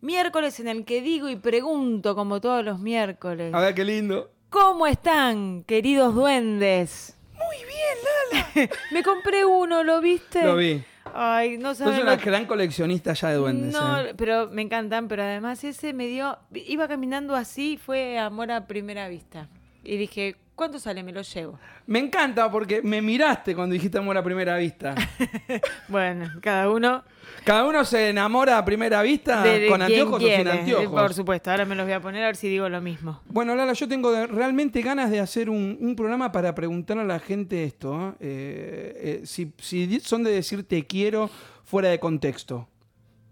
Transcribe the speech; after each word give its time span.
Miércoles 0.00 0.60
en 0.60 0.68
el 0.68 0.84
que 0.84 1.00
digo 1.02 1.28
y 1.28 1.36
pregunto, 1.36 2.14
como 2.14 2.40
todos 2.40 2.64
los 2.64 2.78
miércoles. 2.78 3.52
A 3.52 3.60
ver, 3.60 3.74
qué 3.74 3.84
lindo. 3.84 4.30
¿Cómo 4.50 4.86
están, 4.86 5.64
queridos 5.64 6.14
duendes? 6.14 7.16
Muy 7.34 7.56
bien, 7.56 8.46
Lala. 8.64 8.70
Me 8.92 9.02
compré 9.02 9.44
uno, 9.44 9.82
¿lo 9.82 10.00
viste? 10.00 10.42
Lo 10.44 10.56
vi. 10.56 10.82
Ay, 11.14 11.58
no 11.58 11.70
Sos 11.70 11.78
sabes 11.88 12.02
una 12.02 12.16
lo- 12.16 12.22
gran 12.22 12.46
coleccionista 12.46 13.12
ya 13.14 13.28
de 13.30 13.36
duendes. 13.36 13.72
No, 13.72 14.00
¿eh? 14.00 14.14
pero 14.16 14.48
me 14.50 14.62
encantan, 14.62 15.08
pero 15.08 15.22
además 15.22 15.64
ese 15.64 15.92
me 15.92 16.06
dio... 16.06 16.38
Iba 16.54 16.86
caminando 16.86 17.34
así, 17.34 17.76
fue 17.76 18.18
amor 18.18 18.50
a 18.52 18.66
primera 18.66 19.08
vista. 19.08 19.48
Y 19.82 19.96
dije, 19.96 20.36
¿cuánto 20.58 20.78
sale? 20.78 21.02
Me 21.02 21.12
lo 21.12 21.22
llevo. 21.22 21.58
Me 21.86 22.00
encanta 22.00 22.50
porque 22.50 22.82
me 22.82 23.00
miraste 23.00 23.54
cuando 23.54 23.72
dijiste 23.72 23.96
amor 23.96 24.18
a 24.18 24.22
primera 24.22 24.58
vista. 24.58 24.94
Bueno, 25.88 26.30
cada 26.42 26.70
uno 26.70 27.02
Cada 27.44 27.64
uno 27.64 27.84
se 27.84 28.10
enamora 28.10 28.58
a 28.58 28.64
primera 28.64 29.00
vista 29.00 29.42
de, 29.42 29.60
de 29.60 29.68
con 29.68 29.80
anteojos 29.80 30.22
o 30.22 30.26
sin 30.26 30.46
anteojos. 30.46 31.00
Por 31.00 31.14
supuesto, 31.14 31.50
ahora 31.50 31.64
me 31.64 31.74
los 31.74 31.86
voy 31.86 31.94
a 31.94 32.00
poner 32.00 32.24
a 32.24 32.26
ver 32.26 32.36
si 32.36 32.48
digo 32.48 32.68
lo 32.68 32.80
mismo. 32.82 33.22
Bueno, 33.26 33.54
Lala, 33.54 33.72
yo 33.72 33.88
tengo 33.88 34.26
realmente 34.26 34.82
ganas 34.82 35.10
de 35.10 35.20
hacer 35.20 35.48
un, 35.48 35.78
un 35.80 35.96
programa 35.96 36.30
para 36.30 36.54
preguntarle 36.54 37.04
a 37.04 37.06
la 37.06 37.20
gente 37.20 37.64
esto. 37.64 38.10
¿eh? 38.10 38.14
Eh, 38.20 39.20
eh, 39.22 39.26
si, 39.26 39.52
si 39.58 40.00
son 40.00 40.24
de 40.24 40.32
decir 40.32 40.66
te 40.66 40.86
quiero 40.86 41.30
fuera 41.64 41.88
de 41.88 41.98
contexto. 41.98 42.68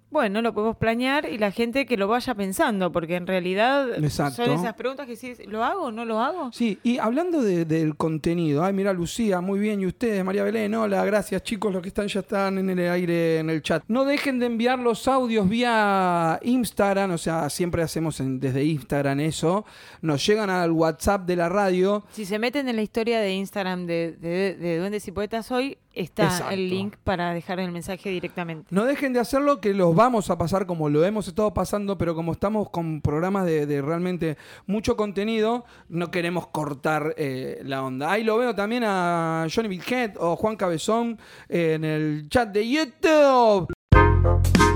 Bueno, 0.08 0.40
lo 0.40 0.54
podemos 0.54 0.76
planear 0.76 1.28
y 1.28 1.36
la 1.36 1.50
gente 1.50 1.84
que 1.84 1.96
lo 1.96 2.06
vaya 2.06 2.32
pensando, 2.34 2.92
porque 2.92 3.16
en 3.16 3.26
realidad 3.26 3.92
Exacto. 4.02 4.44
son 4.44 4.54
esas 4.54 4.74
preguntas 4.74 5.04
que 5.06 5.16
sí, 5.16 5.34
¿lo 5.48 5.64
hago 5.64 5.86
o 5.86 5.92
no 5.92 6.04
lo 6.04 6.20
hago? 6.20 6.50
Sí, 6.52 6.78
y 6.84 6.98
hablando 6.98 7.42
de- 7.42 7.64
del 7.64 7.96
contenido, 7.96 8.64
ay, 8.64 8.72
mira 8.72 8.92
Lucía, 8.92 9.40
muy 9.40 9.58
bien, 9.58 9.80
y 9.80 9.86
ustedes, 9.86 10.24
María 10.24 10.44
Belén, 10.44 10.72
hola, 10.76 11.04
gracias 11.04 11.42
chicos, 11.42 11.72
los 11.72 11.82
que 11.82 11.88
están 11.88 12.06
ya 12.06 12.20
están 12.20 12.56
en 12.56 12.70
el 12.70 12.88
aire, 12.88 13.40
en 13.40 13.50
el 13.50 13.60
chat. 13.62 13.82
No 13.88 14.04
dejen 14.04 14.38
de 14.38 14.46
enviar 14.46 14.78
los 14.78 15.08
audios 15.08 15.48
vía 15.48 16.38
Instagram, 16.42 17.10
o 17.10 17.18
sea, 17.18 17.50
siempre 17.50 17.82
hacemos 17.82 18.20
en- 18.20 18.38
desde 18.38 18.64
Instagram 18.64 19.18
eso, 19.20 19.66
nos 20.02 20.24
llegan 20.24 20.50
al 20.50 20.70
WhatsApp 20.70 21.26
de 21.26 21.34
la 21.36 21.48
radio, 21.48 22.04
Si 22.10 22.24
se 22.24 22.38
meten 22.38 22.68
en 22.68 22.76
la 22.76 22.82
historia 22.82 23.20
de 23.20 23.32
Instagram 23.34 23.86
de, 23.86 24.12
de, 24.12 24.54
de 24.54 24.78
Duendes 24.78 25.06
y 25.08 25.12
Poetas 25.12 25.50
hoy, 25.50 25.78
está 25.96 26.24
Exacto. 26.24 26.54
el 26.54 26.70
link 26.70 26.96
para 27.02 27.32
dejar 27.32 27.58
el 27.58 27.72
mensaje 27.72 28.10
directamente. 28.10 28.68
No 28.70 28.84
dejen 28.84 29.12
de 29.12 29.20
hacerlo, 29.20 29.60
que 29.60 29.74
los 29.74 29.94
vamos 29.94 30.30
a 30.30 30.38
pasar 30.38 30.66
como 30.66 30.88
lo 30.88 31.04
hemos 31.04 31.26
estado 31.26 31.52
pasando, 31.52 31.98
pero 31.98 32.14
como 32.14 32.32
estamos 32.32 32.70
con 32.70 33.00
programas 33.00 33.46
de, 33.46 33.66
de 33.66 33.82
realmente 33.82 34.36
mucho 34.66 34.96
contenido, 34.96 35.64
no 35.88 36.10
queremos 36.10 36.46
cortar 36.48 37.14
eh, 37.16 37.60
la 37.64 37.82
onda. 37.82 38.12
Ahí 38.12 38.24
lo 38.24 38.36
veo 38.38 38.54
también 38.54 38.84
a 38.84 39.46
Johnny 39.52 39.80
Head 39.84 40.12
o 40.18 40.36
Juan 40.36 40.56
Cabezón 40.56 41.18
en 41.48 41.84
el 41.84 42.28
chat 42.28 42.50
de 42.50 42.68
YouTube. 42.68 43.72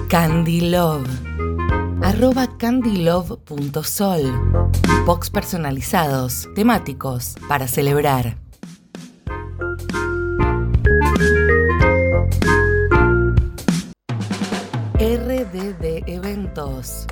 Candy 0.09 0.71
Love. 0.71 1.09
Arroba 2.03 2.49
candylove.sol. 2.59 4.23
Box 5.07 5.31
personalizados, 5.31 6.49
temáticos, 6.55 7.37
para 7.49 7.69
celebrar. 7.69 8.37
RDD 15.01 16.11
Eventos. 16.11 17.07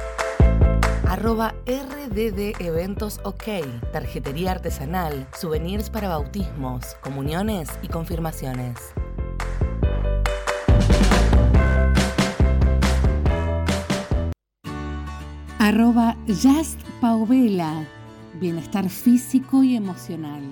Arroba 1.06 1.54
RDD 1.64 2.60
Eventos 2.60 3.18
OK. 3.24 3.44
Tarjetería 3.94 4.50
artesanal, 4.50 5.26
souvenirs 5.34 5.88
para 5.88 6.10
bautismos, 6.10 6.96
comuniones 7.00 7.70
y 7.80 7.88
confirmaciones. 7.88 8.92
Arroba 15.58 16.14
Just 16.26 16.82
Paovela. 17.00 17.86
Bienestar 18.34 18.90
físico 18.90 19.64
y 19.64 19.76
emocional. 19.76 20.42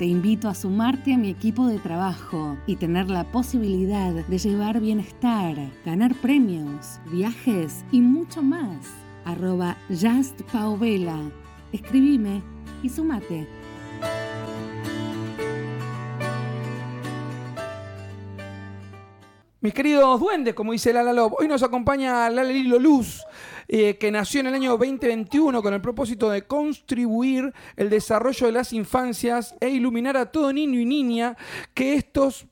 Te 0.00 0.06
invito 0.06 0.48
a 0.48 0.54
sumarte 0.54 1.12
a 1.12 1.18
mi 1.18 1.28
equipo 1.28 1.66
de 1.66 1.78
trabajo 1.78 2.56
y 2.66 2.76
tener 2.76 3.10
la 3.10 3.30
posibilidad 3.30 4.14
de 4.14 4.38
llevar 4.38 4.80
bienestar, 4.80 5.54
ganar 5.84 6.14
premios, 6.14 6.98
viajes 7.12 7.84
y 7.92 8.00
mucho 8.00 8.40
más. 8.42 8.86
Arroba 9.26 9.76
Just. 9.90 10.40
Escribime 11.70 12.42
y 12.82 12.88
sumate. 12.88 13.46
Mis 19.60 19.74
queridos 19.74 20.18
duendes, 20.18 20.54
como 20.54 20.72
dice 20.72 20.94
Lala 20.94 21.12
Love, 21.12 21.34
hoy 21.38 21.46
nos 21.46 21.62
acompaña 21.62 22.30
Lala 22.30 22.50
Lilo 22.50 22.78
eh, 23.72 23.98
que 23.98 24.10
nació 24.10 24.40
en 24.40 24.48
el 24.48 24.54
año 24.54 24.70
2021 24.72 25.62
con 25.62 25.72
el 25.72 25.80
propósito 25.80 26.28
de 26.28 26.42
contribuir 26.42 27.54
el 27.76 27.88
desarrollo 27.88 28.46
de 28.48 28.52
las 28.52 28.72
infancias 28.72 29.54
e 29.60 29.68
iluminar 29.68 30.16
a 30.16 30.26
todo 30.26 30.52
niño 30.52 30.80
y 30.80 30.84
niña 30.84 31.36
que 31.72 31.94
estos 31.94 32.46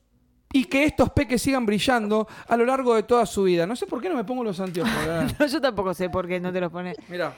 y 0.53 0.63
que 0.63 0.85
estos 0.85 1.09
peques 1.09 1.41
sigan 1.41 1.65
brillando 1.65 2.25
a 2.47 2.55
lo 2.55 2.65
largo 2.65 2.95
de 2.95 3.03
toda 3.03 3.25
su 3.25 3.43
vida. 3.43 3.67
No 3.67 3.75
sé 3.75 3.85
por 3.85 4.01
qué 4.01 4.07
no 4.07 4.15
me 4.15 4.23
pongo 4.23 4.45
los 4.45 4.61
anteojos. 4.61 4.93
No, 5.39 5.45
yo 5.45 5.59
tampoco 5.59 5.93
sé 5.93 6.09
por 6.09 6.25
qué 6.25 6.39
no 6.39 6.53
te 6.53 6.61
los 6.61 6.71
pones. 6.71 6.95
Mira. 7.09 7.35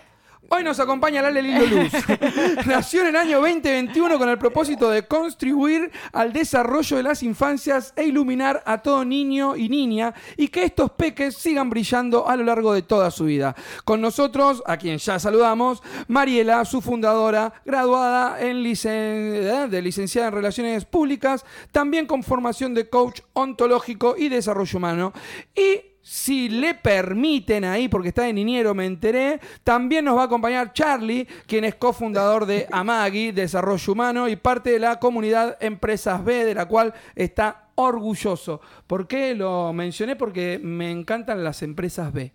Hoy 0.49 0.63
nos 0.65 0.81
acompaña 0.81 1.21
Lale 1.21 1.41
Lilo 1.41 1.65
Luz. 1.65 1.91
Nació 2.65 3.01
en 3.01 3.07
el 3.07 3.15
año 3.15 3.37
2021 3.39 4.17
con 4.17 4.27
el 4.27 4.37
propósito 4.37 4.89
de 4.89 5.07
contribuir 5.07 5.91
al 6.11 6.33
desarrollo 6.33 6.97
de 6.97 7.03
las 7.03 7.23
infancias 7.23 7.93
e 7.95 8.03
iluminar 8.05 8.61
a 8.65 8.79
todo 8.79 9.05
niño 9.05 9.55
y 9.55 9.69
niña 9.69 10.13
y 10.35 10.49
que 10.49 10.63
estos 10.65 10.91
peques 10.91 11.37
sigan 11.37 11.69
brillando 11.69 12.27
a 12.27 12.35
lo 12.35 12.43
largo 12.43 12.73
de 12.73 12.81
toda 12.81 13.11
su 13.11 13.25
vida. 13.25 13.55
Con 13.85 14.01
nosotros, 14.01 14.61
a 14.65 14.75
quien 14.75 14.97
ya 14.97 15.19
saludamos, 15.19 15.81
Mariela, 16.09 16.65
su 16.65 16.81
fundadora, 16.81 17.53
graduada 17.63 18.41
en 18.41 18.61
licen- 18.61 19.69
de 19.69 19.81
licenciada 19.81 20.27
en 20.27 20.33
Relaciones 20.33 20.83
Públicas, 20.83 21.45
también 21.71 22.07
con 22.07 22.23
formación 22.23 22.73
de 22.73 22.89
coach 22.89 23.21
ontológico 23.33 24.15
y 24.17 24.27
desarrollo 24.27 24.77
humano. 24.77 25.13
Y 25.55 25.90
si 26.01 26.49
le 26.49 26.73
permiten 26.73 27.63
ahí, 27.63 27.87
porque 27.87 28.09
está 28.09 28.23
de 28.23 28.33
niñero, 28.33 28.73
me 28.73 28.85
enteré, 28.85 29.39
también 29.63 30.05
nos 30.05 30.17
va 30.17 30.23
a 30.23 30.25
acompañar 30.25 30.73
Charlie, 30.73 31.27
quien 31.45 31.63
es 31.63 31.75
cofundador 31.75 32.45
de 32.45 32.67
Amagi, 32.71 33.31
Desarrollo 33.31 33.93
Humano, 33.93 34.27
y 34.27 34.35
parte 34.35 34.71
de 34.71 34.79
la 34.79 34.99
comunidad 34.99 35.57
Empresas 35.61 36.23
B, 36.23 36.45
de 36.45 36.55
la 36.55 36.65
cual 36.65 36.93
está 37.15 37.69
orgulloso. 37.75 38.61
¿Por 38.87 39.07
qué 39.07 39.35
lo 39.35 39.71
mencioné? 39.73 40.15
Porque 40.15 40.59
me 40.61 40.91
encantan 40.91 41.43
las 41.43 41.61
empresas 41.61 42.11
B. 42.11 42.33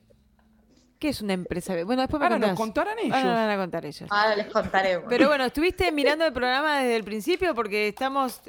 ¿Qué 0.99 1.11
es 1.11 1.21
una 1.21 1.35
empresa? 1.35 1.75
Bueno, 1.85 2.03
después 2.03 2.21
me 2.21 2.27
Ahora 2.27 2.39
nos 2.39 2.57
contarán 2.57 2.99
ellos. 2.99 3.15
Ahora 3.15 3.35
van 3.35 3.51
a 3.51 3.57
contar 3.59 3.85
ellos. 3.85 4.09
Ahora 4.11 4.35
les 4.35 4.47
contaremos. 4.47 5.05
Pero 5.09 5.29
bueno, 5.29 5.45
estuviste 5.45 5.93
mirando 5.93 6.25
el 6.25 6.33
programa 6.33 6.79
desde 6.79 6.97
el 6.97 7.05
principio 7.05 7.55
porque 7.55 7.89
estamos 7.89 8.41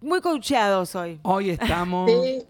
muy 0.00 0.20
coacheados 0.20 0.94
hoy. 0.94 1.20
Hoy 1.22 1.50
estamos... 1.50 2.10
Sí. 2.10 2.46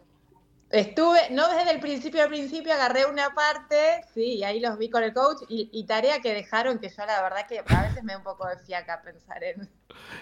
Estuve, 0.71 1.31
no 1.31 1.49
desde 1.49 1.71
el 1.71 1.81
principio 1.81 2.23
al 2.23 2.29
principio, 2.29 2.75
agarré 2.75 3.07
una 3.07 3.31
parte, 3.35 4.03
sí, 4.13 4.35
y 4.37 4.45
ahí 4.45 4.61
los 4.61 4.77
vi 4.77 4.91
con 4.91 5.03
el 5.03 5.15
coach, 5.15 5.39
y, 5.49 5.71
y 5.73 5.85
tarea 5.87 6.21
que 6.21 6.35
dejaron, 6.35 6.79
que 6.79 6.91
yo 6.91 7.07
la 7.07 7.23
verdad 7.23 7.47
que 7.49 7.61
a 7.67 7.83
veces 7.83 8.05
me 8.05 8.13
da 8.13 8.19
un 8.19 8.25
poco 8.25 8.47
de 8.47 8.59
fiaca 8.59 9.01
pensar 9.01 9.43
en... 9.45 9.69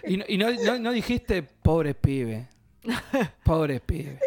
Y, 0.05 0.17
no, 0.17 0.25
y 0.29 0.39
no- 0.39 0.51
no- 0.53 0.79
no 0.79 0.93
dijiste, 0.93 1.43
pobres 1.43 1.97
pibe. 1.97 2.49
Pobres 3.45 3.81
pibe. 3.81 4.21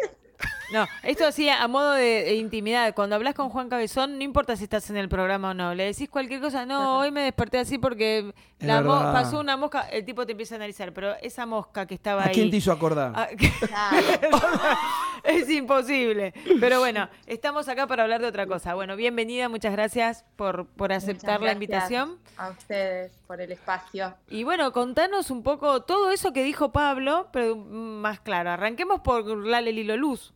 No, 0.72 0.86
esto 1.02 1.26
así 1.26 1.48
a 1.48 1.66
modo 1.68 1.92
de, 1.92 2.24
de 2.24 2.34
intimidad. 2.34 2.94
Cuando 2.94 3.16
hablas 3.16 3.34
con 3.34 3.48
Juan 3.48 3.68
Cabezón, 3.68 4.18
no 4.18 4.24
importa 4.24 4.56
si 4.56 4.64
estás 4.64 4.88
en 4.90 4.96
el 4.96 5.08
programa 5.08 5.50
o 5.50 5.54
no. 5.54 5.74
Le 5.74 5.84
decís 5.84 6.08
cualquier 6.08 6.40
cosa. 6.40 6.64
No, 6.66 6.98
hoy 6.98 7.10
me 7.10 7.22
desperté 7.22 7.58
así 7.58 7.78
porque 7.78 8.32
la 8.60 8.82
pasó 8.82 9.40
una 9.40 9.56
mosca. 9.56 9.82
El 9.82 10.04
tipo 10.04 10.26
te 10.26 10.32
empieza 10.32 10.54
a 10.54 10.56
analizar. 10.56 10.92
Pero 10.92 11.14
esa 11.22 11.46
mosca 11.46 11.86
que 11.86 11.94
estaba 11.94 12.22
¿A 12.22 12.26
ahí. 12.26 12.34
quién 12.34 12.50
te 12.50 12.56
hizo 12.58 12.72
acordar? 12.72 13.12
Ah, 13.14 13.28
Claro. 13.36 14.38
es 15.24 15.48
imposible. 15.50 16.32
Pero 16.60 16.78
bueno, 16.78 17.08
estamos 17.26 17.68
acá 17.68 17.86
para 17.86 18.04
hablar 18.04 18.20
de 18.20 18.28
otra 18.28 18.46
cosa. 18.46 18.74
Bueno, 18.74 18.96
bienvenida, 18.96 19.48
muchas 19.48 19.72
gracias 19.72 20.24
por, 20.36 20.66
por 20.66 20.92
aceptar 20.92 21.40
la 21.40 21.52
gracias 21.54 21.54
invitación. 21.54 22.18
A 22.36 22.50
ustedes 22.50 23.12
por 23.26 23.40
el 23.40 23.52
espacio. 23.52 24.14
Y 24.28 24.44
bueno, 24.44 24.72
contanos 24.72 25.30
un 25.30 25.42
poco 25.42 25.82
todo 25.82 26.10
eso 26.10 26.32
que 26.32 26.42
dijo 26.44 26.72
Pablo, 26.72 27.28
pero 27.32 27.56
más 27.56 28.20
claro. 28.20 28.50
Arranquemos 28.50 29.00
por 29.00 29.26
Lale 29.46 29.72
Lilo 29.72 29.96
Luz. 29.96 30.32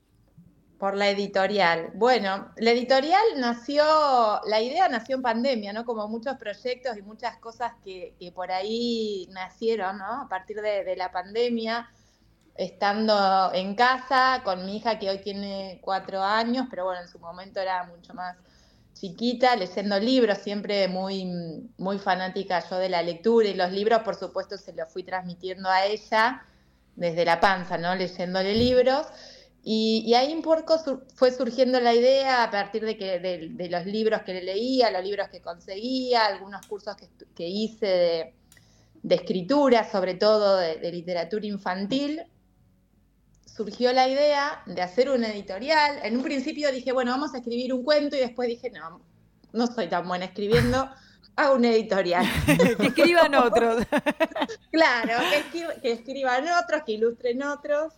Por 0.78 0.96
la 0.96 1.08
editorial. 1.08 1.92
Bueno, 1.94 2.50
la 2.56 2.70
editorial 2.70 3.22
nació, 3.36 3.84
la 4.46 4.60
idea 4.60 4.88
nació 4.88 5.16
en 5.16 5.22
pandemia, 5.22 5.72
¿no? 5.72 5.84
Como 5.84 6.08
muchos 6.08 6.36
proyectos 6.36 6.96
y 6.96 7.02
muchas 7.02 7.38
cosas 7.38 7.72
que, 7.84 8.14
que 8.18 8.32
por 8.32 8.50
ahí 8.50 9.28
nacieron, 9.30 9.98
¿no? 9.98 10.22
A 10.22 10.28
partir 10.28 10.60
de, 10.60 10.84
de 10.84 10.96
la 10.96 11.12
pandemia, 11.12 11.88
estando 12.56 13.52
en 13.54 13.74
casa 13.74 14.42
con 14.44 14.64
mi 14.66 14.76
hija 14.76 14.98
que 14.98 15.10
hoy 15.10 15.18
tiene 15.18 15.80
cuatro 15.82 16.22
años, 16.22 16.66
pero 16.70 16.84
bueno, 16.84 17.02
en 17.02 17.08
su 17.08 17.18
momento 17.18 17.60
era 17.60 17.84
mucho 17.84 18.14
más 18.14 18.36
chiquita, 18.94 19.56
leyendo 19.56 19.98
libros, 19.98 20.38
siempre 20.38 20.88
muy, 20.88 21.24
muy 21.78 21.98
fanática 21.98 22.62
yo 22.68 22.78
de 22.78 22.88
la 22.88 23.02
lectura 23.02 23.48
y 23.48 23.54
los 23.54 23.70
libros, 23.72 24.02
por 24.02 24.14
supuesto, 24.14 24.56
se 24.56 24.72
los 24.72 24.90
fui 24.90 25.02
transmitiendo 25.02 25.68
a 25.68 25.84
ella 25.84 26.42
desde 26.96 27.24
la 27.24 27.40
panza, 27.40 27.76
¿no? 27.76 27.94
Leyéndole 27.94 28.54
libros. 28.54 29.06
Y, 29.66 30.12
ahí 30.12 30.34
un 30.34 30.42
poco 30.42 30.78
fue 31.14 31.32
surgiendo 31.32 31.80
la 31.80 31.94
idea 31.94 32.44
a 32.44 32.50
partir 32.50 32.84
de, 32.84 32.98
que, 32.98 33.18
de, 33.18 33.68
los 33.70 33.86
libros 33.86 34.20
que 34.20 34.42
leía, 34.42 34.90
los 34.90 35.02
libros 35.02 35.28
que 35.30 35.40
conseguía, 35.40 36.26
algunos 36.26 36.66
cursos 36.66 36.94
que, 37.34 37.48
hice 37.48 38.34
de, 39.02 39.14
escritura, 39.14 39.90
sobre 39.90 40.14
todo 40.14 40.58
de, 40.58 40.92
literatura 40.92 41.46
infantil. 41.46 42.22
Surgió 43.46 43.94
la 43.94 44.06
idea 44.06 44.62
de 44.66 44.82
hacer 44.82 45.08
una 45.08 45.28
editorial. 45.30 45.98
En 46.02 46.18
un 46.18 46.22
principio 46.22 46.70
dije, 46.70 46.92
bueno, 46.92 47.12
vamos 47.12 47.32
a 47.32 47.38
escribir 47.38 47.72
un 47.72 47.84
cuento 47.84 48.16
y 48.16 48.20
después 48.20 48.48
dije, 48.48 48.68
no, 48.68 49.00
no 49.52 49.66
soy 49.66 49.88
tan 49.88 50.06
buena 50.06 50.26
escribiendo, 50.26 50.90
hago 51.36 51.54
una 51.54 51.70
editorial. 51.70 52.26
que 52.78 52.86
escriban 52.88 53.34
otros. 53.34 53.86
claro, 54.70 55.24
que 55.80 55.92
escriban 55.92 56.44
otros, 56.48 56.82
que 56.84 56.92
ilustren 56.92 57.42
otros. 57.44 57.94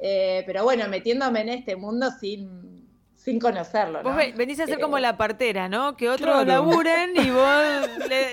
Eh, 0.00 0.42
pero 0.46 0.64
bueno, 0.64 0.88
metiéndome 0.88 1.40
en 1.40 1.48
este 1.50 1.76
mundo 1.76 2.10
sin, 2.20 2.86
sin 3.14 3.40
conocerlo. 3.40 4.02
Vos 4.02 4.14
venís 4.36 4.60
a 4.60 4.66
ser 4.66 4.78
como 4.78 4.98
eh, 4.98 5.00
la 5.00 5.16
partera, 5.16 5.68
¿no? 5.68 5.96
Que 5.96 6.08
otros 6.08 6.46
laburen 6.46 7.10
y 7.16 7.30
vos 7.30 7.62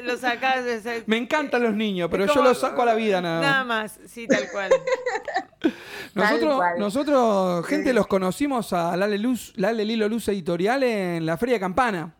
lo 0.03 0.17
sacás. 0.17 0.63
Me 1.07 1.17
encantan 1.17 1.63
los 1.63 1.73
niños, 1.73 2.09
pero 2.11 2.25
yo 2.25 2.43
los 2.43 2.59
saco 2.59 2.81
a 2.81 2.85
la 2.85 2.93
vida 2.93 3.21
nada 3.21 3.39
más. 3.39 3.51
Nada 3.51 3.63
más, 3.63 3.99
sí, 4.05 4.27
tal 4.27 4.49
cual. 4.51 4.71
nosotros, 6.13 6.61
nosotros, 6.77 7.65
gente, 7.65 7.93
los 7.93 8.07
conocimos 8.07 8.73
a 8.73 8.95
Lale, 8.97 9.17
Luz, 9.17 9.53
Lale 9.55 9.85
Lilo 9.85 10.07
Luz 10.07 10.27
Editorial 10.27 10.83
en 10.83 11.25
la 11.25 11.37
Feria 11.37 11.55
de 11.55 11.59
Campana. 11.59 12.15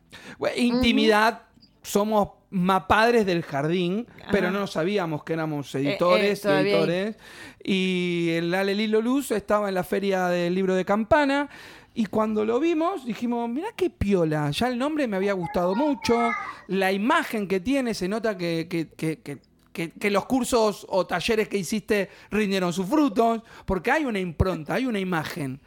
Intimidad, 0.56 1.44
somos 1.84 2.30
más 2.50 2.84
padres 2.84 3.26
del 3.26 3.44
jardín, 3.44 4.08
pero 4.32 4.52
no 4.52 4.68
sabíamos 4.68 5.24
que 5.24 5.34
éramos 5.34 5.74
eh, 5.76 5.80
editores, 5.80 6.46
editores. 6.46 7.16
Y 7.64 8.30
el 8.32 8.54
Ale 8.54 8.76
Lilo 8.76 9.02
Luz 9.02 9.32
estaba 9.32 9.70
en 9.70 9.76
la 9.76 9.84
feria 9.84 10.28
del 10.28 10.56
libro 10.56 10.76
de 10.76 10.86
Campana. 10.86 11.50
Y 11.96 12.06
cuando 12.08 12.46
lo 12.46 12.60
vimos, 12.60 13.06
dijimos, 13.06 13.50
mira 13.50 13.70
qué 13.76 13.90
piola. 13.90 14.50
Ya 14.52 14.68
el 14.68 14.78
nombre 14.78 15.08
me 15.08 15.18
había 15.18 15.34
gustado 15.34 15.76
mucho. 15.76 16.32
La 16.68 16.92
imagen 16.92 17.48
que 17.48 17.60
tiene, 17.60 17.94
se 17.94 18.08
nota 18.08 18.38
que, 18.38 18.68
que, 18.68 20.10
los 20.10 20.26
cursos 20.26 20.86
o 20.90 21.06
talleres 21.06 21.48
que 21.50 21.58
hiciste 21.58 22.10
rindieron 22.32 22.72
sus 22.72 22.88
frutos. 22.88 23.42
Porque 23.66 23.92
hay 23.92 24.06
una 24.06 24.20
impronta, 24.20 24.76
hay 24.76 24.86
una 24.86 25.00
imagen. 25.00 25.60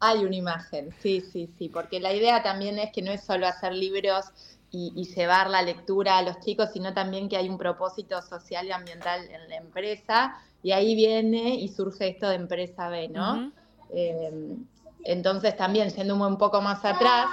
Hay 0.00 0.24
una 0.24 0.36
imagen, 0.36 0.90
sí, 1.02 1.22
sí, 1.32 1.50
sí. 1.58 1.68
Porque 1.68 2.00
la 2.00 2.14
idea 2.14 2.42
también 2.42 2.78
es 2.78 2.90
que 2.92 3.02
no 3.02 3.12
es 3.12 3.22
solo 3.22 3.46
hacer 3.46 3.74
libros 3.74 4.24
y, 4.72 5.04
llevar 5.14 5.50
la 5.50 5.62
lectura 5.62 6.18
a 6.18 6.22
los 6.22 6.40
chicos, 6.40 6.70
sino 6.72 6.94
también 6.94 7.28
que 7.28 7.36
hay 7.36 7.48
un 7.48 7.58
propósito 7.58 8.22
social 8.22 8.66
y 8.66 8.72
ambiental 8.72 9.28
en 9.30 9.48
la 9.48 9.56
empresa 9.56 10.36
y 10.62 10.72
ahí 10.72 10.94
viene 10.94 11.54
y 11.54 11.68
surge 11.68 12.08
esto 12.08 12.28
de 12.28 12.36
empresa 12.36 12.88
B, 12.88 13.08
¿no? 13.08 13.52
Eh, 13.90 14.56
entonces 15.04 15.56
también, 15.56 15.90
siendo 15.90 16.14
un 16.14 16.38
poco 16.38 16.60
más 16.60 16.84
atrás, 16.84 17.26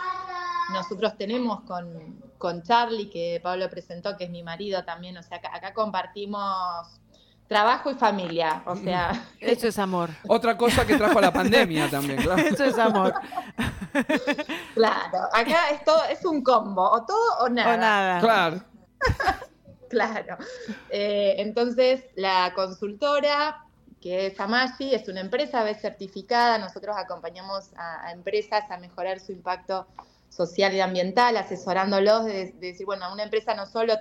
nosotros 0.72 1.18
tenemos 1.18 1.62
con, 1.62 2.22
con, 2.38 2.63
Charlie, 2.63 3.10
que 3.10 3.39
Pablo 3.44 3.69
presentó, 3.69 4.18
que 4.18 4.25
es 4.25 4.30
mi 4.30 4.44
marido 4.44 4.84
también, 4.84 5.18
o 5.18 5.24
sea, 5.24 5.38
acá, 5.38 5.74
compartimos 5.74 7.00
trabajo 7.48 7.90
y 7.92 7.96
familia, 7.96 8.62
o 8.66 8.76
sea... 8.76 9.30
Eso 9.40 9.68
es 9.68 9.80
amor. 9.80 10.10
Otra 10.28 10.58
cosa 10.58 10.86
que 10.86 10.98
trajo 10.98 11.20
la 11.22 11.32
pandemia 11.32 11.88
también, 11.92 12.22
claro. 12.22 12.42
Eso 12.42 12.66
es 12.66 12.78
amor. 12.78 13.14
Claro, 14.74 15.20
acá 15.34 15.70
es 15.72 15.84
todo, 15.84 16.04
es 16.06 16.24
un 16.26 16.44
combo, 16.44 16.84
o 16.84 17.06
todo 17.06 17.38
o 17.40 17.50
nada. 17.50 17.74
O 17.74 17.78
nada. 17.78 18.20
Claro. 18.20 18.62
Claro. 19.90 20.38
Eh, 20.90 21.36
entonces, 21.38 22.04
la 22.16 22.52
consultora, 22.54 23.64
que 24.02 24.28
es 24.28 24.40
Amashi, 24.40 24.94
es 24.94 25.08
una 25.08 25.22
empresa 25.22 25.64
B 25.64 25.74
certificada. 25.76 26.58
Nosotros 26.58 26.96
acompañamos 26.98 27.72
a, 27.78 28.12
empresas 28.12 28.70
a 28.70 28.78
mejorar 28.78 29.20
su 29.20 29.32
impacto 29.32 29.88
social 30.30 30.74
y 30.74 30.82
ambiental, 30.82 31.38
asesorándolos 31.38 32.26
de, 32.26 32.54
decir, 32.60 32.86
bueno, 32.86 33.12
una 33.14 33.24
empresa 33.24 33.54
no 33.54 33.66
solo 33.66 33.94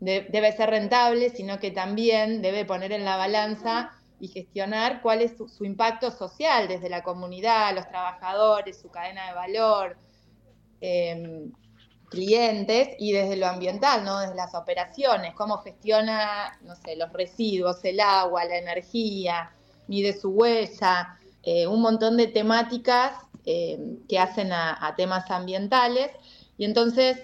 debe 0.00 0.52
ser 0.52 0.70
rentable, 0.70 1.30
sino 1.30 1.58
que 1.60 1.70
también 1.70 2.42
debe 2.42 2.64
poner 2.64 2.92
en 2.92 3.04
la 3.04 3.16
balanza 3.16 3.92
y 4.18 4.28
gestionar 4.28 5.02
cuál 5.02 5.22
es 5.22 5.36
su, 5.36 5.64
impacto 5.64 6.10
social 6.10 6.68
desde 6.68 6.88
la 6.88 7.02
comunidad, 7.02 7.74
los 7.74 7.86
trabajadores, 7.88 8.80
su 8.80 8.90
cadena 8.90 9.28
de 9.28 9.34
valor. 9.34 9.96
Eh, 10.80 11.50
clientes 12.10 12.88
y 12.98 13.12
desde 13.12 13.36
lo 13.36 13.46
ambiental, 13.46 14.04
¿no? 14.04 14.20
Desde 14.20 14.34
las 14.34 14.54
operaciones, 14.54 15.32
cómo 15.34 15.58
gestiona, 15.58 16.58
no 16.62 16.74
sé, 16.74 16.96
los 16.96 17.10
residuos, 17.12 17.82
el 17.84 18.00
agua, 18.00 18.44
la 18.44 18.58
energía, 18.58 19.52
mide 19.86 20.12
su 20.12 20.30
huella, 20.30 21.18
eh, 21.42 21.66
un 21.66 21.80
montón 21.80 22.16
de 22.16 22.26
temáticas 22.26 23.12
eh, 23.46 23.78
que 24.08 24.18
hacen 24.18 24.52
a, 24.52 24.92
temas 24.96 25.30
ambientales. 25.30 26.10
Y 26.58 26.64
entonces, 26.64 27.16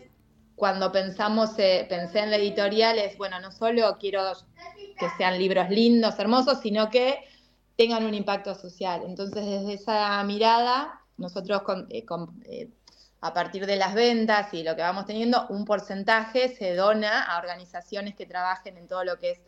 cuando 0.57 0.91
pensamos, 0.91 1.51
eh, 1.59 1.87
pensé 1.89 2.21
en 2.21 2.31
la 2.31 2.37
editorial, 2.37 2.99
es, 2.99 3.17
bueno, 3.19 3.39
no 3.41 3.53
solo 3.53 3.99
quiero 4.01 4.23
que 4.99 5.09
sean 5.19 5.39
libros 5.39 5.69
lindos, 5.69 6.19
hermosos, 6.19 6.61
sino 6.61 6.91
que 6.91 7.21
tengan 7.77 8.05
un 8.07 8.15
impacto 8.15 8.55
social. 8.55 9.03
Entonces, 9.07 9.45
desde 9.45 9.75
esa 9.75 10.23
mirada, 10.25 11.03
nosotros 11.19 11.63
con, 11.63 11.89
a 13.21 13.33
partir 13.35 13.67
de 13.67 13.77
las 13.77 13.95
ventas 13.95 14.53
y 14.55 14.63
lo 14.63 14.75
que 14.77 14.83
vamos 14.83 15.05
teniendo, 15.05 15.47
un 15.49 15.67
porcentaje 15.67 16.49
se 16.49 16.75
dona 16.75 17.23
a 17.23 17.39
organizaciones 17.39 18.15
que 18.15 18.25
trabajen 18.25 18.79
en 18.79 18.89
todo 18.89 19.05
lo 19.05 19.19
que 19.19 19.33
es 19.33 19.41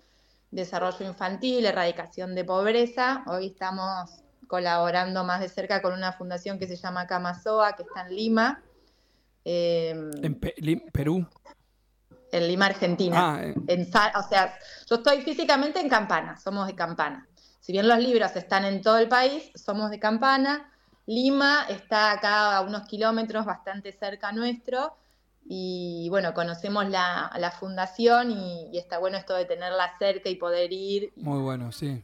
desarrollo 0.51 1.07
infantil, 1.07 1.65
erradicación 1.65 2.35
de 2.35 2.45
pobreza. 2.45 3.25
Hoy 3.27 3.47
estamos 3.47 4.23
colaborando 4.47 5.25
más 5.25 5.41
de 5.41 5.49
cerca 5.49 5.81
con 5.81 5.95
una 5.95 6.13
fundación 6.13 6.59
que 6.59 6.67
se 6.67 6.77
llama 6.77 7.07
Camasoa, 7.07 7.75
que 7.75 7.83
está 7.83 8.07
en 8.07 8.15
Lima. 8.15 8.63
Em, 9.45 10.11
en 10.23 10.81
Perú. 10.93 11.27
En 12.31 12.47
Lima, 12.47 12.67
Argentina. 12.67 13.37
Ah, 13.37 13.43
en... 13.43 13.83
o 13.83 14.23
sea, 14.29 14.59
yo 14.89 14.97
estoy 14.97 15.23
físicamente 15.23 15.81
en 15.81 15.89
Campana, 15.89 16.37
somos 16.37 16.67
de 16.67 16.75
Campana. 16.75 17.27
Si 17.61 17.73
bien 17.73 17.89
los 17.89 17.99
libros 17.99 18.35
están 18.37 18.65
en 18.65 18.83
todo 18.83 18.99
el 18.99 19.09
país, 19.09 19.51
somos 19.55 19.91
de 19.91 19.99
Campana. 19.99 20.71
Lima 21.07 21.67
está 21.69 22.13
acá 22.13 22.57
a 22.57 22.61
unos 22.61 22.87
kilómetros, 22.87 23.47
bastante 23.47 23.93
cerca 23.93 24.31
nuestro, 24.33 24.95
y 25.51 26.09
bueno, 26.11 26.35
conocemos 26.35 26.89
la, 26.91 27.55
fundación 27.59 28.31
y, 28.31 28.77
está 28.77 28.99
bueno 28.99 29.17
esto 29.17 29.35
de 29.35 29.47
tenerla 29.47 29.97
cerca 29.99 30.29
y 30.29 30.37
poder 30.37 30.71
ir. 30.73 31.13
Muy 31.17 31.41
bueno, 31.41 31.73
sí. 31.73 32.03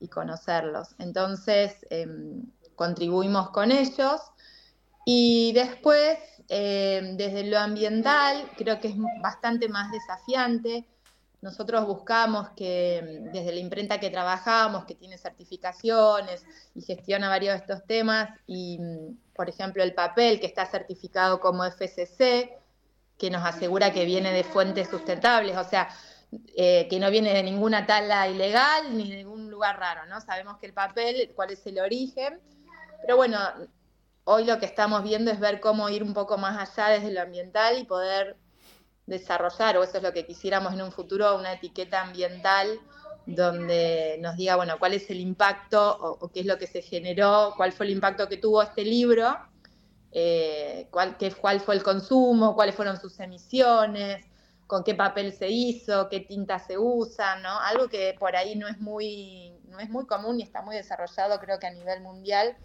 Y, 0.00 0.08
conocerlos. 0.08 0.96
Entonces, 0.98 1.86
em, 1.90 2.42
contribuimos 2.74 3.50
con 3.50 3.70
ellos. 3.70 4.20
Y 5.06 5.52
después, 5.52 6.18
em, 6.48 7.16
desde 7.16 7.44
lo 7.44 7.58
ambiental, 7.58 8.50
creo 8.56 8.80
que 8.80 8.88
es 8.88 8.94
bastante 9.22 9.68
más 9.68 9.90
desafiante 9.90 10.86
nosotros 11.44 11.86
buscamos 11.86 12.48
que 12.56 13.20
desde 13.30 13.52
la 13.52 13.60
imprenta 13.60 14.00
que 14.00 14.08
trabajamos, 14.08 14.86
que 14.86 14.94
tiene 14.94 15.18
certificaciones 15.18 16.42
y 16.74 16.80
gestiona 16.80 17.28
varios 17.28 17.52
de 17.52 17.58
estos 17.58 17.86
temas, 17.86 18.30
y 18.46 18.80
por 19.36 19.50
ejemplo 19.50 19.82
el 19.82 19.92
papel 19.92 20.40
que 20.40 20.46
está 20.46 20.64
certificado 20.64 21.40
como 21.40 21.62
FCC, 21.66 22.56
que 23.18 23.30
nos 23.30 23.44
asegura 23.44 23.92
que 23.92 24.06
viene 24.06 24.32
de 24.32 24.42
fuentes 24.42 24.88
sustentables, 24.88 25.54
o 25.58 25.64
sea, 25.64 25.90
eh, 26.56 26.86
que 26.88 26.98
no 26.98 27.10
viene 27.10 27.34
de 27.34 27.42
ninguna 27.42 27.84
tala 27.84 28.26
ilegal 28.26 28.96
ni 28.96 29.10
de 29.10 29.16
ningún 29.18 29.50
lugar 29.50 29.78
raro, 29.78 30.06
¿no? 30.06 30.22
Sabemos 30.22 30.56
que 30.56 30.64
el 30.64 30.72
papel, 30.72 31.30
cuál 31.36 31.50
es 31.50 31.66
el 31.66 31.78
origen, 31.78 32.40
pero 33.02 33.18
bueno, 33.18 33.38
hoy 34.24 34.44
lo 34.44 34.58
que 34.58 34.66
estamos 34.66 35.02
viendo 35.02 35.30
es 35.30 35.38
ver 35.38 35.60
cómo 35.60 35.88
ir 35.88 36.02
un 36.02 36.14
poco 36.14 36.38
más 36.38 36.56
allá 36.76 36.90
desde 36.90 37.12
lo 37.12 37.20
ambiental 37.20 37.78
y 37.78 37.84
poder 37.84 38.36
desarrollar, 39.06 39.76
o 39.76 39.84
eso 39.84 39.98
es 39.98 40.02
lo 40.02 40.12
que 40.12 40.26
quisiéramos 40.26 40.72
en 40.72 40.82
un 40.82 40.92
futuro, 40.92 41.36
una 41.36 41.52
etiqueta 41.52 42.02
ambiental 42.02 42.80
donde 43.26 44.18
nos 44.20 44.36
diga, 44.36 44.56
bueno, 44.56 44.78
cuál 44.78 44.94
es 44.94 45.08
el 45.10 45.20
impacto 45.20 45.96
o, 45.98 46.28
qué 46.30 46.40
es 46.40 46.46
lo 46.46 46.58
que 46.58 46.66
se 46.66 46.82
generó, 46.82 47.54
cuál 47.56 47.72
fue 47.72 47.86
el 47.86 47.92
impacto 47.92 48.28
que 48.28 48.36
tuvo 48.36 48.62
este 48.62 48.84
libro, 48.84 49.34
eh, 50.12 50.88
cuál, 50.90 51.16
qué, 51.16 51.32
cuál 51.32 51.60
fue 51.60 51.74
el 51.74 51.82
consumo, 51.82 52.54
cuáles 52.54 52.74
fueron 52.74 53.00
sus 53.00 53.18
emisiones, 53.20 54.24
con 54.66 54.84
qué 54.84 54.94
papel 54.94 55.32
se 55.32 55.48
hizo, 55.48 56.08
qué 56.08 56.20
tinta 56.20 56.58
se 56.58 56.78
usa, 56.78 57.36
¿no? 57.36 57.60
Algo 57.60 57.88
que 57.88 58.14
por 58.18 58.36
ahí 58.36 58.56
no 58.56 58.68
es 58.68 58.78
muy, 58.78 59.58
no 59.68 59.80
es 59.80 59.88
muy 59.90 60.06
común 60.06 60.40
y 60.40 60.42
está 60.42 60.62
muy 60.62 60.76
desarrollado 60.76 61.38
creo 61.40 61.58
que 61.58 61.66
a 61.66 61.72
nivel 61.72 62.00
mundial 62.00 62.56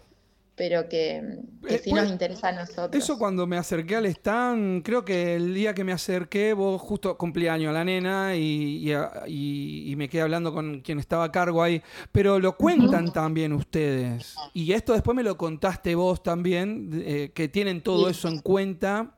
pero 0.60 0.90
que, 0.90 1.38
que 1.66 1.78
sí 1.78 1.90
nos 1.90 2.10
interesa 2.10 2.48
a 2.48 2.52
nosotros. 2.52 3.02
Eso 3.02 3.16
cuando 3.16 3.46
me 3.46 3.56
acerqué 3.56 3.96
al 3.96 4.04
stand, 4.04 4.82
creo 4.82 5.06
que 5.06 5.36
el 5.36 5.54
día 5.54 5.72
que 5.72 5.84
me 5.84 5.92
acerqué, 5.92 6.52
vos 6.52 6.78
justo 6.82 7.16
cumplí 7.16 7.48
año 7.48 7.70
a 7.70 7.72
la 7.72 7.82
nena 7.82 8.36
y, 8.36 8.92
y, 9.26 9.96
me 9.96 10.10
quedé 10.10 10.20
hablando 10.20 10.52
con 10.52 10.82
quien 10.82 10.98
estaba 10.98 11.24
a 11.24 11.32
cargo 11.32 11.62
ahí, 11.62 11.80
pero 12.12 12.38
lo 12.38 12.58
cuentan 12.58 13.10
también 13.10 13.54
ustedes. 13.54 14.34
Y 14.52 14.70
esto 14.74 14.92
después 14.92 15.16
me 15.16 15.22
lo 15.22 15.38
contaste 15.38 15.94
vos 15.94 16.22
también, 16.22 16.90
eh, 17.06 17.32
que 17.34 17.48
tienen 17.48 17.80
todo 17.80 18.10
eso 18.10 18.28
en 18.28 18.40
cuenta, 18.40 19.14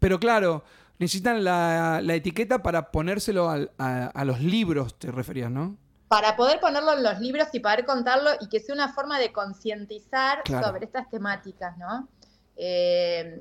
pero 0.00 0.18
claro, 0.18 0.64
necesitan 0.98 1.44
la, 1.44 2.02
etiqueta 2.08 2.60
para 2.60 2.90
ponérselo 2.90 3.48
a, 3.48 3.68
a 4.06 4.24
los 4.24 4.40
libros, 4.40 4.98
te 4.98 5.12
referías, 5.12 5.52
¿no? 5.52 5.76
Para 6.12 6.36
poder 6.36 6.60
ponerlo 6.60 6.92
en 6.92 7.02
los 7.02 7.20
libros 7.20 7.48
y 7.54 7.60
poder 7.60 7.86
contarlo 7.86 8.32
y 8.38 8.48
que 8.50 8.60
sea 8.60 8.74
una 8.74 8.92
forma 8.92 9.18
de 9.18 9.32
concientizar 9.32 10.42
Claro. 10.42 10.66
sobre 10.66 10.84
estas 10.84 11.08
temáticas, 11.08 11.78
¿no? 11.78 12.06
Eh, 12.54 13.40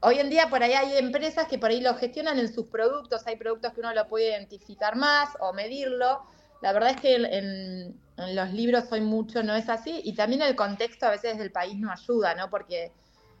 hoy 0.00 0.18
en 0.18 0.28
día 0.28 0.50
por 0.50 0.60
ahí 0.60 0.72
hay 0.72 0.96
empresas 0.96 1.46
que 1.46 1.56
por 1.56 1.70
ahí 1.70 1.80
lo 1.80 1.94
gestionan 1.94 2.40
en 2.40 2.52
sus 2.52 2.66
productos, 2.66 3.24
hay 3.28 3.36
productos 3.36 3.74
que 3.74 3.78
uno 3.78 3.94
lo 3.94 4.08
puede 4.08 4.30
identificar 4.30 4.96
más 4.96 5.28
o 5.38 5.52
medirlo. 5.52 6.24
La 6.62 6.72
verdad 6.72 6.90
es 6.90 7.00
que 7.00 7.14
en, 7.14 7.96
en 8.16 8.34
los 8.34 8.52
libros 8.52 8.86
hoy 8.90 9.00
mucho 9.00 9.44
no 9.44 9.54
es 9.54 9.68
así 9.68 10.00
y 10.02 10.16
también 10.16 10.42
el 10.42 10.56
contexto 10.56 11.06
a 11.06 11.10
veces 11.10 11.38
del 11.38 11.52
país 11.52 11.76
no 11.78 11.92
ayuda, 11.92 12.34
¿no? 12.34 12.50
Porque 12.50 12.90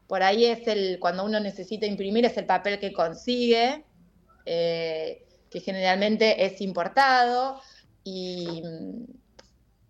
por 0.06 0.22
ahí 0.22 0.44
es 0.44 0.64
el, 0.68 1.00
cuando 1.00 1.24
uno 1.24 1.40
necesita 1.40 1.86
imprimir, 1.86 2.24
es 2.24 2.36
el 2.36 2.46
papel 2.46 2.78
que 2.78 2.92
consigue, 2.92 3.84
eh, 4.46 5.24
que 5.50 5.58
generalmente 5.58 6.44
es 6.44 6.60
importado 6.60 7.60
y, 8.08 8.62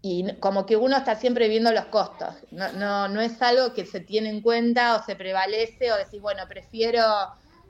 y 0.02 0.32
como 0.40 0.66
que 0.66 0.76
uno 0.76 0.96
está 0.96 1.14
siempre 1.14 1.48
viendo 1.48 1.72
los 1.72 1.86
costos. 1.86 2.34
No, 2.50 2.72
no, 2.72 3.08
no 3.08 3.20
es 3.20 3.40
algo 3.42 3.74
que 3.74 3.84
se 3.86 4.00
tiene 4.00 4.28
en 4.30 4.40
cuenta 4.40 4.96
o 4.96 5.02
se 5.04 5.16
prevalece 5.16 5.92
o 5.92 5.96
decir, 5.96 6.20
bueno, 6.20 6.42
prefiero, 6.48 7.02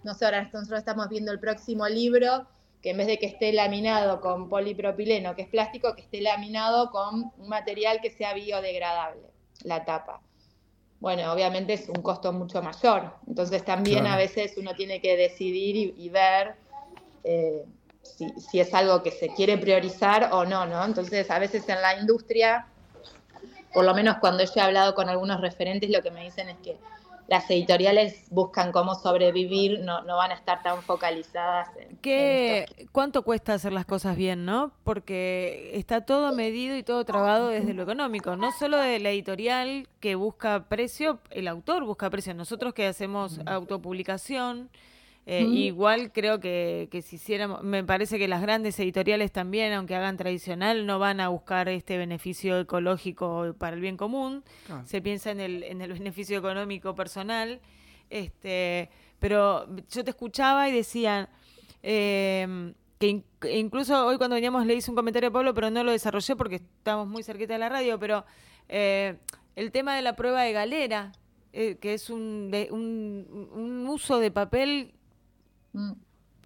no 0.05 0.15
sé, 0.15 0.25
ahora 0.25 0.43
nosotros 0.53 0.79
estamos 0.79 1.09
viendo 1.09 1.33
el 1.33 1.41
próximo 1.41 1.87
libro, 1.89 2.47
que 2.83 2.91
en 2.91 2.99
vez 2.99 3.07
de 3.09 3.19
que 3.19 3.27
esté 3.27 3.53
laminado 3.53 4.21
con 4.21 4.49
polipropileno, 4.49 5.35
que 5.35 5.43
es 5.43 5.49
plástico, 5.49 5.95
que 5.95 6.03
esté 6.03 6.21
laminado 6.21 6.91
con 6.91 7.33
un 7.37 7.49
material 7.49 8.01
que 8.01 8.11
sea 8.11 8.35
biodegradable, 8.35 9.23
la 9.65 9.85
tapa. 9.85 10.21
Bueno, 11.01 11.33
obviamente 11.33 11.75
es 11.75 11.89
un 11.89 12.03
costo 12.03 12.33
mucho 12.33 12.61
mayor. 12.63 13.15
Entonces 13.27 13.65
también 13.65 14.01
Claro. 14.01 14.15
a 14.15 14.17
veces 14.17 14.55
uno 14.57 14.75
tiene 14.75 15.01
que 15.01 15.17
decidir 15.17 15.77
y, 15.77 15.95
y 15.97 16.09
ver 16.09 16.55
eh, 17.25 17.65
si, 18.17 18.29
si 18.41 18.61
es 18.61 18.73
algo 18.75 19.03
que 19.03 19.11
se 19.11 19.29
quiere 19.29 19.59
priorizar 19.59 20.31
o 20.33 20.45
no, 20.45 20.67
¿no? 20.67 20.85
Entonces 20.85 21.31
a 21.31 21.39
veces 21.39 21.69
en 21.69 21.81
la 21.83 21.99
industria, 21.99 22.67
por 23.73 23.85
lo 23.85 23.95
menos 23.95 24.17
cuando 24.21 24.45
yo 24.45 24.53
he 24.57 24.61
hablado 24.61 24.95
con 24.95 25.09
algunos 25.09 25.41
referentes, 25.41 25.91
lo 25.91 26.03
que 26.03 26.11
me 26.11 26.25
dicen 26.25 26.49
es 26.49 26.57
que 26.59 26.77
las 27.29 27.49
editoriales 27.51 28.25
buscan 28.31 28.73
cómo 28.73 28.95
sobrevivir, 28.95 29.81
no, 29.81 30.03
no 30.03 30.17
van 30.17 30.31
a 30.31 30.35
estar 30.35 30.63
tan 30.63 30.83
focalizadas 30.83 31.69
en, 31.77 31.99
¿Qué. 31.99 32.89
¿Cuánto 32.91 33.23
cuesta 33.23 33.53
hacer 33.53 33.73
las 33.75 33.85
cosas 33.85 34.17
bien, 34.17 34.47
no? 34.47 34.73
Porque 34.83 35.73
está 35.75 36.01
todo 36.01 36.33
medido 36.33 36.75
y 36.75 36.83
todo 36.83 37.05
trabado 37.05 37.49
desde 37.49 37.75
lo 37.75 37.83
económico, 37.83 38.35
no 38.37 38.51
solo 38.53 38.79
de 38.79 38.99
la 38.99 39.11
editorial 39.11 39.89
que 40.01 40.15
busca 40.15 40.65
precio, 40.71 41.21
el 41.31 41.49
autor 41.49 41.85
busca 41.85 42.09
precio. 42.09 42.33
Nosotros 42.33 42.73
que 42.73 42.87
hacemos 42.87 43.41
autopublicación, 43.45 44.71
eh, 45.31 45.43
igual 45.67 46.11
creo 46.11 46.41
que, 46.41 46.89
que 46.91 47.03
si 47.03 47.17
hiciéramos, 47.17 47.63
me 47.63 47.85
parece 47.85 48.19
que 48.19 48.27
las 48.29 48.41
grandes 48.41 48.81
editoriales 48.81 49.31
también, 49.31 49.75
aunque 49.75 49.95
hagan 49.95 50.17
tradicional, 50.17 50.87
no 50.87 50.99
van 50.99 51.21
a 51.21 51.29
buscar 51.29 51.69
este 51.69 51.99
beneficio 51.99 52.59
ecológico 52.59 53.55
para 53.59 53.75
el 53.77 53.83
bien 53.83 53.99
común 53.99 54.43
se 54.87 55.03
piensa 55.03 55.31
en 55.31 55.41
el, 55.41 55.63
en 55.65 55.83
el 55.83 55.93
beneficio 55.99 56.39
económico 56.39 56.95
personal. 56.95 57.61
Este, 58.09 58.89
pero 59.21 59.67
yo 59.91 60.03
te 60.03 60.11
escuchaba 60.11 60.69
y 60.69 60.73
decían 60.73 61.29
eh, 61.83 62.73
que 62.99 63.09
in- 63.09 63.25
que 63.41 63.59
incluso 63.59 64.07
hoy 64.07 64.17
cuando 64.17 64.35
veníamos 64.35 64.65
le 64.67 64.75
hice 64.75 64.91
un 64.91 64.97
comentario 64.97 65.29
a 65.29 65.33
Pablo, 65.33 65.55
pero 65.55 65.71
no 65.71 65.85
lo 65.85 65.93
desarrollé 65.93 66.35
porque 66.37 66.57
estamos 66.57 67.07
muy 67.07 67.23
cerquita 67.23 67.53
de 67.53 67.59
la 67.59 67.69
radio, 67.69 67.99
pero 67.99 68.25
eh, 68.69 69.17
el 69.57 69.71
tema 69.73 69.95
de 69.95 70.03
la 70.03 70.17
prueba 70.17 70.43
de 70.43 70.53
galera, 70.53 71.13
eh, 71.53 71.77
que 71.81 71.95
es 71.95 72.11
un, 72.11 72.51
de- 72.51 72.69
un, 72.71 73.51
un 73.55 73.87
uso 73.89 74.19
de 74.21 74.31
papel. 74.31 74.95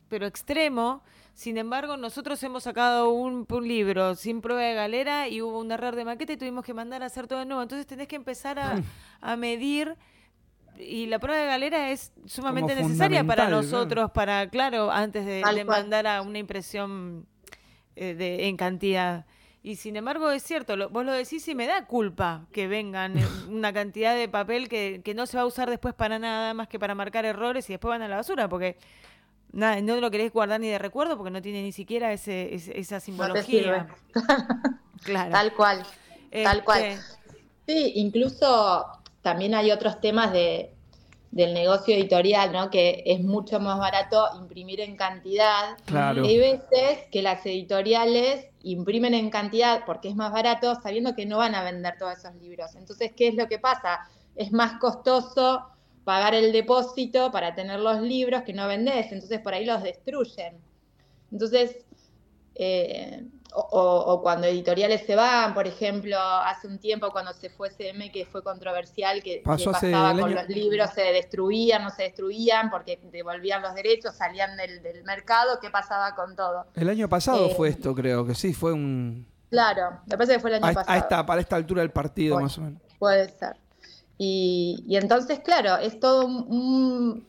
Pero 0.09 0.27
extremo. 0.27 1.03
Sin 1.35 1.57
embargo, 1.57 1.97
nosotros 1.97 2.43
hemos 2.43 2.65
sacado 2.65 3.09
un, 3.11 3.47
un 3.49 3.69
libro 3.69 4.15
sin 4.15 4.43
prueba 4.43 4.61
de 4.63 4.75
galera 4.75 5.29
y 5.29 5.41
hubo 5.41 5.59
un 5.61 5.73
error 5.73 5.97
de 5.97 6.05
maqueta 6.05 6.35
y 6.35 6.37
tuvimos 6.37 6.65
que 6.65 6.75
mandar 6.75 7.03
a 7.03 7.07
hacer 7.07 7.27
todo 7.27 7.39
de 7.39 7.47
nuevo. 7.47 7.63
Entonces 7.63 7.87
tenés 7.87 8.07
que 8.09 8.17
empezar 8.17 8.59
a, 8.59 8.83
a 9.23 9.37
medir 9.37 9.97
y 10.79 11.07
la 11.07 11.19
prueba 11.19 11.41
de 11.41 11.47
galera 11.47 11.91
es 11.91 12.13
sumamente 12.27 12.75
Como 12.75 12.89
necesaria 12.89 13.25
para 13.25 13.47
claro. 13.47 13.63
nosotros, 13.63 14.11
para, 14.11 14.49
claro, 14.51 14.91
antes 14.91 15.25
de, 15.25 15.43
de 15.55 15.65
mandar 15.81 16.07
a 16.07 16.21
una 16.23 16.39
impresión 16.39 17.27
eh, 17.97 18.15
de, 18.15 18.49
en 18.49 18.57
cantidad. 18.57 19.25
Y 19.63 19.77
sin 19.77 19.97
embargo 19.97 20.31
es 20.31 20.43
cierto, 20.43 20.77
lo- 20.77 20.89
vos 20.91 21.05
lo 21.05 21.13
decís 21.13 21.47
y 21.49 21.55
me 21.55 21.67
da 21.67 21.87
culpa 21.87 22.47
que 22.53 22.67
vengan 22.69 23.17
eh, 23.17 23.25
una 23.49 23.73
cantidad 23.73 24.15
de 24.15 24.29
papel 24.29 24.69
que, 24.69 25.01
que 25.05 25.15
no 25.15 25.25
se 25.27 25.37
va 25.37 25.45
a 25.45 25.47
usar 25.47 25.71
después 25.71 25.95
para 25.95 26.19
nada 26.19 26.53
más 26.53 26.69
que 26.69 26.79
para 26.79 26.95
marcar 26.95 27.25
errores 27.25 27.71
y 27.71 27.75
después 27.75 27.91
van 27.91 28.03
a 28.03 28.09
la 28.09 28.17
basura, 28.17 28.49
porque 28.49 28.77
nada, 29.53 29.81
no 29.81 29.97
lo 29.97 30.11
querés 30.11 30.33
guardar 30.33 30.61
ni 30.61 30.69
de 30.69 30.79
recuerdo 30.79 31.17
porque 31.17 31.31
no 31.31 31.43
tiene 31.43 31.63
ni 31.63 31.73
siquiera 31.73 32.13
ese, 32.13 32.55
ese- 32.55 32.79
esa 32.79 33.01
simbología. 33.01 33.87
claro. 35.05 35.31
Tal 35.33 35.53
cual. 35.55 35.83
Tal 36.45 36.65
cual. 36.65 36.83
Este, 36.83 37.03
Sí, 37.67 37.93
incluso 37.97 38.87
también 39.23 39.55
hay 39.55 39.71
otros 39.71 40.01
temas 40.01 40.33
de, 40.33 40.73
del 41.31 41.55
negocio 41.55 41.95
editorial, 41.95 42.53
¿no? 42.53 42.71
Que 42.71 43.05
es 43.07 43.21
mucho 43.23 43.61
más 43.61 43.79
barato 43.79 44.27
imprimir 44.37 44.81
en 44.81 44.97
cantidad. 44.97 45.77
Claro. 45.85 46.25
Y 46.25 46.29
hay 46.29 46.39
veces 46.39 46.99
que 47.13 47.23
las 47.23 47.47
editoriales 47.47 48.47
imprimen 48.65 49.15
en 49.15 49.31
cantidad 49.31 49.85
porque 49.87 50.09
es 50.09 50.17
más 50.17 50.33
barato, 50.33 50.75
sabiendo 50.83 51.15
que 51.15 51.25
no 51.25 51.39
van 51.39 51.55
a 51.55 51.63
vender 51.63 51.97
todos 51.99 52.19
esos 52.19 52.35
libros. 52.37 52.75
Entonces, 52.75 53.13
¿qué 53.17 53.29
es 53.29 53.35
lo 53.37 53.47
que 53.47 53.61
pasa? 53.61 54.01
Es 54.35 54.51
más 54.51 54.79
costoso 54.81 55.63
pagar 56.05 56.35
el 56.35 56.53
depósito 56.53 57.31
para 57.31 57.55
tener 57.55 57.81
los 57.81 58.01
libros 58.01 58.43
que 58.43 58.53
no 58.53 58.67
vendés, 58.67 59.13
entonces 59.13 59.41
por 59.41 59.55
ahí 59.55 59.65
los 59.65 59.83
destruyen. 59.83 60.59
Entonces, 61.31 61.85
eh, 62.55 63.25
o, 63.55 63.61
o- 63.61 64.13
o 64.15 64.23
cuando 64.23 64.47
editoriales 64.47 65.05
se 65.07 65.15
van, 65.15 65.53
por 65.55 65.67
ejemplo, 65.67 66.19
hace 66.19 66.67
un 66.67 66.79
tiempo 66.79 67.11
cuando 67.11 67.33
se 67.35 67.51
fue 67.51 67.71
CM 67.71 68.11
que 68.11 68.25
fue 68.25 68.43
controversial, 68.43 69.23
que, 69.23 69.43
Pasó 69.45 69.73
pasaba 69.73 70.13
con 70.13 70.25
año- 70.25 70.35
los 70.37 70.49
libros, 70.49 70.91
se 70.95 71.03
destruían, 71.03 71.83
no 71.83 71.91
se 71.91 72.05
destruían 72.05 72.71
porque 72.71 72.99
devolvían 73.11 73.61
los 73.63 73.75
derechos, 73.75 74.15
salían 74.15 74.57
del, 74.57 74.83
del 74.83 75.05
mercado, 75.05 75.59
¿qué 75.61 75.71
pasaba 75.71 76.15
con 76.15 76.35
todo? 76.35 76.67
El 76.75 76.89
año 76.89 77.09
pasado 77.09 77.47
Eh, 77.47 77.55
fue 77.55 77.69
esto, 77.69 77.95
creo 77.95 78.27
que 78.27 78.35
sí, 78.35 78.55
fue 78.55 78.73
un... 78.73 79.27
Claro, 79.51 80.01
me 80.07 80.17
parece 80.17 80.35
que 80.35 80.41
fue 80.41 80.49
el 80.51 80.57
año 80.57 80.67
A, 80.67 80.73
pasado. 80.73 80.99
esta, 80.99 81.27
para 81.27 81.41
esta 81.43 81.57
altura 81.57 81.83
del 81.83 81.91
partido, 81.91 82.35
Bueno. 82.37 82.47
más 82.47 82.57
o 82.59 82.63
menos. 82.63 82.81
Puede 82.99 83.29
ser. 83.29 83.57
Y, 84.25 84.85
y 84.87 84.97
entonces, 84.97 85.41
claro, 85.41 85.79
es 85.79 85.99
todo 85.99 86.27
un, 86.27 87.27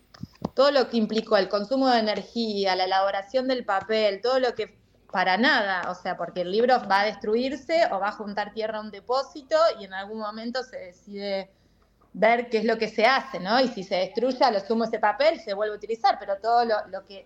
todo 0.54 0.70
lo 0.70 0.90
que 0.90 0.98
implicó 0.98 1.38
el 1.38 1.50
consumo 1.50 1.90
de 1.90 1.98
energía, 1.98 2.76
la 2.76 2.84
elaboración 2.84 3.48
del 3.48 3.66
papel, 3.66 4.22
todo 4.22 4.40
lo 4.40 4.54
que 4.54 4.78
para 5.12 5.38
nada, 5.38 5.90
o 5.90 5.96
sea, 5.96 6.16
porque 6.18 6.42
el 6.42 6.52
libro 6.52 6.80
va 6.88 7.02
a 7.02 7.06
destruirse 7.06 7.88
o 7.92 8.00
va 8.00 8.10
a 8.10 8.12
juntar 8.12 8.54
tierra 8.54 8.78
a 8.78 8.82
un 8.82 8.92
depósito 8.92 9.56
y 9.80 9.86
en 9.86 9.94
algún 9.96 10.20
momento 10.20 10.62
se 10.62 10.78
decide 10.78 11.50
ver 12.14 12.50
qué 12.50 12.60
es 12.60 12.66
lo 12.66 12.78
que 12.78 12.88
se 12.88 13.08
hace, 13.08 13.40
¿no? 13.40 13.60
Y 13.60 13.70
si 13.70 13.84
se 13.84 13.96
destruye, 13.96 14.44
a 14.44 14.52
lo 14.52 14.60
sumo 14.60 14.84
ese 14.84 15.00
papel 15.00 15.40
se 15.40 15.56
vuelve 15.56 15.74
a 15.74 15.78
utilizar, 15.78 16.18
pero 16.20 16.38
todo 16.38 16.64
lo, 16.64 16.76
lo 16.92 17.04
que 17.06 17.26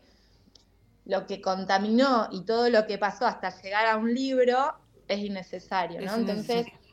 lo 1.03 1.25
que 1.25 1.41
contaminó 1.41 2.29
y 2.31 2.45
todo 2.45 2.69
lo 2.69 2.85
que 2.85 2.97
pasó 2.97 3.25
hasta 3.25 3.49
llegar 3.61 3.85
a 3.85 3.97
un 3.97 4.13
libro 4.13 4.75
es 5.09 5.19
innecesario, 5.19 5.99
¿no? 6.01 6.11
Es 6.11 6.17
Entonces, 6.17 6.67
innecesario. 6.67 6.86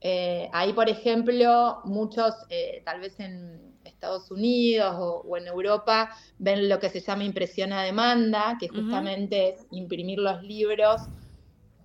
Eh, 0.00 0.48
ahí, 0.52 0.72
por 0.72 0.88
ejemplo, 0.88 1.80
muchos, 1.84 2.34
eh, 2.48 2.82
tal 2.84 3.00
vez 3.00 3.18
en 3.20 3.76
Estados 3.84 4.30
Unidos 4.30 4.94
o, 4.98 5.22
o 5.28 5.36
en 5.36 5.46
Europa, 5.46 6.10
ven 6.38 6.68
lo 6.68 6.78
que 6.78 6.88
se 6.88 7.00
llama 7.00 7.24
impresión 7.24 7.72
a 7.72 7.82
demanda, 7.82 8.56
que 8.58 8.68
justamente 8.68 9.50
es 9.50 9.66
imprimir 9.70 10.18
los 10.18 10.42
libros 10.42 11.02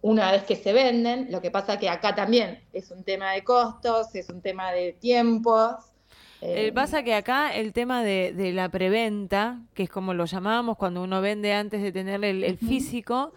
una 0.01 0.31
vez 0.31 0.43
que 0.43 0.55
se 0.55 0.71
venden. 0.71 1.27
Lo 1.31 1.41
que 1.41 1.51
pasa 1.51 1.77
que 1.77 1.89
acá 1.89 2.13
también 2.15 2.63
es 2.73 2.91
un 2.91 3.03
tema 3.03 3.31
de 3.31 3.43
costos, 3.43 4.13
es 4.15 4.29
un 4.29 4.41
tema 4.41 4.71
de 4.71 4.93
tiempos. 4.93 5.73
Eh, 6.41 6.67
eh, 6.67 6.71
pasa 6.71 7.01
que 7.03 7.15
acá 7.15 7.55
el 7.55 7.73
tema 7.73 8.03
de, 8.03 8.31
de 8.33 8.53
la 8.53 8.69
preventa, 8.69 9.61
que 9.73 9.83
es 9.83 9.89
como 9.89 10.13
lo 10.13 10.25
llamábamos 10.25 10.77
cuando 10.77 11.01
uno 11.01 11.21
vende 11.21 11.53
antes 11.53 11.81
de 11.81 11.91
tener 11.91 12.23
el, 12.23 12.43
el 12.43 12.57
físico, 12.57 13.33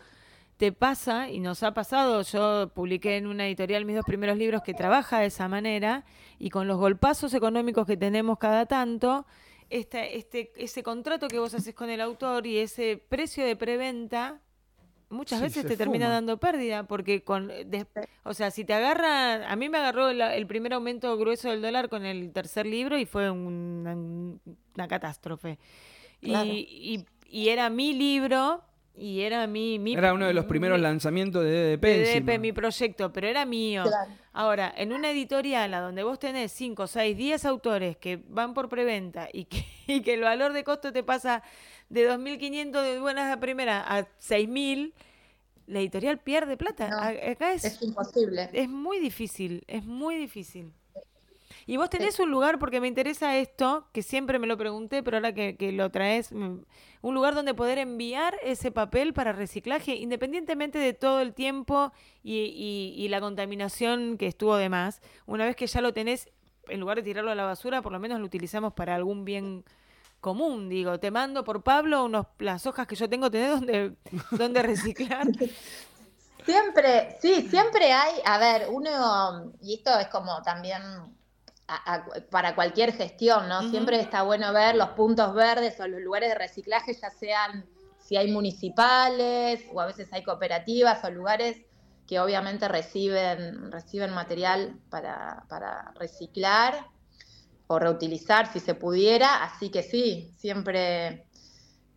te 0.58 0.72
pasa, 0.72 1.30
y 1.30 1.40
nos 1.40 1.62
ha 1.62 1.72
pasado, 1.72 2.20
yo 2.22 2.70
publiqué 2.74 3.16
en 3.16 3.26
una 3.28 3.46
editorial 3.46 3.84
mis 3.84 3.96
dos 3.96 4.04
primeros 4.04 4.36
libros 4.36 4.60
que 4.62 4.74
trabaja 4.74 5.20
de 5.20 5.26
esa 5.26 5.48
manera, 5.48 6.04
y 6.38 6.50
con 6.50 6.66
los 6.66 6.76
golpazos 6.78 7.32
económicos 7.32 7.86
que 7.86 7.96
tenemos 7.96 8.38
cada 8.38 8.66
tanto, 8.66 9.24
este, 9.70 10.18
este, 10.18 10.52
ese 10.56 10.82
contrato 10.82 11.28
que 11.28 11.38
vos 11.38 11.54
haces 11.54 11.74
con 11.74 11.90
el 11.90 12.00
autor 12.00 12.46
y 12.46 12.58
ese 12.58 13.02
precio 13.08 13.44
de 13.46 13.54
preventa, 13.54 14.40
muchas 15.10 15.38
Sí, 15.38 15.44
veces 15.44 15.66
te 15.66 15.76
termina 15.76 16.08
dando 16.08 16.38
pérdida, 16.38 16.86
porque 16.88 17.22
con... 17.22 17.48
des- 17.66 17.86
o 18.24 18.34
sea, 18.34 18.50
si 18.50 18.64
te 18.64 18.74
agarra, 18.74 19.48
a 19.50 19.56
mí 19.56 19.68
me 19.68 19.78
agarró 19.78 20.12
la- 20.12 20.34
el 20.34 20.46
primer 20.46 20.72
aumento 20.74 21.16
grueso 21.16 21.50
del 21.50 21.62
dólar 21.62 21.88
con 21.88 22.04
el 22.04 22.32
tercer 22.32 22.66
libro 22.66 22.98
y 22.98 23.06
fue 23.06 23.30
una, 23.30 23.94
una 23.94 24.88
catástrofe. 24.88 25.58
Y-. 26.20 26.34
Y, 26.34 27.06
y 27.30 27.48
era 27.50 27.70
mi 27.70 27.92
libro 27.94 28.64
y 28.98 29.20
era 29.22 29.46
mi... 29.46 29.78
mi 29.78 29.94
Era 29.94 30.12
uno 30.14 30.26
de 30.26 30.34
los 30.34 30.44
primeros 30.46 30.78
mi- 30.78 30.82
lanzamientos 30.82 31.44
de 31.44 31.76
DDP. 31.76 31.82
de 31.82 32.00
encima. 32.14 32.32
DP, 32.32 32.40
mi 32.40 32.52
proyecto, 32.52 33.12
pero 33.12 33.26
era 33.28 33.44
mío. 33.44 33.84
Claro. 33.84 34.10
Ahora, 34.32 34.72
en 34.76 34.92
una 34.92 35.10
editorial 35.10 35.72
a 35.74 35.80
donde 35.80 36.02
vos 36.02 36.18
tenés 36.18 36.52
5, 36.52 36.86
6, 36.86 37.16
10 37.16 37.44
autores 37.44 37.96
que 37.96 38.20
van 38.28 38.54
por 38.54 38.68
preventa 38.68 39.28
y 39.32 39.44
que, 39.46 39.64
y 39.86 40.02
que 40.02 40.14
el 40.14 40.20
valor 40.22 40.52
de 40.52 40.64
costo 40.64 40.92
te 40.92 41.02
pasa 41.02 41.42
de 41.88 42.08
2.500 42.10 42.82
de 42.82 43.00
buenas 43.00 43.34
a 43.34 43.40
primera 43.40 43.80
a 43.80 44.00
6.000, 44.18 44.92
la 45.66 45.80
editorial 45.80 46.18
pierde 46.18 46.56
plata. 46.56 46.88
No, 46.88 46.98
Acá 47.00 47.52
es, 47.52 47.64
Es 47.64 47.82
imposible. 47.82 48.48
es 48.52 48.68
muy 48.68 48.98
difícil, 49.00 49.64
es 49.66 49.84
muy 49.84 50.16
difícil. 50.16 50.72
Y 51.68 51.76
vos 51.76 51.90
tenés 51.90 52.18
un 52.18 52.30
lugar, 52.30 52.58
porque 52.58 52.80
me 52.80 52.88
interesa 52.88 53.36
esto, 53.36 53.86
que 53.92 54.02
siempre 54.02 54.38
me 54.38 54.46
lo 54.46 54.56
pregunté, 54.56 55.02
pero 55.02 55.18
ahora 55.18 55.34
que, 55.34 55.54
que 55.58 55.70
lo 55.70 55.90
traes, 55.90 56.32
un 56.32 56.64
lugar 57.02 57.34
donde 57.34 57.52
poder 57.52 57.76
enviar 57.76 58.36
ese 58.42 58.70
papel 58.70 59.12
para 59.12 59.32
reciclaje, 59.34 59.94
independientemente 59.94 60.78
de 60.78 60.94
todo 60.94 61.20
el 61.20 61.34
tiempo 61.34 61.92
y, 62.22 62.38
y- 62.38 62.94
y 63.04 63.08
la 63.08 63.20
contaminación 63.20 64.16
que 64.16 64.26
estuvo 64.28 64.56
de 64.56 64.70
más. 64.70 65.02
Una 65.26 65.44
vez 65.44 65.56
que 65.56 65.66
ya 65.66 65.82
lo 65.82 65.92
tenés, 65.92 66.30
en 66.68 66.80
lugar 66.80 66.96
de 66.96 67.02
tirarlo 67.02 67.30
a 67.30 67.34
la 67.34 67.44
basura, 67.44 67.82
por 67.82 67.92
lo 67.92 67.98
menos 68.00 68.18
lo 68.18 68.24
utilizamos 68.24 68.72
para 68.72 68.94
algún 68.94 69.26
bien 69.26 69.62
común. 70.22 70.70
Digo, 70.70 70.98
te 70.98 71.10
mando 71.10 71.44
por 71.44 71.62
Pablo 71.62 72.02
unos, 72.06 72.28
las 72.38 72.66
hojas 72.66 72.86
que 72.86 72.96
yo 72.96 73.10
tengo, 73.10 73.30
tenés 73.30 73.50
donde, 73.50 73.92
donde 74.30 74.62
reciclar. 74.62 75.26
Siempre, 76.46 77.18
sí, 77.20 77.46
siempre 77.50 77.92
hay, 77.92 78.14
a 78.24 78.38
ver, 78.38 78.68
uno, 78.70 79.52
y 79.60 79.74
esto 79.74 79.98
es 79.98 80.06
como 80.08 80.40
también 80.42 80.80
a- 81.68 81.94
a- 81.94 82.04
para 82.30 82.54
cualquier 82.54 82.92
gestión, 82.94 83.48
¿no? 83.48 83.68
Siempre 83.70 84.00
está 84.00 84.22
bueno 84.22 84.52
ver 84.52 84.74
los 84.74 84.88
puntos 84.90 85.34
verdes 85.34 85.78
o 85.80 85.86
los 85.86 86.00
lugares 86.00 86.30
de 86.30 86.34
reciclaje, 86.34 86.94
ya 86.94 87.10
sean 87.10 87.66
si 88.00 88.16
hay 88.16 88.30
municipales 88.32 89.64
o 89.72 89.80
a 89.80 89.86
veces 89.86 90.08
hay 90.12 90.22
cooperativas 90.22 91.04
o 91.04 91.10
lugares 91.10 91.58
que 92.06 92.18
obviamente 92.20 92.66
reciben, 92.68 93.70
reciben 93.70 94.12
material 94.14 94.78
para, 94.88 95.44
para 95.48 95.92
reciclar 95.98 96.86
o 97.66 97.78
reutilizar 97.78 98.50
si 98.50 98.60
se 98.60 98.74
pudiera, 98.74 99.44
así 99.44 99.68
que 99.68 99.82
sí, 99.82 100.32
siempre, 100.38 101.26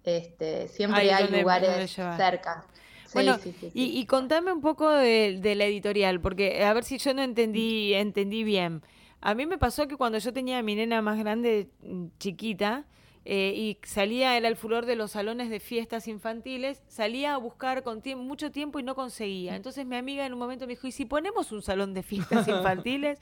este, 0.04 0.68
siempre 0.68 1.00
Hay 1.04 1.10
hay, 1.12 1.24
donde- 1.24 1.40
lugares 1.40 1.96
donde 1.96 2.18
cerca. 2.18 2.66
Bueno, 3.14 3.38
sí, 3.38 3.54
sí, 3.60 3.70
sí. 3.70 3.72
Y, 3.74 4.00
y 4.00 4.06
contame 4.06 4.52
un 4.54 4.62
poco 4.62 4.90
de, 4.90 5.38
de 5.42 5.56
la 5.56 5.66
editorial, 5.66 6.20
porque 6.22 6.64
a 6.64 6.74
ver 6.74 6.84
si 6.84 6.98
yo 6.98 7.14
no 7.14 7.22
entendí, 7.22 7.94
entendí 7.94 8.44
bien. 8.44 8.84
A 9.22 9.36
mí 9.36 9.46
me 9.46 9.58
pasó 9.58 9.88
que 9.88 9.96
cuando 9.98 10.18
yo 10.18 10.34
tenía 10.34 10.58
a 10.58 10.64
mi 10.64 10.76
nena 10.76 11.02
más 11.02 11.18
grande, 11.18 11.70
mm, 11.84 12.08
chiquita, 12.18 12.86
eh, 13.24 13.54
y 13.56 13.78
salía, 13.88 14.36
era 14.36 14.48
el 14.48 14.56
furor 14.56 14.88
de 14.88 14.96
los 14.96 15.12
salones 15.12 15.52
de 15.52 15.60
fiestas 15.60 16.08
infantiles, 16.08 16.82
salía 16.88 17.36
a 17.36 17.38
buscar 17.38 17.84
con 17.84 18.02
mucho 18.18 18.50
tiempo 18.52 18.80
y 18.80 18.84
no 18.84 18.96
conseguía. 18.96 19.56
Entonces 19.56 19.86
mi 19.86 19.96
amiga 19.96 20.26
en 20.26 20.34
un 20.34 20.40
momento 20.40 20.66
me 20.66 20.74
dijo, 20.74 20.88
¿y 20.88 20.92
si 20.92 21.06
ponemos 21.06 21.52
un 21.52 21.62
salón 21.62 21.94
de 21.94 22.02
fiestas 22.02 22.48
infantiles? 22.48 23.20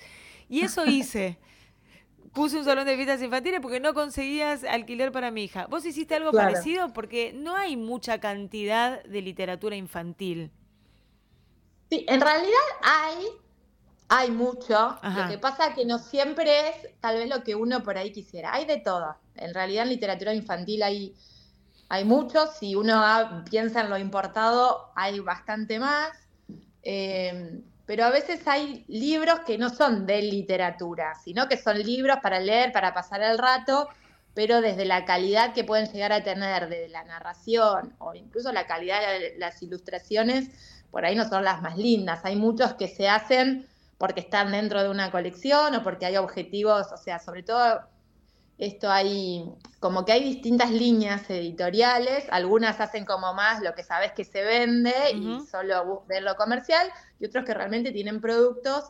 Y 0.47 0.61
eso 0.61 0.85
hice. 0.85 1.37
Puse 2.33 2.57
un 2.59 2.63
salón 2.63 2.85
de 2.85 2.95
fiestas 2.95 3.21
infantiles 3.21 3.59
porque 3.59 3.79
no 3.81 3.93
conseguías 3.93 4.63
alquiler 4.63 5.11
para 5.11 5.31
mi 5.31 5.43
hija. 5.43 5.67
¿Vos 5.67 5.85
hiciste 5.85 6.15
algo 6.15 6.31
Claro. 6.31 6.51
parecido? 6.53 6.93
Porque 6.93 7.33
no 7.33 7.55
hay 7.57 7.75
mucha 7.75 8.19
cantidad 8.19 9.03
de 9.03 9.21
literatura 9.21 9.75
infantil. 9.75 10.51
Sí, 11.89 12.05
en 12.07 12.21
realidad 12.21 12.53
hay, 12.83 13.25
hay 14.09 14.31
mucho. 14.31 14.75
Ajá. 14.75 15.23
Lo 15.25 15.29
que 15.31 15.37
pasa 15.37 15.73
que 15.73 15.85
no 15.85 15.99
siempre 15.99 16.69
es 16.69 16.99
tal 16.99 17.17
vez 17.17 17.29
lo 17.29 17.43
que 17.43 17.55
uno 17.55 17.83
por 17.83 17.97
ahí 17.97 18.11
quisiera. 18.11 18.53
Hay 18.53 18.65
de 18.65 18.77
todo. 18.77 19.15
En 19.35 19.53
realidad 19.53 19.83
en 19.83 19.89
literatura 19.89 20.33
infantil 20.33 20.83
hay, 20.83 21.15
hay 21.87 22.03
mucho. 22.05 22.47
Si 22.47 22.75
uno 22.75 22.95
ha- 23.05 23.43
piensa 23.49 23.81
en 23.81 23.89
lo 23.89 23.97
importado, 23.97 24.91
hay 24.95 25.19
bastante 25.19 25.79
más. 25.79 26.09
Eh, 26.83 27.61
pero 27.85 28.05
a 28.05 28.09
veces 28.09 28.47
hay 28.47 28.85
libros 28.87 29.39
que 29.41 29.57
no 29.57 29.69
son 29.69 30.05
de 30.05 30.21
literatura, 30.21 31.15
sino 31.15 31.47
que 31.47 31.57
son 31.57 31.77
libros 31.79 32.17
para 32.21 32.39
leer, 32.39 32.71
para 32.71 32.93
pasar 32.93 33.21
el 33.23 33.37
rato, 33.37 33.89
pero 34.35 34.61
desde 34.61 34.85
la 34.85 35.05
calidad 35.05 35.53
que 35.53 35.63
pueden 35.63 35.91
llegar 35.91 36.13
a 36.13 36.23
tener 36.23 36.69
de 36.69 36.87
la 36.89 37.03
narración 37.03 37.95
o 37.97 38.13
incluso 38.13 38.51
la 38.51 38.67
calidad 38.67 39.01
de 39.01 39.35
las 39.39 39.61
ilustraciones, 39.63 40.49
por 40.91 41.03
ahí 41.05 41.15
no 41.15 41.27
son 41.27 41.43
las 41.43 41.61
más 41.63 41.77
lindas. 41.77 42.23
Hay 42.25 42.35
muchos 42.35 42.73
que 42.75 42.87
se 42.87 43.09
hacen 43.09 43.67
porque 43.99 44.21
están 44.21 44.51
dentro 44.51 44.81
de 44.81 44.89
una 44.89 45.11
colección 45.11 45.75
o 45.75 45.83
porque 45.83 46.07
hay 46.07 46.17
objetivos, 46.17 46.87
o 46.91 46.97
sea, 46.97 47.19
sobre 47.19 47.43
todo 47.43 47.81
esto 48.57 48.89
hay, 48.89 49.43
como 49.79 50.05
que 50.05 50.13
hay 50.13 50.23
distintas 50.23 50.71
líneas 50.71 51.29
editoriales, 51.29 52.25
algunas 52.31 52.79
hacen 52.79 53.05
como 53.05 53.33
más 53.33 53.61
lo 53.61 53.75
que 53.75 53.83
sabes 53.83 54.13
que 54.13 54.23
se 54.23 54.41
vende 54.41 54.93
y 55.13 55.45
solo 55.45 56.05
ven 56.07 56.25
lo 56.25 56.35
comercial, 56.35 56.89
y 57.19 57.25
otros 57.25 57.45
que 57.45 57.53
realmente 57.53 57.91
tienen 57.91 58.21
productos 58.21 58.85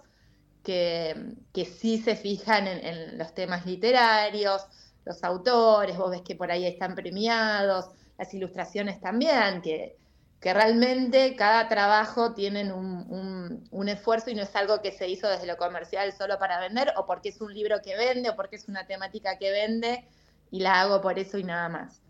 que, 0.63 1.33
que 1.53 1.65
sí 1.65 1.97
se 1.97 2.15
fijan 2.15 2.67
en, 2.67 2.85
en 2.85 3.17
los 3.17 3.33
temas 3.33 3.65
literarios, 3.65 4.65
los 5.05 5.23
autores, 5.23 5.97
vos 5.97 6.11
ves 6.11 6.21
que 6.21 6.35
por 6.35 6.51
ahí 6.51 6.65
están 6.65 6.93
premiados, 6.93 7.89
las 8.17 8.31
ilustraciones 8.33 9.01
también, 9.01 9.61
que, 9.63 9.97
que 10.39 10.53
realmente 10.53 11.35
cada 11.35 11.67
trabajo 11.67 12.33
tienen 12.33 12.71
un, 12.71 13.05
un- 13.09 13.67
un 13.71 13.89
esfuerzo 13.89 14.29
y 14.29 14.35
no 14.35 14.43
es 14.43 14.55
algo 14.55 14.81
que 14.81 14.91
se 14.91 15.07
hizo 15.09 15.27
desde 15.29 15.47
lo 15.47 15.57
comercial 15.57 16.13
solo 16.13 16.39
para 16.39 16.59
vender 16.59 16.93
o 16.97 17.05
porque 17.05 17.29
es 17.29 17.41
un 17.41 17.53
libro 17.53 17.81
que 17.83 17.95
vende 17.97 18.29
o 18.29 18.35
porque 18.35 18.55
es 18.57 18.67
una 18.69 18.85
temática 18.87 19.37
que 19.37 19.51
vende 19.51 20.05
y 20.51 20.59
la 20.61 20.81
hago 20.81 21.01
por 21.01 21.19
eso 21.19 21.37
y 21.37 21.43
nada 21.43 21.69
más. 21.69 22.01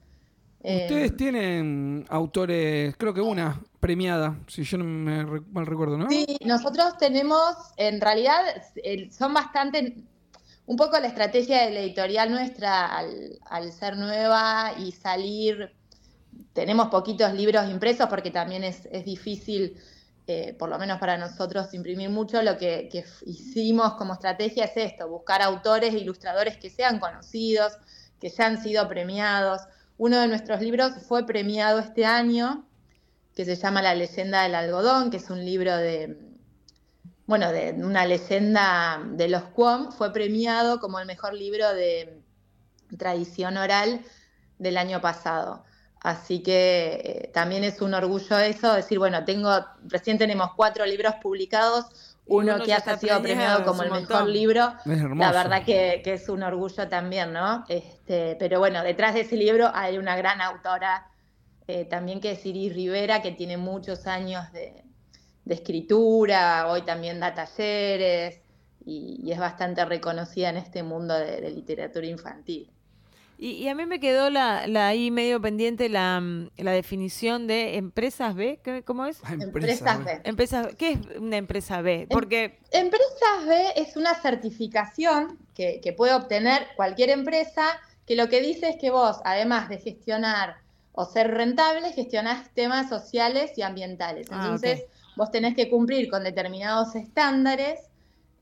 Ustedes 0.71 1.15
Eh, 1.15 1.17
tienen 1.17 2.05
autores, 2.09 2.95
creo 2.97 3.13
que 3.13 3.21
una 3.21 3.59
premiada, 3.79 4.37
si 4.47 4.63
yo 4.63 4.77
no 4.77 4.83
me 4.83 5.23
mal 5.51 5.65
recuerdo, 5.65 5.97
¿no? 5.97 6.07
Sí, 6.07 6.25
nosotros 6.45 6.97
tenemos, 6.97 7.55
en 7.77 8.01
realidad, 8.01 8.41
son 9.11 9.33
bastante, 9.33 10.03
un 10.65 10.75
poco 10.75 10.99
la 10.99 11.07
estrategia 11.07 11.63
de 11.65 11.71
la 11.71 11.79
editorial 11.81 12.31
nuestra 12.31 12.85
al, 12.97 13.39
al 13.49 13.71
ser 13.71 13.95
nueva 13.97 14.73
y 14.79 14.91
salir, 14.91 15.75
tenemos 16.53 16.87
poquitos 16.89 17.33
libros 17.33 17.69
impresos 17.69 18.07
porque 18.07 18.31
también 18.31 18.63
es, 18.63 18.87
es 18.91 19.05
difícil, 19.05 19.77
eh, 20.27 20.55
por 20.57 20.69
lo 20.69 20.77
menos 20.77 20.99
para 20.99 21.17
nosotros, 21.17 21.73
imprimir 21.73 22.09
mucho. 22.09 22.41
Lo 22.41 22.57
que, 22.57 22.89
hicimos 23.25 23.93
como 23.93 24.13
estrategia 24.13 24.65
es 24.65 24.77
esto, 24.77 25.07
buscar 25.07 25.41
autores 25.41 25.93
e 25.93 25.99
ilustradores 25.99 26.57
que 26.57 26.69
sean 26.69 26.99
conocidos, 26.99 27.73
que 28.19 28.29
ya 28.29 28.45
han 28.45 28.61
sido 28.61 28.87
premiados. 28.87 29.61
Uno 29.97 30.19
de 30.21 30.27
nuestros 30.27 30.61
libros 30.61 30.93
fue 31.07 31.25
premiado 31.25 31.79
este 31.79 32.05
año 32.05 32.65
que 33.35 33.45
se 33.45 33.55
llama 33.55 33.81
La 33.81 33.95
leyenda 33.95 34.43
del 34.43 34.55
algodón, 34.55 35.11
que 35.11 35.17
es 35.17 35.29
un 35.29 35.45
libro 35.45 35.75
de, 35.77 36.17
bueno, 37.25 37.51
de 37.51 37.71
una 37.71 38.05
leyenda 38.05 39.01
de 39.13 39.29
los 39.29 39.43
Cuom, 39.43 39.91
fue 39.91 40.11
premiado 40.11 40.79
como 40.79 40.99
el 40.99 41.05
mejor 41.05 41.33
libro 41.33 41.73
de 41.73 42.21
tradición 42.97 43.55
oral 43.55 44.01
del 44.57 44.77
año 44.77 44.99
pasado. 44.99 45.63
Así 46.01 46.41
que 46.41 47.01
eh, 47.03 47.31
también 47.33 47.63
es 47.63 47.81
un 47.81 47.93
orgullo 47.93 48.39
eso, 48.39 48.73
decir, 48.73 48.99
bueno, 48.99 49.25
tengo, 49.25 49.51
recién 49.83 50.17
tenemos 50.17 50.51
cuatro 50.55 50.85
libros 50.85 51.15
publicados, 51.21 51.85
uno, 52.25 52.55
uno 52.55 52.63
que 52.63 52.71
está 52.71 52.97
sido 52.97 53.21
premiado, 53.21 53.65
como 53.65 53.83
el 53.83 53.91
mejor 53.91 54.27
libro, 54.27 54.73
Es 54.85 54.99
hermoso. 54.99 55.31
la 55.31 55.31
verdad 55.31 55.65
que, 55.65 56.01
que 56.03 56.13
es 56.13 56.29
un 56.29 56.43
orgullo 56.43 56.87
también, 56.87 57.33
¿no? 57.33 57.65
Este, 57.67 58.37
pero 58.39 58.59
bueno, 58.59 58.83
detrás 58.83 59.13
de 59.15 59.21
ese 59.21 59.35
libro 59.35 59.71
hay 59.73 59.97
una 59.97 60.15
gran 60.15 60.39
autora 60.41 61.07
eh, 61.67 61.85
también 61.85 62.21
que 62.21 62.31
es 62.31 62.45
Iris 62.45 62.73
Rivera, 62.73 63.21
que 63.21 63.31
tiene 63.31 63.57
muchos 63.57 64.07
años 64.07 64.51
de, 64.53 64.83
de 65.43 65.53
escritura, 65.53 66.67
hoy 66.67 66.83
también 66.83 67.19
da 67.19 67.33
talleres 67.33 68.41
y, 68.85 69.19
y 69.23 69.31
es 69.31 69.39
bastante 69.39 69.83
reconocida 69.85 70.49
en 70.49 70.57
este 70.57 70.81
mundo 70.83 71.13
de, 71.15 71.41
de 71.41 71.51
literatura 71.51 72.07
infantil. 72.07 72.71
Y, 73.41 73.51
y 73.51 73.69
a 73.69 73.75
mí 73.75 73.85
me 73.85 74.01
quedó 74.01 74.29
la, 74.29 74.67
la 74.67 74.87
ahí 74.89 75.11
medio 75.11 75.41
pendiente 75.41 75.87
la, 75.87 76.19
mm, 76.19 76.49
la 76.57 76.71
definición 76.73 77.47
de 77.47 77.77
empresas 77.77 78.35
B. 78.35 78.59
¿Qué- 78.61 78.83
¿Cómo 78.83 79.05
es? 79.05 79.21
Ah, 79.23 79.33
empresa, 79.39 79.93
Empresas. 79.93 80.05
B. 80.05 80.21
Empresas, 80.25 80.75
¿Qué 80.77 80.91
es 80.91 80.99
una 81.17 81.37
empresa 81.37 81.81
B? 81.81 82.05
Porque 82.09 82.59
Empresas 82.71 83.45
B 83.47 83.55
es 83.77 83.95
una 83.95 84.13
certificación 84.15 85.37
que, 85.55 85.79
que 85.81 85.93
puede 85.93 86.13
obtener 86.13 86.67
cualquier 86.75 87.11
empresa 87.11 87.65
que 88.05 88.17
lo 88.17 88.27
que 88.27 88.41
dice 88.41 88.69
es 88.69 88.75
que 88.77 88.89
vos, 88.89 89.17
además 89.23 89.69
de 89.69 89.77
gestionar 89.77 90.57
o 90.91 91.05
ser 91.05 91.31
rentable, 91.31 91.93
gestionás 91.93 92.49
temas 92.53 92.89
sociales 92.89 93.51
y 93.55 93.61
ambientales. 93.61 94.27
Ah, 94.31 94.41
Entonces, 94.43 94.83
vos 95.15 95.31
tenés 95.31 95.55
que 95.55 95.69
cumplir 95.69 96.09
con 96.09 96.25
determinados 96.25 96.93
estándares, 96.95 97.79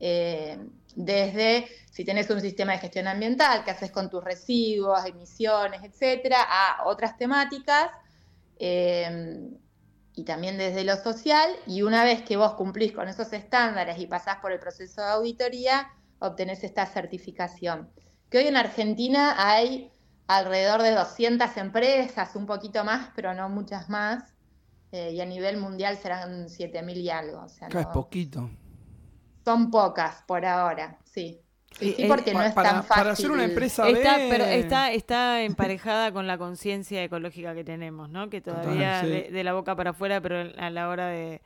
eh, 0.00 0.58
desde 0.98 1.68
si 1.92 2.04
tenés 2.04 2.28
un 2.28 2.40
sistema 2.40 2.72
de 2.72 2.78
gestión 2.78 3.06
ambiental, 3.06 3.62
qué 3.64 3.70
haces 3.70 3.92
con 3.92 4.10
tus 4.10 4.22
residuos, 4.22 5.04
emisiones, 5.06 5.82
etcétera, 5.84 6.42
a 6.42 6.84
otras 6.86 7.16
temáticas. 7.16 7.90
eh, 8.58 9.48
y 10.14 10.24
también 10.24 10.58
desde 10.58 10.82
lo 10.82 10.96
social, 10.96 11.48
y 11.64 11.82
una 11.82 12.02
vez 12.02 12.22
que 12.22 12.36
vos 12.36 12.54
cumplís 12.54 12.90
con 12.90 13.06
esos 13.08 13.32
estándares 13.32 14.00
y 14.00 14.08
pasás 14.08 14.38
por 14.38 14.50
el 14.50 14.58
proceso 14.58 15.00
de 15.00 15.06
auditoría, 15.10 15.92
obtenés 16.18 16.64
esta 16.64 16.86
certificación. 16.86 17.88
Que 18.28 18.38
hoy 18.38 18.48
en 18.48 18.56
Argentina 18.56 19.36
hay 19.38 19.92
alrededor 20.26 20.82
de 20.82 20.90
200 20.90 21.56
empresas, 21.56 22.34
un 22.34 22.46
poquito 22.46 22.82
más, 22.82 23.10
pero 23.14 23.32
no 23.32 23.48
muchas 23.48 23.88
más, 23.88 24.34
eh, 24.90 25.12
y 25.12 25.20
a 25.20 25.24
nivel 25.24 25.56
mundial 25.58 25.96
serán 25.96 26.48
7.000 26.48 26.96
y 26.96 27.10
algo. 27.10 27.44
O 27.44 27.48
sea, 27.48 27.68
Acá 27.68 27.82
es 27.82 27.86
poquito. 27.86 28.50
Son 29.48 29.70
pocas 29.70 30.22
por 30.26 30.44
ahora, 30.44 30.98
sí. 31.04 31.40
Sí, 31.78 31.92
sí, 31.96 32.04
porque 32.08 32.34
no 32.34 32.42
es 32.42 32.54
para, 32.54 32.70
tan 32.70 32.82
fácil. 32.84 33.02
para 33.02 33.12
hacer 33.12 33.30
una 33.30 33.44
empresa 33.44 33.88
Está, 33.88 34.16
pero 34.30 34.44
está, 34.44 34.92
está 34.92 35.42
emparejada 35.50 36.12
con 36.12 36.26
la 36.26 36.36
conciencia 36.38 37.02
ecológica 37.04 37.54
que 37.54 37.62
tenemos, 37.64 38.10
¿no? 38.10 38.28
Que 38.30 38.40
todavía 38.40 39.00
Total, 39.00 39.04
sí. 39.04 39.10
de, 39.10 39.30
de 39.30 39.44
la 39.44 39.52
boca 39.52 39.76
para 39.76 39.90
afuera, 39.90 40.20
pero 40.20 40.36
a 40.58 40.70
la 40.70 40.88
hora 40.88 41.06
de... 41.08 41.40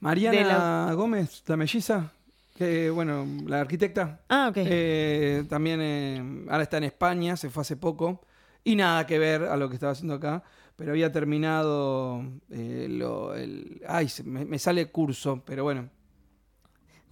Mariana 0.00 0.38
de 0.38 0.44
la- 0.44 0.92
Gómez, 0.94 1.42
la 1.46 1.56
melliza, 1.56 2.12
que 2.56 2.90
bueno, 2.90 3.26
la 3.46 3.60
arquitecta, 3.60 4.20
Ah, 4.28 4.48
ok. 4.50 4.56
eh, 4.58 5.44
también 5.48 5.80
eh, 5.82 6.44
ahora 6.50 6.62
está 6.64 6.76
en 6.78 6.84
España, 6.84 7.36
se 7.36 7.50
fue 7.50 7.62
hace 7.62 7.76
poco, 7.76 8.20
y 8.64 8.76
nada 8.76 9.06
que 9.06 9.18
ver 9.18 9.42
a 9.44 9.56
lo 9.56 9.68
que 9.68 9.74
estaba 9.74 9.92
haciendo 9.92 10.14
acá, 10.14 10.42
pero 10.76 10.92
había 10.92 11.10
terminado 11.12 12.22
eh, 12.50 12.86
lo, 12.90 13.34
el... 13.34 13.82
Ay, 13.88 14.08
se- 14.08 14.22
me, 14.24 14.44
me 14.44 14.58
sale 14.58 14.90
curso, 14.90 15.42
pero 15.44 15.64
bueno, 15.64 15.88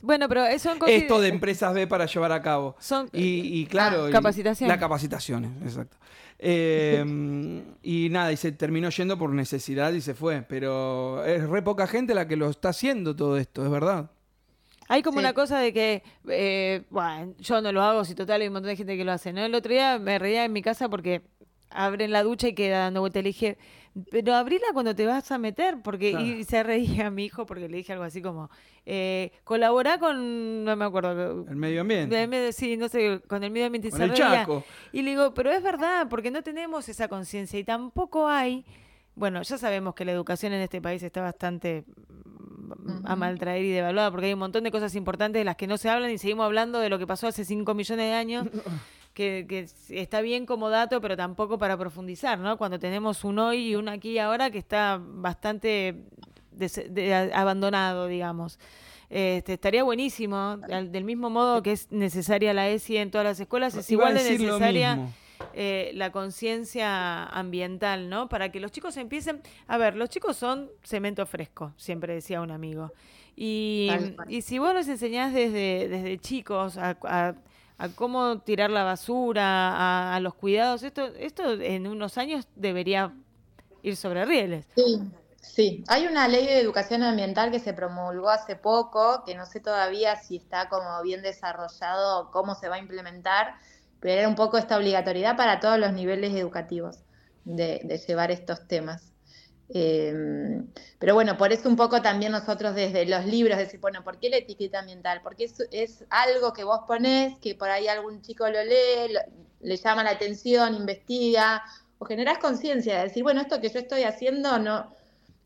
bueno, 0.03 0.29
pero 0.29 0.45
eso 0.47 0.73
en 0.73 0.79
consi- 0.79 0.91
esto 0.93 1.21
de 1.21 1.29
empresas 1.29 1.75
B 1.75 1.87
para 1.87 2.07
llevar 2.07 2.33
a 2.33 2.41
cabo. 2.43 2.77
son 2.79 3.09
Y, 3.13 3.61
y 3.61 3.67
claro, 3.67 4.05
Ah, 4.07 4.09
y- 4.11 4.13
capacitación. 4.13 4.69
La 4.69 4.79
capacitaciones, 4.79 5.51
exacto. 5.63 5.97
Eh, 6.39 7.05
y 7.83 8.09
nada, 8.11 8.33
y 8.33 8.37
se 8.37 8.53
terminó 8.53 8.89
yendo 8.91 9.19
por 9.19 9.31
necesidad 9.31 9.93
y 9.93 10.01
se 10.01 10.15
fue. 10.15 10.43
Pero 10.49 11.25
es 11.25 11.49
re 11.49 11.63
poca 11.63 11.87
gente 11.87 12.15
la 12.15 12.27
que 12.27 12.37
lo 12.37 12.49
está 12.51 12.71
haciendo 12.71 13.15
todo 13.15 13.37
esto, 13.37 13.65
es 13.65 13.71
verdad. 13.71 14.11
Hay 14.89 15.03
como 15.03 15.19
Sí. 15.19 15.25
una 15.25 15.35
cosa 15.35 15.59
de 15.61 15.73
que, 15.73 16.03
eh, 16.29 16.83
bueno, 16.91 17.35
yo 17.39 17.61
no 17.61 17.71
lo 17.71 17.81
hago, 17.83 18.05
si 18.05 18.15
total 18.17 18.41
hay 18.41 18.49
un 18.49 18.55
montón 18.55 18.71
de 18.71 18.77
gente 18.77 18.97
que 18.97 19.05
lo 19.05 19.13
hace, 19.13 19.33
¿no? 19.33 19.45
El 19.45 19.55
otro 19.55 19.71
día 19.73 19.99
me 20.01 20.19
reía 20.19 20.45
en 20.45 20.53
mi 20.53 20.63
casa 20.63 20.89
porque 20.89 21.23
abren 21.71 22.11
la 22.13 22.23
ducha 22.23 22.49
y 22.49 22.55
queda 22.55 22.81
dando 22.81 23.01
vuelta. 23.01 23.21
Le 23.21 23.29
dije, 23.29 23.59
pero 24.11 24.35
abrila 24.35 24.67
cuando 24.73 24.95
te 24.95 25.07
vas 25.07 25.31
a 25.33 25.39
meter, 25.39 25.79
porque 25.83 26.11
Claro. 26.11 26.25
y 26.27 26.45
se 26.45 26.63
reía 26.63 27.11
mi 27.11 27.25
hijo 27.25 27.47
porque 27.47 27.69
le 27.69 27.77
dije 27.79 27.93
algo 27.93 28.05
así 28.05 28.21
como, 28.23 28.51
eh, 28.87 29.33
colaborá 29.45 29.99
con, 29.99 30.65
no 30.65 30.77
me 30.77 30.85
acuerdo, 30.85 31.47
El 31.49 31.57
medio 31.57 31.81
ambiente. 31.83 32.53
sí, 32.53 32.77
no 32.77 32.89
sé, 32.89 33.21
con 33.27 33.43
el 33.45 33.51
medio 33.51 33.67
ambiente 33.67 33.89
y 33.89 33.91
se 33.91 34.03
el 34.05 34.11
reía. 34.11 34.31
Chaco. 34.31 34.65
Y 34.93 35.03
le 35.03 35.11
digo, 35.11 35.35
pero 35.35 35.51
es 35.51 35.63
verdad, 35.63 36.07
porque 36.09 36.31
no 36.31 36.43
tenemos 36.43 36.89
esa 36.89 37.09
conciencia 37.09 37.59
y 37.59 37.65
tampoco 37.65 38.29
hay. 38.29 38.65
Bueno, 39.17 39.43
ya 39.43 39.59
sabemos 39.59 39.95
que 39.95 40.05
la 40.05 40.13
educación 40.13 40.53
en 40.53 40.61
este 40.63 40.81
país 40.81 41.03
está 41.03 41.21
bastante 41.21 41.85
mm, 42.25 43.07
a 43.07 43.17
mal 43.17 43.39
traer 43.39 43.65
y 43.65 43.71
devaluada, 43.71 44.11
porque 44.11 44.27
hay 44.27 44.33
un 44.35 44.39
montón 44.39 44.63
de 44.65 44.71
cosas 44.71 44.95
importantes 44.95 45.41
de 45.41 45.45
las 45.45 45.57
que 45.57 45.67
no 45.67 45.77
se 45.77 45.89
hablan 45.91 46.11
y 46.11 46.17
seguimos 46.19 46.45
hablando 46.47 46.79
de 46.79 46.89
lo 46.89 46.99
que 46.99 47.07
pasó 47.07 47.27
hace 47.27 47.45
5 47.45 47.75
millones 47.75 48.07
de 48.07 48.13
años, 48.15 48.47
que, 49.21 49.47
que 49.47 49.67
está 50.03 50.23
bien 50.23 50.47
como 50.47 50.71
dato, 50.71 51.01
pero 51.03 51.15
tampoco 51.17 51.59
para 51.59 51.77
profundizar, 51.77 52.39
¿no? 52.39 52.57
Cuando 52.57 52.79
tenemos 52.79 53.23
un 53.25 53.39
hoy 53.39 53.69
y 53.71 53.75
un 53.77 53.89
aquí 53.91 54.13
y 54.13 54.19
ahora 54.19 54.51
que 54.51 54.57
está 54.59 54.99
bastante 55.03 56.05
des- 56.53 56.87
de- 56.89 57.31
abandonado, 57.35 58.07
digamos. 58.07 58.59
Este, 59.11 59.55
estaría 59.55 59.83
buenísimo, 59.85 60.59
al- 60.71 60.91
del 60.91 61.05
mismo 61.05 61.29
modo 61.29 61.63
que 61.63 61.73
es 61.73 61.91
necesaria 61.93 62.55
la 62.55 62.69
ESI 62.71 62.97
en 62.97 63.11
todas 63.11 63.27
las 63.27 63.41
escuelas, 63.41 63.75
es 63.75 63.91
igual 63.91 64.15
de 64.15 64.21
necesaria 64.55 64.97
eh, 65.53 65.91
la 65.95 66.13
conciencia 66.13 67.25
ambiental, 67.27 68.09
¿no? 68.09 68.29
Para 68.29 68.51
que 68.53 68.61
los 68.61 68.71
chicos 68.71 68.97
empiecen... 68.97 69.43
A 69.67 69.77
ver, 69.79 69.97
los 69.97 70.09
chicos 70.09 70.37
son 70.37 70.71
cemento 70.83 71.27
fresco, 71.27 71.73
siempre 71.77 72.15
decía 72.15 72.41
un 72.41 72.51
amigo. 72.53 72.93
Y, 73.37 73.89
y 74.29 74.43
si 74.43 74.59
vos 74.59 74.73
los 74.75 74.87
enseñás 74.89 75.33
desde, 75.35 75.89
desde 75.89 76.19
chicos 76.19 76.77
a, 76.79 76.97
a- 77.03 77.35
a 77.81 77.89
cómo 77.89 78.41
tirar 78.41 78.71
la 78.71 78.85
basura, 78.85 80.15
a, 80.15 80.21
los 80.21 80.35
cuidados, 80.35 80.83
esto, 80.83 81.07
esto 81.17 81.55
en 81.55 81.87
unos 81.87 82.19
años 82.19 82.47
debería 82.55 83.15
ir 83.83 83.97
sobre 83.97 84.27
rieles. 84.27 84.67
Sí, 84.77 85.01
sí. 85.41 85.85
Hay 85.89 86.07
una 86.07 86.29
ley 86.29 86.45
de 86.45 86.61
educación 86.61 87.03
ambiental 87.03 87.51
que 87.51 87.59
se 87.59 87.73
promulgó 87.73 88.29
hace 88.29 88.55
poco, 88.55 89.25
que 89.25 89.35
no 89.35 89.47
sé 89.47 89.61
todavía 89.61 90.17
si 90.17 90.37
está 90.37 90.69
como 90.69 91.01
bien 91.03 91.23
desarrollado, 91.23 92.31
cómo 92.33 92.55
se 92.55 92.69
va 92.69 92.75
a 92.75 92.81
implementar, 92.81 93.55
pero 93.99 94.21
era 94.21 94.29
un 94.29 94.35
poco 94.35 94.59
esta 94.59 94.77
obligatoriedad 94.77 95.39
para 95.39 95.59
todos 95.59 95.79
los 95.79 95.95
niveles 95.95 96.35
educativos 96.35 96.99
de, 97.45 97.81
de 97.83 97.97
llevar 97.97 98.31
estos 98.31 98.69
temas. 98.69 99.10
Eh, 99.73 100.63
pero 100.99 101.15
bueno, 101.15 101.37
por 101.37 101.53
eso 101.53 101.69
un 101.69 101.77
poco 101.77 102.03
también 102.03 102.33
nosotros 102.33 102.75
desde 102.75 103.07
los 103.07 103.25
libros, 103.25 103.57
decir, 103.57 103.79
bueno, 103.81 104.03
¿por 104.03 104.19
qué 104.19 104.29
la 104.29 104.39
etiqueta 104.39 104.81
ambiental? 104.81 105.21
Porque 105.23 105.45
es, 105.45 105.55
es 105.71 106.05
algo 106.11 106.53
que 106.53 106.65
vos 106.65 106.81
ponés, 106.87 107.39
que 107.39 107.55
por 107.55 107.71
ahí 107.71 107.87
algún 107.87 108.21
chico 108.21 108.49
lo 108.49 108.63
lee, 108.65 109.15
le 109.61 109.77
llama 109.77 110.03
la 110.03 110.11
atención, 110.11 110.75
investiga, 110.75 111.63
o 111.99 112.05
generás 112.05 112.39
conciencia 112.39 112.99
de 112.99 113.05
decir, 113.05 113.23
bueno, 113.23 113.43
esto 113.43 113.61
que 113.61 113.69
yo 113.69 113.79
estoy 113.79 114.03
haciendo 114.03 114.59
no, 114.59 114.93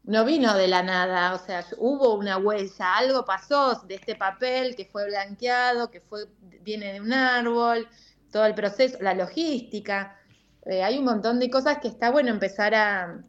no 0.05 0.25
vino 0.25 0.55
de 0.55 0.69
la 0.69 0.83
nada, 0.83 1.35
o 1.35 1.39
sea, 1.39 1.65
hubo 1.79 2.15
una 2.15 2.39
huella, 2.39 2.97
algo 2.97 3.25
pasó 3.27 3.83
de 3.87 3.97
este 3.97 4.15
papel 4.15 4.75
que 4.75 4.87
fue 4.87 5.07
blanqueado, 5.07 5.91
que 5.91 6.01
fue, 6.01 6.27
viene 6.63 6.95
de 6.95 7.01
un 7.01 7.13
árbol, 7.13 7.89
todo 8.31 8.47
el 8.47 8.55
proceso, 8.55 8.99
la 9.01 9.15
logística. 9.15 10.19
Eh, 10.65 10.83
hay 10.83 10.99
un 10.99 11.05
montón 11.05 11.39
de 11.39 11.51
cosas 11.51 11.79
que 11.79 11.89
está 11.89 12.11
bueno 12.11 12.31
empezar 12.31 12.75
a 12.75 13.23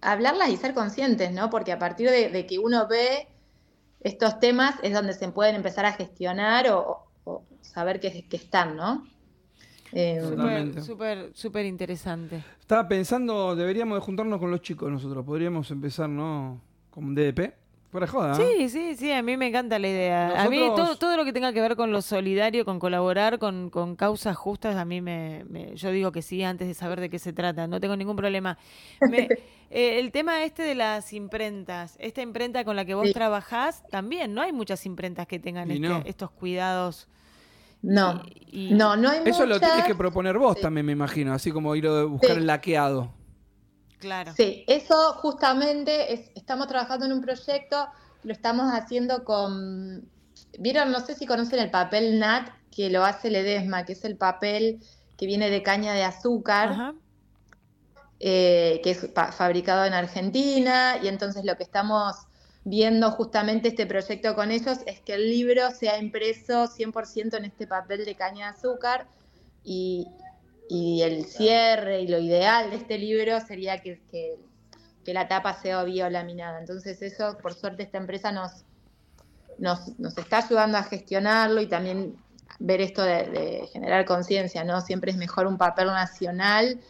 hablarlas 0.00 0.50
y 0.50 0.56
ser 0.56 0.74
conscientes, 0.74 1.32
¿no? 1.32 1.50
Porque 1.50 1.72
a 1.72 1.78
partir 1.78 2.10
de, 2.10 2.30
de 2.30 2.46
que 2.46 2.58
uno 2.58 2.86
ve 2.88 3.28
estos 4.00 4.38
temas 4.38 4.76
es 4.82 4.92
donde 4.92 5.12
se 5.14 5.28
pueden 5.28 5.56
empezar 5.56 5.84
a 5.86 5.92
gestionar 5.92 6.68
o, 6.70 7.06
o 7.24 7.42
saber 7.60 8.00
que, 8.00 8.26
que 8.28 8.36
están, 8.36 8.76
¿no? 8.76 9.06
Eh, 9.92 10.20
súper, 10.82 11.30
súper 11.34 11.64
interesante. 11.64 12.44
Estaba 12.60 12.86
pensando, 12.88 13.54
deberíamos 13.54 13.96
de 13.96 14.00
juntarnos 14.04 14.38
con 14.38 14.50
los 14.50 14.60
chicos 14.60 14.90
nosotros. 14.90 15.24
Podríamos 15.24 15.70
empezar, 15.70 16.08
¿no? 16.08 16.60
Con 16.90 17.14
DDP. 17.14 17.54
Fuera 17.96 18.06
de 18.06 18.12
joda. 18.12 18.34
Sí, 18.34 18.68
sí, 18.68 18.94
sí, 18.94 19.10
a 19.10 19.22
mí 19.22 19.38
me 19.38 19.46
encanta 19.48 19.78
la 19.78 19.88
idea. 19.88 20.42
A 20.42 20.50
mí 20.50 20.58
todo, 20.76 20.96
todo 20.96 21.16
lo 21.16 21.24
que 21.24 21.32
tenga 21.32 21.50
que 21.54 21.62
ver 21.62 21.76
con 21.76 21.92
lo 21.92 22.02
solidario, 22.02 22.66
con 22.66 22.78
colaborar, 22.78 23.38
con, 23.38 23.70
con 23.70 23.96
causas 23.96 24.36
justas, 24.36 24.76
a 24.76 24.84
mí 24.84 25.00
me, 25.00 25.44
me- 25.48 25.74
yo 25.76 25.90
digo 25.90 26.12
que 26.12 26.20
sí 26.20 26.42
antes 26.44 26.68
de 26.68 26.74
saber 26.74 27.00
de 27.00 27.08
qué 27.08 27.18
se 27.18 27.32
trata, 27.32 27.66
no 27.66 27.80
tengo 27.80 27.96
ningún 27.96 28.14
problema. 28.16 28.58
Me- 29.10 29.28
eh, 29.70 29.98
el 29.98 30.12
tema 30.12 30.44
este 30.44 30.62
de 30.62 30.74
las 30.74 31.14
imprentas, 31.14 31.96
esta 31.98 32.20
imprenta 32.20 32.64
con 32.66 32.76
la 32.76 32.84
que 32.84 32.94
vos 32.94 33.06
Sí. 33.08 33.14
trabajás, 33.14 33.82
también 33.90 34.34
no 34.34 34.42
hay 34.42 34.52
muchas 34.52 34.84
imprentas 34.84 35.26
que 35.26 35.38
tengan 35.38 35.70
este- 35.70 35.88
no. 35.88 36.02
estos 36.04 36.30
cuidados. 36.32 37.08
no, 37.80 38.20
y- 38.50 38.68
y- 38.68 38.74
no, 38.74 38.96
no 38.96 39.08
hay 39.08 39.20
Eso 39.24 39.46
lo 39.46 39.58
tienes 39.58 39.84
que 39.84 39.94
proponer 39.94 40.36
vos 40.38 40.56
Sí. 40.56 40.62
también, 40.62 40.84
me 40.84 40.92
imagino. 40.92 41.32
Así 41.32 41.50
como 41.50 41.74
ir 41.76 41.86
a 41.86 42.04
buscar 42.04 42.32
Sí. 42.32 42.36
el 42.36 42.46
laqueado. 42.46 43.10
Claro. 43.98 44.32
Sí, 44.36 44.64
eso 44.68 45.14
justamente 45.14 46.12
es- 46.12 46.30
estamos 46.34 46.66
trabajando 46.68 47.06
en 47.06 47.12
un 47.12 47.20
proyecto, 47.20 47.88
lo 48.24 48.32
estamos 48.32 48.70
haciendo 48.72 49.24
con, 49.24 50.08
vieron, 50.58 50.90
no 50.92 51.00
sé 51.00 51.14
si 51.14 51.26
conocen 51.26 51.60
el 51.60 51.70
papel 51.70 52.18
NAT 52.18 52.48
que 52.70 52.90
lo 52.90 53.04
hace 53.04 53.30
Ledesma, 53.30 53.84
que 53.84 53.94
es 53.94 54.04
el 54.04 54.16
papel 54.16 54.80
que 55.16 55.26
viene 55.26 55.48
de 55.48 55.62
caña 55.62 55.94
de 55.94 56.04
azúcar, 56.04 56.72
Ajá. 56.72 56.94
eh, 58.20 58.80
que 58.82 58.90
es 58.90 59.08
fabricado 59.32 59.84
en 59.84 59.94
Argentina, 59.94 60.98
y 61.02 61.08
entonces 61.08 61.44
lo 61.44 61.56
que 61.56 61.62
estamos 61.62 62.16
viendo 62.64 63.12
justamente 63.12 63.68
este 63.68 63.86
proyecto 63.86 64.34
con 64.34 64.50
ellos 64.50 64.78
es 64.86 65.00
que 65.00 65.14
el 65.14 65.30
libro 65.30 65.70
sea 65.70 65.98
impreso 65.98 66.66
100% 66.66 67.36
en 67.36 67.44
este 67.44 67.66
papel 67.66 68.04
de 68.04 68.14
caña 68.16 68.46
de 68.50 68.58
azúcar 68.58 69.06
y, 69.62 70.08
y 70.68 71.02
el 71.02 71.24
cierre 71.26 72.00
y 72.00 72.08
lo 72.08 72.18
ideal 72.18 72.70
de 72.70 72.76
este 72.76 72.98
libro 72.98 73.40
sería 73.40 73.78
que, 73.80 74.00
que- 74.10 74.36
que 75.04 75.14
la 75.14 75.28
tapa 75.28 75.54
sea 75.54 75.84
biolaminada. 75.84 76.58
Entonces 76.58 77.00
eso, 77.00 77.38
por 77.40 77.54
suerte, 77.54 77.84
esta 77.84 77.98
empresa 77.98 78.32
nos, 78.32 78.64
nos, 79.58 79.98
nos 80.00 80.18
está 80.18 80.38
ayudando 80.38 80.78
a 80.78 80.82
gestionarlo 80.82 81.60
y 81.60 81.68
también 81.68 82.16
ver 82.58 82.80
esto 82.80 83.02
de, 83.02 83.24
de 83.30 83.66
generar 83.72 84.04
conciencia, 84.04 84.64
¿no? 84.64 84.80
Siempre 84.80 85.12
es 85.12 85.16
mejor 85.16 85.46
un 85.46 85.58
papel 85.58 85.86
nacional 85.86 86.80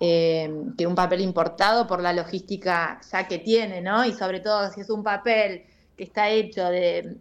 eh, 0.00 0.50
que 0.76 0.86
un 0.86 0.94
papel 0.94 1.20
importado 1.20 1.86
por 1.86 2.00
la 2.00 2.12
logística 2.12 3.00
ya 3.12 3.28
que 3.28 3.38
tiene, 3.38 3.80
¿no? 3.82 4.04
Y 4.04 4.14
sobre 4.14 4.40
todo 4.40 4.68
si 4.72 4.80
es 4.80 4.90
un 4.90 5.04
papel 5.04 5.64
que 5.96 6.04
está 6.04 6.28
hecho 6.30 6.64
de 6.64 7.18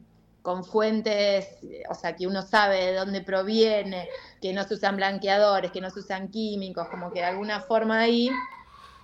con 0.49 0.63
fuentes, 0.63 1.45
o 1.91 1.93
sea, 1.93 2.15
que 2.15 2.25
uno 2.25 2.41
sabe 2.41 2.77
de 2.87 2.93
dónde 2.95 3.21
proviene, 3.21 4.07
que 4.41 4.51
no 4.51 4.63
se 4.63 4.73
usan 4.73 4.95
blanqueadores, 4.95 5.69
que 5.69 5.79
no 5.79 5.91
se 5.91 5.99
usan 5.99 6.29
químicos, 6.29 6.87
como 6.87 7.11
que 7.13 7.19
de 7.19 7.25
alguna 7.25 7.59
forma 7.59 7.99
ahí 7.99 8.31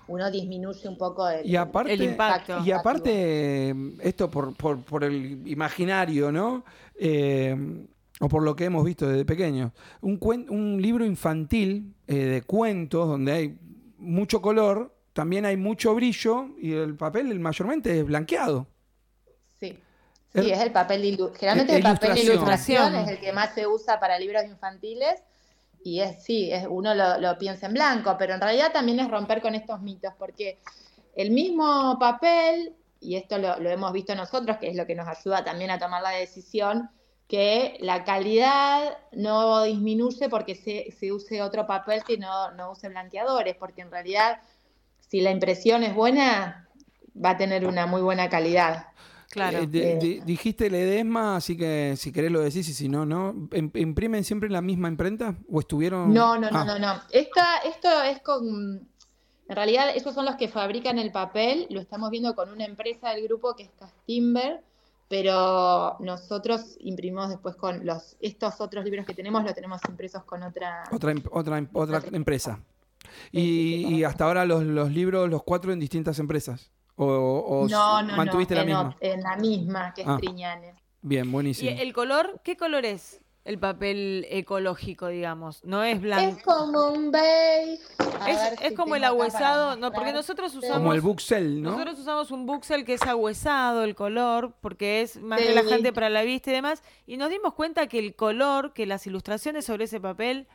uno 0.07 0.31
disminuye 0.31 0.89
un 0.89 0.97
poco 0.97 1.29
el, 1.29 1.45
Y 1.45 1.55
aparte, 1.55 1.93
El 1.93 2.01
impacto. 2.01 2.63
Y 2.65 2.71
aparte, 2.71 3.75
esto 4.01 4.31
por, 4.31 4.55
por, 4.55 4.83
por 4.83 5.03
el 5.03 5.47
imaginario, 5.47 6.31
¿no? 6.31 6.65
Eh, 6.95 7.55
o 8.19 8.27
por 8.27 8.41
lo 8.41 8.55
que 8.55 8.65
hemos 8.65 8.83
visto 8.83 9.07
desde 9.07 9.23
pequeños. 9.23 9.71
Un, 10.01 10.19
cuen- 10.19 10.49
un 10.49 10.81
libro 10.81 11.05
infantil 11.05 11.93
eh, 12.07 12.15
de 12.15 12.41
cuentos 12.41 13.07
donde 13.07 13.31
hay 13.33 13.59
mucho 13.99 14.41
color, 14.41 14.95
también 15.13 15.45
hay 15.45 15.57
mucho 15.57 15.93
brillo 15.93 16.47
y 16.59 16.71
el 16.73 16.95
papel 16.95 17.29
el 17.29 17.39
mayormente 17.39 17.99
es 17.99 18.03
blanqueado. 18.03 18.65
Sí. 20.41 20.51
Es 20.51 20.59
el 20.59 20.71
papel 20.71 21.01
de 21.01 21.07
ilu- 21.09 21.33
generalmente 21.35 21.73
Eh, 21.73 21.77
el 21.77 21.83
papel 21.83 22.13
de 22.13 22.21
ilustración. 22.21 22.83
ilustración 22.93 22.95
es 22.95 23.09
el 23.09 23.19
que 23.19 23.31
más 23.33 23.53
se 23.53 23.67
usa 23.67 23.99
para 23.99 24.19
libros 24.19 24.43
infantiles 24.45 25.21
y 25.83 25.99
es 26.01 26.23
sí, 26.23 26.51
es, 26.51 26.65
uno 26.69 26.93
lo, 26.95 27.17
lo 27.19 27.37
piensa 27.37 27.67
en 27.67 27.73
blanco, 27.73 28.15
pero 28.17 28.33
en 28.33 28.41
realidad 28.41 28.71
también 28.73 28.99
es 28.99 29.09
romper 29.09 29.41
con 29.41 29.53
estos 29.55 29.81
mitos, 29.81 30.13
porque 30.17 30.59
el 31.15 31.31
mismo 31.31 31.97
papel, 31.99 32.73
y 32.99 33.15
esto 33.15 33.37
lo, 33.37 33.59
lo 33.59 33.69
hemos 33.69 33.93
visto 33.93 34.15
nosotros, 34.15 34.57
que 34.57 34.67
es 34.67 34.75
lo 34.75 34.85
que 34.85 34.95
nos 34.95 35.07
ayuda 35.07 35.43
también 35.43 35.69
a 35.71 35.77
tomar 35.79 36.01
la 36.01 36.09
decisión, 36.09 36.89
que 37.27 37.77
la 37.81 38.03
calidad 38.03 38.97
no 39.11 39.63
disminuye 39.63 40.27
porque 40.29 40.55
se, 40.55 40.91
se 40.91 41.11
use 41.11 41.41
otro 41.41 41.65
papel 41.65 42.03
que 42.03 42.17
no, 42.17 42.51
no 42.51 42.71
use 42.71 42.89
blanqueadores, 42.89 43.55
porque 43.55 43.81
en 43.81 43.91
realidad 43.91 44.39
si 44.99 45.21
la 45.21 45.31
impresión 45.31 45.83
es 45.83 45.93
buena, 45.95 46.67
va 47.23 47.31
a 47.31 47.37
tener 47.37 47.65
una 47.65 47.85
muy 47.85 48.01
buena 48.01 48.27
calidad. 48.29 48.87
Claro. 49.35 49.59
Eh, 49.59 49.67
de- 49.67 49.95
de- 49.97 50.21
dijiste 50.25 50.67
el 50.67 50.75
edesma, 50.75 51.35
así 51.35 51.55
que 51.57 51.95
si 51.97 52.11
querés 52.11 52.31
lo 52.31 52.39
decís 52.39 52.67
y 52.69 52.73
si 52.73 52.87
no, 52.89 53.05
¿no? 53.05 53.33
¿Im- 53.51 53.69
¿Imprimen 53.77 54.23
siempre 54.23 54.47
en 54.47 54.53
la 54.53 54.61
misma 54.61 54.87
imprenta? 54.87 55.35
¿O 55.51 55.59
estuvieron...? 55.59 56.13
No, 56.13 56.39
no, 56.39 56.49
no, 56.49 56.57
Ah, 56.59 56.63
no, 56.65 56.79
no. 56.79 56.93
Esta, 57.11 57.57
esto 57.59 57.89
es 58.03 58.21
con. 58.21 58.87
En 59.47 59.55
realidad, 59.55 59.89
esos 59.95 60.15
son 60.15 60.25
los 60.25 60.35
que 60.37 60.47
fabrican 60.47 60.97
el 60.99 61.11
papel. 61.11 61.67
Lo 61.69 61.79
estamos 61.81 62.09
viendo 62.09 62.33
con 62.33 62.49
una 62.49 62.65
empresa 62.65 63.09
del 63.11 63.23
grupo 63.25 63.55
que 63.55 63.63
es 63.63 63.69
Castimber, 63.77 64.61
pero 65.09 65.97
nosotros 65.99 66.77
imprimimos 66.79 67.29
después 67.29 67.55
con 67.55 67.85
los 67.85 68.15
estos 68.21 68.59
otros 68.61 68.83
libros 68.85 69.05
que 69.05 69.13
tenemos, 69.13 69.43
lo 69.43 69.53
tenemos 69.53 69.81
impresos 69.87 70.23
con 70.23 70.41
otra. 70.43 70.83
Otra, 70.91 71.11
em- 71.11 71.21
otra, 71.31 71.57
em- 71.59 71.67
empresa. 72.13 72.59
Sí, 73.03 73.09
sí, 73.31 73.39
Y, 73.39 73.85
sí, 73.85 73.95
y 73.97 74.03
hasta 74.03 74.23
ahora 74.25 74.45
los, 74.45 74.63
los 74.63 74.91
libros, 74.91 75.29
los 75.29 75.43
cuatro 75.43 75.71
en 75.73 75.79
distintas 75.79 76.17
empresas. 76.19 76.71
¿O, 76.97 77.05
o 77.05 77.67
No, 77.67 78.01
no, 78.03 78.15
mantuviste 78.15 78.55
no. 78.55 78.59
la 78.59 78.61
en, 78.63 78.67
misma? 78.67 78.97
en 78.99 79.21
la 79.21 79.35
misma, 79.37 79.93
que 79.93 80.01
es 80.01 80.07
Ah. 80.07 80.17
Bien, 81.01 81.25
¿Y 81.27 81.31
buenísimo. 81.31 81.71
el 81.79 81.93
color? 81.93 82.41
¿Qué 82.43 82.57
color 82.57 82.83
es 82.85 83.21
el 83.43 83.59
papel 83.59 84.25
ecológico, 84.29 85.07
digamos? 85.07 85.63
No 85.63 85.83
es 85.83 86.01
blanco. 86.01 86.35
Es 86.37 86.43
como 86.43 86.87
un 86.87 87.11
beige. 87.11 87.79
A 88.21 88.31
Es, 88.31 88.37
ver 88.39 88.53
es 88.63 88.69
si 88.69 88.75
como 88.75 88.95
el 88.95 89.03
agüezado, 89.03 89.75
no, 89.75 89.91
porque 89.91 90.13
nosotros 90.13 90.55
usamos 90.55 90.77
Como 90.77 90.93
el 90.93 91.01
Buxel, 91.01 91.61
¿no? 91.61 91.71
nosotros 91.73 91.99
usamos 91.99 92.31
un 92.31 92.47
buxel 92.47 92.85
que 92.85 92.93
es 92.95 93.03
agüezado 93.03 93.83
el 93.83 93.93
color 93.93 94.55
porque 94.61 95.01
es 95.01 95.21
más 95.21 95.39
Sí. 95.41 95.47
relajante 95.47 95.93
para 95.93 96.09
la 96.09 96.23
vista 96.23 96.49
y 96.49 96.53
demás 96.53 96.81
y 97.05 97.17
nos 97.17 97.29
dimos 97.29 97.53
cuenta 97.53 97.85
que 97.87 97.99
el 97.99 98.15
color, 98.15 98.73
que 98.73 98.87
las 98.87 99.05
ilustraciones 99.05 99.65
sobre 99.65 99.83
ese 99.83 99.99
papel 99.99 100.47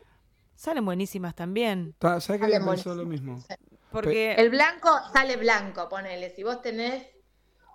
salen 0.57 0.85
buenísimas 0.85 1.35
también, 1.37 1.95
Ta- 1.99 2.21
¿Sabes 2.21 2.41
que 2.43 2.59
lo 2.89 3.05
mismo? 3.07 3.39
Porque 3.91 4.35
El 4.35 4.51
blanco 4.51 4.89
sale 5.13 5.37
blanco, 5.37 5.89
ponele. 5.89 6.31
Si 6.31 6.43
vos 6.43 6.61
tenés 6.63 7.07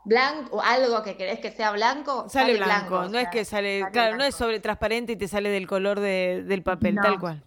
blanco 0.03 0.57
o 0.57 0.61
algo 0.61 1.01
que 1.03 1.17
querés 1.17 1.39
que 1.39 1.51
sea 1.51 1.71
blanco, 1.71 2.29
sale 2.29 2.57
blanco, 2.57 3.03
no 3.03 3.09
sea, 3.09 3.21
es 3.21 3.29
que 3.29 3.43
sale, 3.45 3.79
sale 3.81 3.91
claro, 3.91 4.17
no 4.17 4.23
es 4.23 4.35
sobre 4.35 4.59
transparente 4.59 5.13
y 5.13 5.15
te 5.15 5.27
sale 5.27 5.49
del 5.49 5.67
color 5.67 5.99
de- 5.99 6.43
del 6.45 6.61
papel, 6.63 6.95
No. 6.95 7.01
tal 7.01 7.19
cual. 7.19 7.43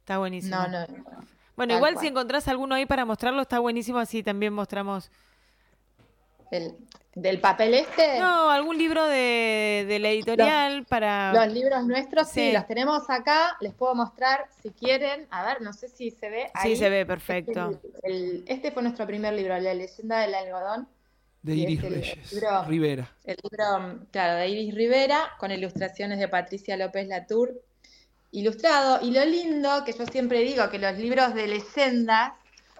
Está 0.00 0.18
buenísimo. 0.18 0.56
No, 0.56 0.68
no, 0.68 0.80
no. 0.86 1.04
Bueno, 1.56 1.74
igual 1.74 1.94
cual. 1.94 2.02
si 2.04 2.08
encontrás 2.08 2.46
alguno 2.48 2.76
ahí 2.76 2.86
para 2.86 3.04
mostrarlo, 3.04 3.42
está 3.42 3.58
buenísimo, 3.58 3.98
así 3.98 4.22
también 4.22 4.52
mostramos. 4.52 5.10
El- 6.50 6.74
del 7.14 7.40
papel 7.40 7.74
este, 7.74 8.20
No, 8.20 8.48
algún 8.48 8.78
libro 8.78 9.04
de, 9.06 9.84
de 9.88 9.98
la 9.98 10.10
editorial 10.10 10.84
para... 10.86 11.32
los 11.32 11.52
libros 11.52 11.84
nuestros, 11.84 12.28
sí. 12.28 12.48
Sí. 12.48 12.52
los 12.52 12.64
tenemos 12.68 13.10
acá. 13.10 13.56
Les 13.60 13.74
puedo 13.74 13.94
mostrar 13.96 14.46
si 14.62 14.70
quieren. 14.70 15.26
A 15.30 15.44
ver, 15.44 15.60
no 15.60 15.72
sé 15.72 15.88
si 15.88 16.12
se 16.12 16.30
ve. 16.30 16.50
Sí, 16.62 16.76
se 16.76 16.88
ve 16.88 17.00
Este, 17.00 17.06
perfecto. 17.06 17.80
el- 18.04 18.44
este 18.46 18.70
fue 18.70 18.82
nuestro 18.84 19.04
primer 19.04 19.34
libro, 19.34 19.58
La 19.58 19.74
leyenda 19.74 20.20
del 20.20 20.34
algodón. 20.34 20.86
De 21.42 21.54
Y 21.54 21.62
Iris 21.62 21.82
Reyes. 21.82 22.32
libro- 22.32 22.64
Rivera. 22.64 23.12
El 23.24 23.36
libro, 23.42 24.06
claro, 24.12 24.34
de 24.36 24.48
Iris 24.48 24.74
Rivera, 24.74 25.30
con 25.38 25.50
ilustraciones 25.50 26.18
de 26.20 26.28
Patricia 26.28 26.76
López 26.76 27.06
Latour, 27.08 27.52
ilustrado. 28.32 29.00
Y 29.02 29.10
lo 29.12 29.24
lindo, 29.24 29.82
que 29.84 29.92
yo 29.92 30.06
siempre 30.06 30.40
digo, 30.40 30.68
que 30.70 30.78
los 30.78 30.96
libros 30.98 31.34
de 31.34 31.46
leyendas, 31.48 32.32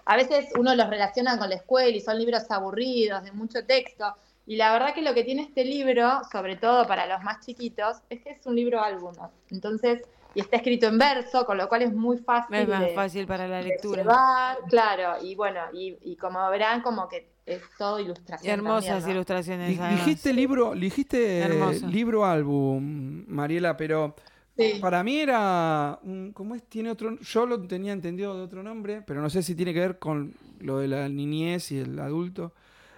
a 0.09 0.15
veces 0.15 0.47
uno 0.57 0.73
los 0.73 0.89
relaciona 0.89 1.37
con 1.37 1.49
la 1.49 1.55
escuela 1.55 1.95
y 1.95 2.01
son 2.01 2.17
libros 2.17 2.49
aburridos, 2.49 3.23
de 3.23 3.31
mucho 3.31 3.63
texto. 3.63 4.11
Y 4.47 4.55
la 4.55 4.73
verdad 4.73 4.95
que 4.95 5.03
lo 5.03 5.13
que 5.13 5.23
tiene 5.23 5.43
este 5.43 5.63
libro, 5.63 6.21
sobre 6.31 6.55
todo 6.55 6.87
para 6.87 7.05
los 7.05 7.21
más 7.21 7.45
chiquitos, 7.45 7.97
es 8.09 8.19
que 8.21 8.31
es 8.31 8.43
un 8.47 8.55
libro 8.55 8.81
álbum. 8.81 9.13
Entonces, 9.51 10.01
y 10.33 10.39
está 10.39 10.57
escrito 10.57 10.87
en 10.87 10.97
verso, 10.97 11.45
con 11.45 11.59
lo 11.59 11.69
cual 11.69 11.83
es 11.83 11.93
muy 11.93 12.17
fácil, 12.17 12.55
Es 12.55 12.67
más 12.67 12.79
de, 12.81 12.95
fácil 12.95 13.27
para 13.27 13.47
la 13.47 13.61
lectura. 13.61 14.01
llevar, 14.01 14.57
claro, 14.67 15.23
y 15.23 15.35
bueno, 15.35 15.59
y, 15.73 15.95
y 16.01 16.15
como 16.15 16.49
verán, 16.49 16.81
como 16.81 17.07
que 17.07 17.27
es 17.45 17.61
todo 17.77 17.99
ilustración. 17.99 18.51
Hermosas 18.51 18.85
también, 18.87 19.05
¿no? 19.05 19.11
ilustraciones. 19.11 19.79
Además. 19.79 20.05
Dijiste 20.05 20.33
libro, 20.33 20.73
dijiste 20.73 21.37
Hermoso. 21.37 21.85
libro 21.85 22.25
álbum, 22.25 23.25
Mariela, 23.27 23.77
pero 23.77 24.15
Sí. 24.59 24.79
para 24.81 25.03
mí 25.03 25.19
era 25.19 25.99
un, 26.03 26.31
¿cómo 26.33 26.55
es? 26.55 26.63
Tiene 26.63 26.91
otro, 26.91 27.17
yo 27.19 27.45
lo 27.45 27.61
tenía 27.67 27.93
entendido 27.93 28.35
de 28.35 28.43
otro 28.43 28.61
nombre, 28.63 29.01
pero 29.05 29.21
no 29.21 29.29
sé 29.29 29.41
si 29.43 29.55
tiene 29.55 29.73
que 29.73 29.79
ver 29.79 29.99
con 29.99 30.33
lo 30.59 30.79
de 30.79 30.87
la 30.87 31.07
niñez 31.09 31.71
y 31.71 31.79
el 31.79 31.97
adulto. 31.99 32.53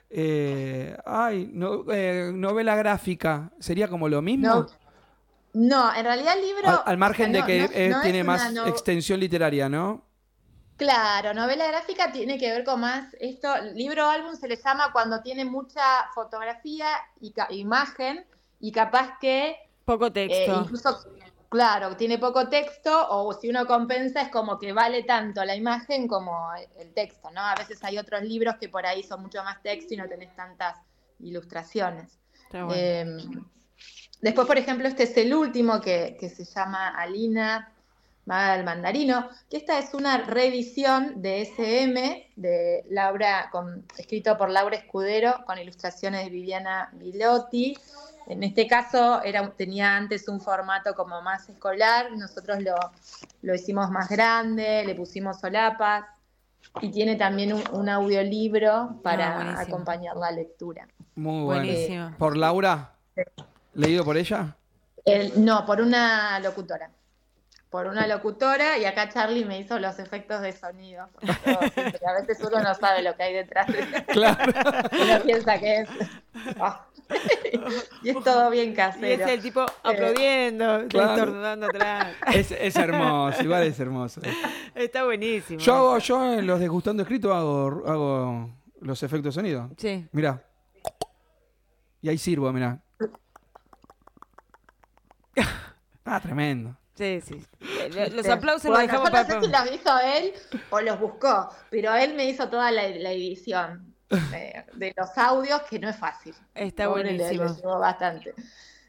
Eh, 0.10 0.98
ay, 1.06 1.50
no- 1.54 1.86
eh, 1.92 2.32
novela 2.34 2.76
gráfica, 2.76 3.52
¿sería 3.60 3.88
como 3.88 4.10
lo 4.10 4.22
mismo? 4.22 4.48
No, 4.48 4.68
no, 5.54 5.96
en 5.96 6.04
realidad 6.04 6.36
el 6.38 6.46
libro... 6.46 6.68
al, 6.68 6.82
al 6.86 6.98
margen 6.98 7.30
o 7.30 7.34
sea, 7.34 7.46
de 7.46 7.62
no- 7.62 7.70
que 7.70 7.90
no- 7.90 7.98
eh, 8.00 8.02
tiene 8.04 8.24
más 8.24 8.52
no- 8.54 8.66
extensión 8.68 9.20
literaria, 9.20 9.70
¿no? 9.70 10.04
Claro, 10.78 11.34
novela 11.36 11.68
gráfica 11.68 12.12
tiene 12.12 12.40
que 12.40 12.50
ver 12.52 12.64
con 12.64 12.80
más 12.82 13.16
esto. 13.20 13.48
Libro 13.76 14.04
álbum 14.10 14.36
se 14.36 14.48
le 14.48 14.56
llama 14.58 14.92
cuando 14.92 15.22
tiene 15.22 15.46
mucha 15.46 15.82
fotografía 16.16 16.88
y 17.20 17.32
ca- 17.34 17.48
imagen 17.52 18.26
y 18.60 18.72
capaz 18.72 19.20
que 19.20 19.56
Poco 19.86 20.08
eh, 20.08 20.12
texto. 20.12 20.62
incluso, 20.64 21.00
claro, 21.52 21.98
tiene 21.98 22.18
poco 22.18 22.48
texto 22.48 23.10
o 23.10 23.34
si 23.34 23.50
uno 23.50 23.68
compensa 23.68 24.22
es 24.22 24.30
como 24.30 24.58
que 24.58 24.72
vale 24.72 25.04
tanto 25.04 25.44
la 25.44 25.54
imagen 25.54 26.08
como 26.08 26.50
el 26.80 26.94
texto, 26.94 27.30
¿no? 27.30 27.42
A 27.42 27.56
veces 27.56 27.84
hay 27.84 27.98
otros 27.98 28.24
libros 28.24 28.56
que 28.56 28.70
por 28.70 28.86
ahí 28.86 29.04
son 29.04 29.22
mucho 29.22 29.44
más 29.44 29.62
texto 29.62 29.94
y 29.94 29.98
no 29.98 30.08
tenés 30.08 30.34
tantas 30.34 30.78
ilustraciones. 31.20 32.18
Está 32.46 32.64
bueno. 32.64 32.80
Eh, 32.80 33.18
después, 34.22 34.48
por 34.48 34.58
ejemplo, 34.58 34.88
este 34.88 35.04
es 35.04 35.18
el 35.18 35.34
último 35.34 35.82
que, 35.82 36.16
que 36.18 36.30
se 36.30 36.46
llama 36.46 36.88
Alina 36.88 37.74
Maga 38.26 38.56
del 38.56 38.64
Mandarino, 38.64 39.30
que 39.50 39.58
esta 39.58 39.78
es 39.78 39.94
una 39.94 40.20
reedición 40.20 41.22
de 41.22 41.42
SM 41.42 42.32
de 42.38 42.86
Laura, 42.90 43.50
con, 43.52 43.86
escrito 43.98 44.38
por 44.38 44.50
Laura 44.50 44.78
Escudero, 44.78 45.44
con 45.46 45.60
ilustraciones 45.60 46.24
de 46.24 46.30
Viviana 46.30 46.90
Bilotti. 46.94 47.78
En 48.32 48.44
este 48.44 48.66
caso 48.68 49.22
era, 49.24 49.50
tenía 49.52 49.96
antes 49.98 50.28
un 50.28 50.40
formato 50.40 50.96
como 50.96 51.22
más 51.22 51.50
escolar, 51.50 52.12
nosotros 52.14 52.62
lo, 52.64 52.76
lo 53.42 53.54
hicimos 53.56 53.90
más 53.92 54.08
grande, 54.10 54.84
le 54.86 54.96
pusimos 54.96 55.40
solapas 55.40 56.06
y 56.80 56.90
tiene 56.92 57.18
también 57.18 57.52
un, 57.54 57.64
un 57.74 57.90
audiolibro 57.90 58.96
para 59.04 59.36
buenísimo. 59.36 59.60
acompañar 59.62 60.16
la 60.16 60.32
lectura. 60.32 60.88
Muy 61.16 61.44
bueno. 61.44 61.64
Buenísimo. 61.66 62.12
¿Por 62.18 62.38
Laura? 62.38 62.92
¿Leído 63.74 64.06
por 64.06 64.16
ella? 64.18 64.56
El- 65.04 65.44
no, 65.44 65.66
por 65.66 65.82
una 65.82 66.40
locutora. 66.40 66.90
Por 67.70 67.88
una 67.88 68.06
locutora 68.06 68.78
y 68.78 68.84
acá 68.86 69.08
Charlie 69.10 69.46
me 69.46 69.58
hizo 69.60 69.80
los 69.80 69.98
efectos 70.00 70.42
de 70.42 70.52
sonido. 70.52 71.08
porque 71.14 71.98
yo 72.02 72.10
a 72.10 72.22
veces 72.22 72.38
uno 72.46 72.62
no 72.62 72.76
sabe 72.76 73.02
lo 73.02 73.16
que 73.16 73.24
hay 73.24 73.34
detrás. 73.34 73.68
de- 73.68 74.06
Claro. 74.08 74.52
Uno 75.02 75.22
piensa 75.24 75.58
que 75.58 75.78
es. 75.82 75.90
ah. 76.60 76.86
y 78.04 78.10
es 78.10 78.24
todo 78.24 78.50
bien 78.50 78.72
Y 78.72 78.74
casero. 78.74 79.24
es 79.26 79.30
el 79.32 79.42
tipo 79.42 79.66
aplaudiendo, 79.84 80.88
Claro. 80.88 81.14
estornudando 81.14 81.66
atrás. 81.68 82.16
Es, 82.34 82.52
es 82.52 82.76
hermoso, 82.76 83.44
igual 83.44 83.64
es 83.64 83.80
hermoso. 83.80 84.22
Está 84.76 85.04
buenísimo. 85.06 85.60
Yo 85.60 85.74
hago, 85.76 85.98
yo 86.00 86.34
en 86.34 86.48
los 86.48 86.60
Desgustando 86.60 87.04
Escrito 87.04 87.34
hago, 87.34 87.84
hago 87.88 88.50
los 88.82 89.04
efectos 89.04 89.36
de 89.36 89.42
sonido. 89.42 89.70
Sí. 89.78 90.08
Mirá. 90.12 90.44
Y 92.02 92.10
ahí 92.10 92.18
sirvo, 92.18 92.52
mirá. 92.52 92.82
Ah, 96.06 96.20
tremendo. 96.20 96.76
Sí, 96.96 97.22
sí. 97.22 97.42
Lo- 97.96 98.08
Los 98.18 98.28
aplausos 98.28 98.66
los 98.66 98.78
Bueno, 98.80 98.88
dejamos 98.88 99.10
yo 99.12 99.18
no 99.18 99.28
para... 99.28 99.42
sé 99.42 99.46
si 99.46 99.52
los 99.52 99.82
hizo 99.82 100.00
él 100.00 100.34
o 100.72 100.82
los 100.82 101.00
buscó, 101.00 101.50
pero 101.70 101.94
él 101.96 102.16
me 102.16 102.26
hizo 102.26 102.50
toda 102.50 102.72
la, 102.72 102.88
la 102.90 103.12
edición 103.12 103.91
de, 104.32 104.64
de 104.76 104.94
los 104.96 105.18
audios, 105.18 105.62
que 105.70 105.80
no 105.80 105.90
es 105.90 105.96
fácil. 105.98 106.34
Está 106.54 106.88
Pobre, 106.88 107.04
buenísimo. 107.18 107.44
le 107.74 107.80
bastante. 107.80 108.34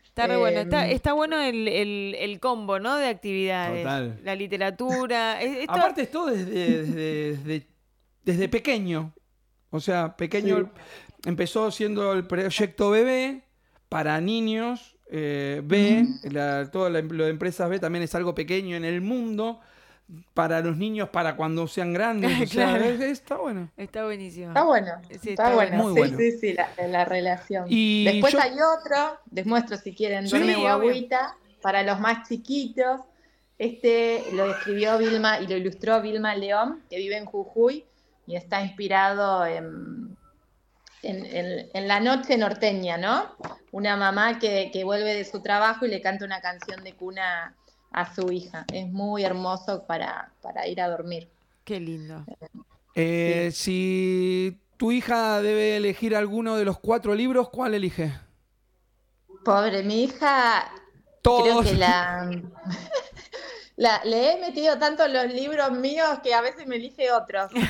Está 0.05 0.27
re 0.27 0.37
bueno. 0.37 0.61
Está, 0.61 0.87
Em, 0.87 0.95
está 0.95 1.13
bueno 1.15 1.41
el, 1.41 1.67
el, 1.69 2.15
el 2.19 2.39
combo, 2.41 2.79
¿no? 2.79 2.97
De 2.97 3.07
actividades. 3.09 3.83
Total. 3.83 4.21
La 4.25 4.35
literatura. 4.35 5.41
es- 5.43 5.57
esto- 5.61 5.73
Aparte 5.73 6.03
es 6.03 6.11
todo 6.11 6.27
desde, 6.27 6.83
desde, 6.85 7.37
desde, 7.39 7.67
desde 8.25 8.49
pequeño. 8.49 9.15
O 9.71 9.81
sea, 9.81 10.15
pequeño 10.17 10.71
empezó 11.25 11.71
siendo 11.71 12.13
el 12.13 12.27
proyecto 12.27 12.91
bebé 12.91 13.45
para 13.89 14.21
niños. 14.21 14.97
eh, 15.15 15.61
B, 15.65 16.07
la- 16.31 16.71
todo 16.71 16.89
la- 16.91 17.01
lo 17.03 17.25
de 17.25 17.31
empresas 17.31 17.69
B 17.71 17.79
también 17.79 18.03
es 18.03 18.15
algo 18.15 18.35
pequeño 18.35 18.77
en 18.77 18.85
el 18.85 19.01
mundo. 19.03 19.61
Para 20.35 20.61
los 20.61 20.77
niños, 20.77 21.09
para 21.11 21.37
cuando 21.37 21.67
sean 21.69 21.93
grandes. 21.93 22.31
o 22.43 22.47
sea, 22.47 22.69
Claro. 22.77 22.85
es- 22.85 23.01
está 23.01 23.37
bueno. 23.37 23.71
Está 23.77 24.05
buenísimo. 24.05 24.49
Está 24.49 24.63
bueno, 24.65 24.93
Sí, 25.09 25.15
está, 25.15 25.31
está 25.31 25.55
bueno, 25.55 25.77
Muy 25.77 25.93
sí, 25.95 25.99
bueno. 25.99 26.17
sí, 26.19 26.33
sí, 26.39 26.53
la, 26.55 26.69
la 26.89 27.05
relación. 27.05 27.65
Y 27.69 28.05
Después 28.05 28.33
yo- 28.33 28.41
hay 28.41 28.53
otro, 28.53 29.19
les 29.31 29.47
muestro 29.47 29.77
si 29.77 29.95
quieren, 29.95 30.27
Sí, 30.29 30.37
Duerme. 30.39 30.57
Guaguita, 30.57 31.37
para 31.61 31.83
los 31.83 32.01
más 32.01 32.29
chiquitos. 32.29 33.01
Este 33.59 34.25
lo 34.33 34.51
escribió 34.51 34.99
Vilma 34.99 35.39
y 35.41 35.47
lo 35.47 35.57
ilustró 35.57 36.01
Vilma 36.03 36.35
León, 36.35 36.83
que 36.91 36.97
vive 36.97 37.17
en 37.17 37.27
Jujuy 37.27 37.85
y 38.27 38.35
está 38.35 38.63
inspirado 38.63 39.47
en, 39.47 40.17
en, 41.03 41.89
la 41.89 42.01
noche 42.01 42.37
norteña, 42.37 42.97
¿no? 42.97 43.37
Una 43.71 43.97
mamá 43.97 44.39
que, 44.39 44.71
vuelve 44.85 45.15
de 45.15 45.25
su 45.25 45.41
trabajo 45.43 45.87
y 45.87 45.91
le 45.91 46.01
canta 46.01 46.25
una 46.25 46.41
canción 46.41 46.83
de 46.83 46.95
cuna 46.95 47.55
a 47.93 48.15
su 48.15 48.33
hija. 48.33 48.65
Es 48.73 48.89
muy 48.89 49.25
hermoso 49.25 49.85
para, 49.87 50.31
para 50.41 50.67
ir 50.67 50.81
a 50.81 50.89
dormir. 50.89 51.29
Qué 51.65 51.79
lindo. 51.81 52.25
Eh, 52.95 53.51
si 53.53 54.59
tu 54.77 54.93
hija 54.93 55.41
debe 55.41 55.77
elegir 55.77 56.15
alguno 56.17 56.57
de 56.57 56.65
los 56.65 56.79
cuatro 56.79 57.15
libros, 57.15 57.51
¿cuál 57.51 57.75
elige? 57.75 58.13
Pobre, 59.45 59.83
mi 59.83 60.05
hija. 60.05 60.71
Todos. 61.23 61.43
Creo 61.43 61.63
que 61.63 61.75
la. 63.77 64.05
le 64.05 64.33
he 64.33 64.41
metido 64.41 64.79
tanto 64.79 65.07
los 65.09 65.33
libros 65.33 65.73
míos 65.73 66.21
que 66.23 66.35
a 66.35 66.41
veces 66.41 66.67
me 66.67 66.77
elige 66.77 67.11
otros. 67.13 67.51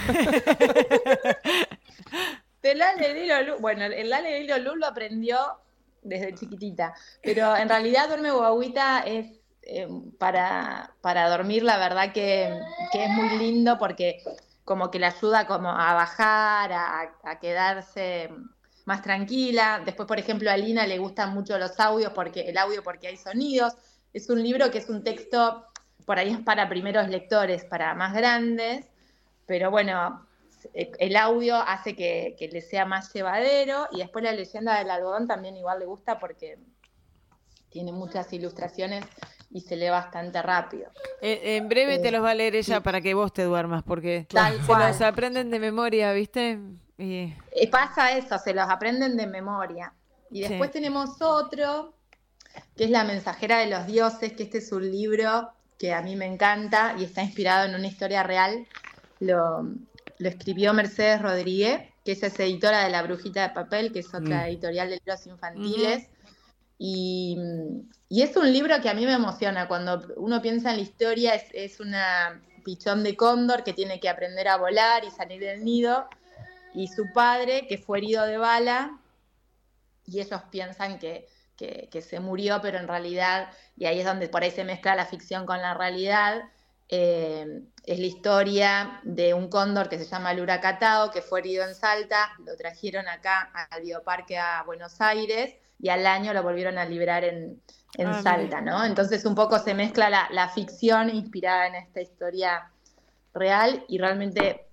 El 2.62 2.80
Ale 2.80 3.14
Lilo 3.14 3.58
bueno, 3.58 3.84
el 3.84 4.12
Ale 4.12 4.40
Lilo 4.40 4.56
Luz 4.58 4.76
lo 4.76 4.86
aprendió 4.86 5.36
desde 6.02 6.34
chiquitita, 6.34 6.94
pero 7.20 7.56
en 7.56 7.68
realidad 7.68 8.08
Duerme 8.08 8.30
Guaguita 8.30 9.00
es 9.00 9.41
eh, 9.64 9.88
para, 10.18 10.94
para 11.00 11.28
dormir, 11.28 11.62
la 11.62 11.78
verdad 11.78 12.12
que, 12.12 12.48
es 12.92 13.10
muy 13.10 13.38
lindo 13.38 13.78
porque 13.78 14.22
como 14.64 14.90
que 14.90 14.98
le 14.98 15.06
ayuda 15.06 15.46
como 15.46 15.70
a 15.70 15.94
bajar, 15.94 16.72
a, 16.72 17.38
quedarse 17.40 18.30
más 18.84 19.02
tranquila. 19.02 19.82
Después, 19.84 20.06
por 20.08 20.18
ejemplo, 20.18 20.50
a 20.50 20.56
Lina 20.56 20.86
le 20.86 20.98
gustan 20.98 21.32
mucho 21.32 21.58
los 21.58 21.78
audios 21.78 22.12
porque 22.12 22.42
el 22.42 22.58
audio 22.58 22.82
porque 22.82 23.08
hay 23.08 23.16
sonidos. 23.16 23.74
Es 24.12 24.28
un 24.30 24.42
libro 24.42 24.70
que 24.70 24.78
es 24.78 24.88
un 24.88 25.02
texto, 25.04 25.66
por 26.04 26.18
ahí 26.18 26.30
es 26.30 26.40
para 26.40 26.68
primeros 26.68 27.08
lectores, 27.08 27.64
para 27.64 27.94
más 27.94 28.14
grandes, 28.14 28.86
pero 29.46 29.70
bueno, 29.70 30.26
eh, 30.74 30.92
el 30.98 31.16
audio 31.16 31.56
hace 31.56 31.94
que, 31.94 32.36
le 32.52 32.60
sea 32.60 32.84
más 32.84 33.12
llevadero 33.12 33.88
y 33.92 33.98
después 33.98 34.24
la 34.24 34.32
leyenda 34.32 34.78
del 34.78 34.90
algodón 34.90 35.26
también 35.26 35.56
igual 35.56 35.78
le 35.78 35.86
gusta 35.86 36.18
porque 36.18 36.58
tiene 37.70 37.92
muchas 37.92 38.32
ilustraciones 38.32 39.04
y 39.52 39.60
se 39.60 39.76
lee 39.76 39.90
bastante 39.90 40.40
rápido. 40.42 40.90
Eh, 41.20 41.56
en 41.56 41.68
breve 41.68 41.98
te 41.98 42.08
eh, 42.08 42.12
los 42.12 42.24
va 42.24 42.30
a 42.30 42.34
leer 42.34 42.56
ella 42.56 42.80
para 42.80 43.00
que 43.00 43.14
vos 43.14 43.32
te 43.32 43.44
duermas 43.44 43.82
porque 43.82 44.26
Tal 44.28 44.60
se 44.64 44.72
los 44.72 45.00
aprenden 45.02 45.50
de 45.50 45.58
memoria, 45.58 46.12
¿viste? 46.12 46.58
Y... 46.98 47.34
pasa 47.70 48.16
eso, 48.16 48.38
se 48.38 48.54
los 48.54 48.68
aprenden 48.68 49.16
de 49.16 49.26
memoria. 49.26 49.92
Y 50.30 50.40
después 50.40 50.70
tenemos 50.70 51.20
otro, 51.20 51.94
que 52.76 52.84
es 52.84 52.90
La 52.90 53.04
mensajera 53.04 53.58
de 53.58 53.66
los 53.66 53.86
dioses, 53.86 54.32
que 54.32 54.44
este 54.44 54.58
es 54.58 54.72
un 54.72 54.90
libro 54.90 55.50
que 55.78 55.92
a 55.92 56.00
mí 56.00 56.16
me 56.16 56.26
encanta 56.26 56.94
y 56.98 57.04
está 57.04 57.22
inspirado 57.22 57.68
en 57.68 57.74
una 57.74 57.86
historia 57.86 58.22
real. 58.22 58.66
Lo, 59.20 59.62
lo 60.18 60.28
escribió 60.28 60.72
Mercedes 60.72 61.20
Rodríguez, 61.20 61.82
que 62.04 62.12
es 62.12 62.22
editora 62.22 62.84
de 62.84 62.90
La 62.90 63.02
Brujita 63.02 63.42
de 63.42 63.54
Papel, 63.54 63.92
que 63.92 63.98
es 63.98 64.08
otra 64.08 64.42
mm. 64.42 64.46
editorial 64.46 64.88
de 64.88 64.96
libros 64.96 65.26
infantiles. 65.26 66.08
Y, 66.84 67.38
es 68.10 68.36
un 68.36 68.52
libro 68.52 68.80
que 68.80 68.88
a 68.88 68.94
mí 68.94 69.06
me 69.06 69.12
emociona. 69.12 69.68
Cuando 69.68 70.04
uno 70.16 70.42
piensa 70.42 70.70
en 70.70 70.78
la 70.78 70.82
historia, 70.82 71.34
es, 71.34 71.78
una 71.78 72.42
pichón 72.64 73.04
de 73.04 73.14
cóndor 73.14 73.62
que 73.62 73.72
tiene 73.72 74.00
que 74.00 74.08
aprender 74.08 74.48
a 74.48 74.56
volar 74.56 75.04
y 75.04 75.10
salir 75.12 75.40
del 75.40 75.64
nido. 75.64 76.08
Y 76.74 76.88
su 76.88 77.12
padre, 77.12 77.68
que 77.68 77.78
fue 77.78 77.98
herido 77.98 78.26
de 78.26 78.36
bala, 78.36 78.98
y 80.06 80.20
ellos 80.20 80.42
piensan 80.50 80.98
que, 80.98 81.28
se 82.00 82.18
murió, 82.18 82.58
pero 82.60 82.78
en 82.78 82.88
realidad, 82.88 83.52
y 83.76 83.84
ahí 83.84 84.00
es 84.00 84.04
donde 84.04 84.28
por 84.28 84.42
ahí 84.42 84.50
se 84.50 84.64
mezcla 84.64 84.96
la 84.96 85.06
ficción 85.06 85.46
con 85.46 85.62
la 85.62 85.74
realidad, 85.74 86.42
eh, 86.88 87.62
es 87.84 87.98
la 88.00 88.06
historia 88.06 89.00
de 89.04 89.34
un 89.34 89.48
cóndor 89.48 89.88
que 89.88 89.98
se 89.98 90.04
llama 90.04 90.34
Luracatao, 90.34 91.12
que 91.12 91.22
fue 91.22 91.38
herido 91.38 91.64
en 91.64 91.76
Salta, 91.76 92.32
lo 92.44 92.56
trajeron 92.56 93.06
acá 93.06 93.52
al 93.70 93.82
bioparque 93.82 94.36
a 94.36 94.64
Buenos 94.64 95.00
Aires 95.00 95.61
y 95.82 95.90
al 95.90 96.06
año 96.06 96.32
lo 96.32 96.42
volvieron 96.42 96.78
a 96.78 96.86
liberar 96.86 97.24
en, 97.24 97.60
ah, 97.98 98.22
Salta, 98.22 98.62
¿no? 98.62 98.84
Entonces 98.84 99.26
un 99.26 99.34
poco 99.34 99.58
se 99.58 99.74
mezcla 99.74 100.08
la, 100.08 100.48
ficción 100.48 101.10
inspirada 101.10 101.66
en 101.66 101.74
esta 101.74 102.00
historia 102.00 102.70
real 103.34 103.84
y 103.88 103.98
realmente 103.98 104.68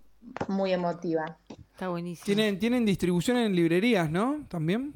muy 0.47 0.71
emotiva. 0.71 1.37
Está 1.71 1.89
buenísimo. 1.89 2.25
Tienen, 2.25 2.59
tienen 2.59 2.85
distribución 2.85 3.37
en 3.37 3.55
librerías, 3.55 4.09
¿no? 4.09 4.45
También. 4.47 4.93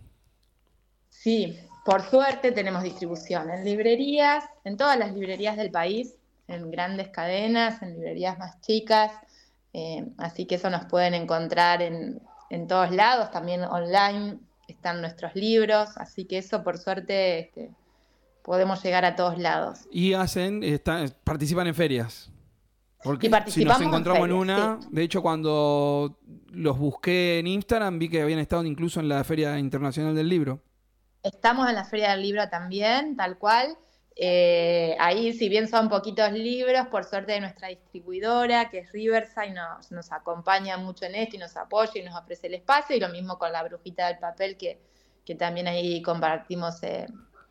Sí, 1.09 1.59
por 1.83 2.01
suerte 2.03 2.51
tenemos 2.51 2.83
distribución 2.83 3.49
en 3.49 3.65
librerías, 3.65 4.45
en 4.63 4.77
todas 4.77 4.97
las 4.97 5.13
librerías 5.13 5.57
del 5.57 5.71
país 5.71 6.15
en 6.47 6.71
grandes 6.71 7.09
cadenas, 7.09 7.81
en 7.81 7.93
librerías 7.93 8.37
más 8.37 8.61
chicas, 8.61 9.11
eh, 9.73 10.05
así 10.17 10.45
que 10.45 10.55
eso 10.55 10.69
nos 10.69 10.85
pueden 10.85 11.13
encontrar 11.13 11.81
en, 11.81 12.21
todos 12.67 12.91
lados, 12.91 13.31
también 13.31 13.63
online 13.63 14.37
están 14.83 14.99
nuestros 14.99 15.33
libros, 15.33 15.95
así 15.95 16.25
que 16.25 16.37
eso 16.37 16.61
por 16.61 16.77
suerte 16.77 17.39
este, 17.39 17.71
podemos 18.43 18.83
llegar 18.83 19.05
a 19.05 19.15
todos 19.15 19.37
lados. 19.39 19.87
Y 19.89 20.13
hacen, 20.13 20.61
participan 21.23 21.67
en 21.67 21.75
ferias. 21.75 22.29
Porque 23.01 23.31
si 23.47 23.63
nos 23.63 23.79
encontramos 23.79 24.25
en, 24.25 24.33
una, 24.33 24.79
de 24.89 25.03
hecho 25.03 25.21
cuando 25.21 26.19
los 26.51 26.77
busqué 26.77 27.39
en 27.39 27.47
Instagram 27.47 27.99
vi 27.99 28.09
que 28.09 28.21
habían 28.21 28.39
estado 28.39 28.63
incluso 28.65 28.99
en 28.99 29.09
la 29.09 29.23
Feria 29.23 29.57
Internacional 29.57 30.15
del 30.15 30.27
Libro. 30.27 30.61
Estamos 31.21 31.69
en 31.69 31.75
la 31.75 31.85
Feria 31.85 32.11
del 32.11 32.21
Libro 32.21 32.49
también, 32.49 33.15
tal 33.15 33.37
cual. 33.37 33.77
Eh, 34.15 34.95
ahí, 34.99 35.33
si 35.33 35.49
bien 35.49 35.67
son 35.67 35.89
poquitos 35.89 36.31
libros, 36.31 36.87
por 36.87 37.03
suerte 37.03 37.33
de 37.33 37.39
nuestra 37.41 37.69
distribuidora, 37.69 38.69
que 38.69 38.79
es 38.79 38.91
Riverside, 38.91 39.53
nos, 39.89 40.11
acompaña 40.11 40.77
mucho 40.77 41.05
en 41.05 41.15
esto 41.15 41.35
y 41.35 41.39
nos 41.39 41.57
apoya 41.57 41.93
y 41.95 42.03
nos 42.03 42.15
ofrece 42.15 42.47
el 42.47 42.53
espacio, 42.55 42.95
y 42.95 42.99
lo 42.99 43.09
mismo 43.09 43.39
con 43.39 43.51
la 43.51 43.63
brujita 43.63 44.07
del 44.07 44.19
papel, 44.19 44.55
que, 44.57 44.79
que 45.25 45.35
también 45.35 45.67
ahí 45.67 46.01
compartimos 46.01 46.83
eh, 46.83 47.07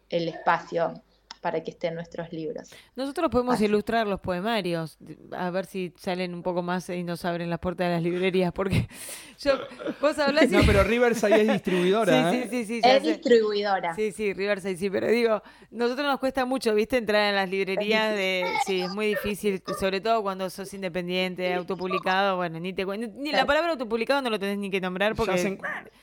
el 0.08 0.28
espacio 0.28 1.02
para 1.42 1.60
que 1.60 1.72
estén 1.72 1.96
nuestros 1.96 2.32
libros. 2.32 2.70
Nosotros 2.94 3.28
podemos 3.28 3.60
ilustrar 3.60 4.06
los 4.06 4.20
poemarios, 4.20 4.96
a 5.32 5.50
ver 5.50 5.66
si 5.66 5.92
salen 5.98 6.34
un 6.34 6.42
poco 6.42 6.62
más 6.62 6.88
y 6.88 7.02
nos 7.02 7.24
abren 7.24 7.50
las 7.50 7.58
puertas 7.58 7.88
de 7.88 7.94
las 7.94 8.02
librerías, 8.02 8.52
porque 8.52 8.88
yo, 9.40 9.58
vos 10.00 10.16
hablás... 10.20 10.48
No, 10.50 10.60
pero 10.64 10.84
Riverside 10.84 11.42
es 11.42 11.48
distribuidora. 11.48 12.12
Sí, 12.32 12.36
¿eh? 12.36 12.48
sí, 12.48 12.64
sí, 12.64 12.80
sí. 12.80 12.88
Es 12.88 13.02
distribuidora. 13.02 13.94
Sí, 13.96 14.12
sí, 14.12 14.32
Riverside 14.32 14.76
sí, 14.76 14.88
pero 14.88 15.08
digo, 15.08 15.42
nosotros 15.70 16.06
nos 16.06 16.20
cuesta 16.20 16.44
mucho, 16.44 16.72
¿viste? 16.74 16.96
Entrar 16.96 17.30
en 17.30 17.34
las 17.34 17.50
librerías 17.50 18.14
de... 18.14 18.46
Sí, 18.64 18.82
es 18.82 18.90
muy 18.94 19.06
difícil, 19.06 19.60
sobre 19.80 20.00
todo 20.00 20.22
cuando 20.22 20.48
sos 20.48 20.72
independiente, 20.72 21.52
autopublicado, 21.54 22.36
bueno, 22.36 22.60
ni 22.60 22.72
te 22.72 22.86
ni 22.86 23.32
la 23.32 23.44
palabra 23.44 23.72
autopublicado 23.72 24.22
no 24.22 24.30
lo 24.30 24.38
tenés 24.38 24.58
ni 24.58 24.70
que 24.70 24.80
nombrar 24.80 25.16
porque 25.16 25.58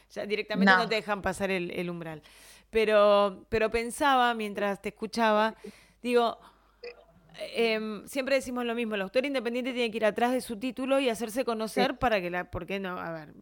ya, 0.10 0.25
directamente 0.25 0.73
no. 0.73 0.89
te 0.89 0.95
dejan 0.95 1.21
pasar 1.21 1.49
el 1.49 1.89
umbral. 1.89 2.21
Pero, 2.70 3.46
pero 3.50 3.72
pensaba 3.72 4.34
mientras 4.34 4.82
te 4.82 4.90
escuchaba, 4.90 5.56
digo, 6.04 6.38
em, 7.56 8.06
siempre 8.08 8.36
decimos 8.36 8.66
lo 8.66 8.76
mismo, 8.76 8.96
el 8.96 9.02
autor 9.02 9.26
independiente 9.26 9.74
tiene 9.74 9.90
que 9.90 9.98
ir 9.98 10.06
atrás 10.06 10.32
de 10.32 10.42
su 10.42 10.58
título 10.60 11.00
y 11.00 11.10
hacerse 11.10 11.46
conocer 11.46 11.98
para 11.98 12.22
que 12.22 12.30
la, 12.30 12.52
¿por 12.52 12.66
qué 12.66 12.80
no? 12.80 13.00
A 13.00 13.12
ver, 13.12 13.34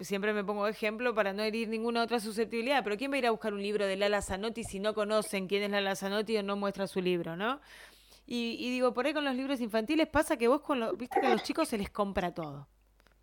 siempre 0.00 0.32
me 0.32 0.42
pongo 0.42 0.66
ejemplo 0.66 1.14
para 1.14 1.32
no 1.32 1.42
herir 1.42 1.68
ninguna 1.68 2.02
otra 2.02 2.18
susceptibilidad, 2.18 2.82
pero 2.82 2.96
¿quién 2.96 3.12
va 3.12 3.16
a 3.16 3.18
ir 3.18 3.26
a 3.26 3.30
buscar 3.30 3.54
un 3.54 3.62
libro 3.62 3.86
de 3.86 3.96
Lala 3.96 4.20
Zanotti 4.20 4.64
si 4.64 4.80
no 4.80 4.94
conocen 4.94 5.46
quién 5.46 5.62
es 5.62 5.70
Lala 5.70 5.94
Zanotti 5.94 6.36
o 6.38 6.42
no 6.42 6.56
muestra 6.56 6.86
su 6.86 7.00
libro, 7.00 7.36
no? 7.36 7.60
Y, 8.26 8.56
y 8.58 8.70
digo, 8.70 8.94
por 8.94 9.06
ahí 9.06 9.12
con 9.12 9.24
los 9.24 9.34
libros 9.34 9.60
infantiles 9.60 10.08
pasa 10.08 10.36
que 10.36 10.48
vos 10.48 10.60
con 10.62 10.80
los, 10.80 10.96
viste 10.96 11.20
que 11.20 11.26
a 11.26 11.30
los 11.30 11.42
chicos 11.42 11.68
se 11.68 11.78
les 11.78 11.90
compra 11.90 12.32
todo. 12.32 12.68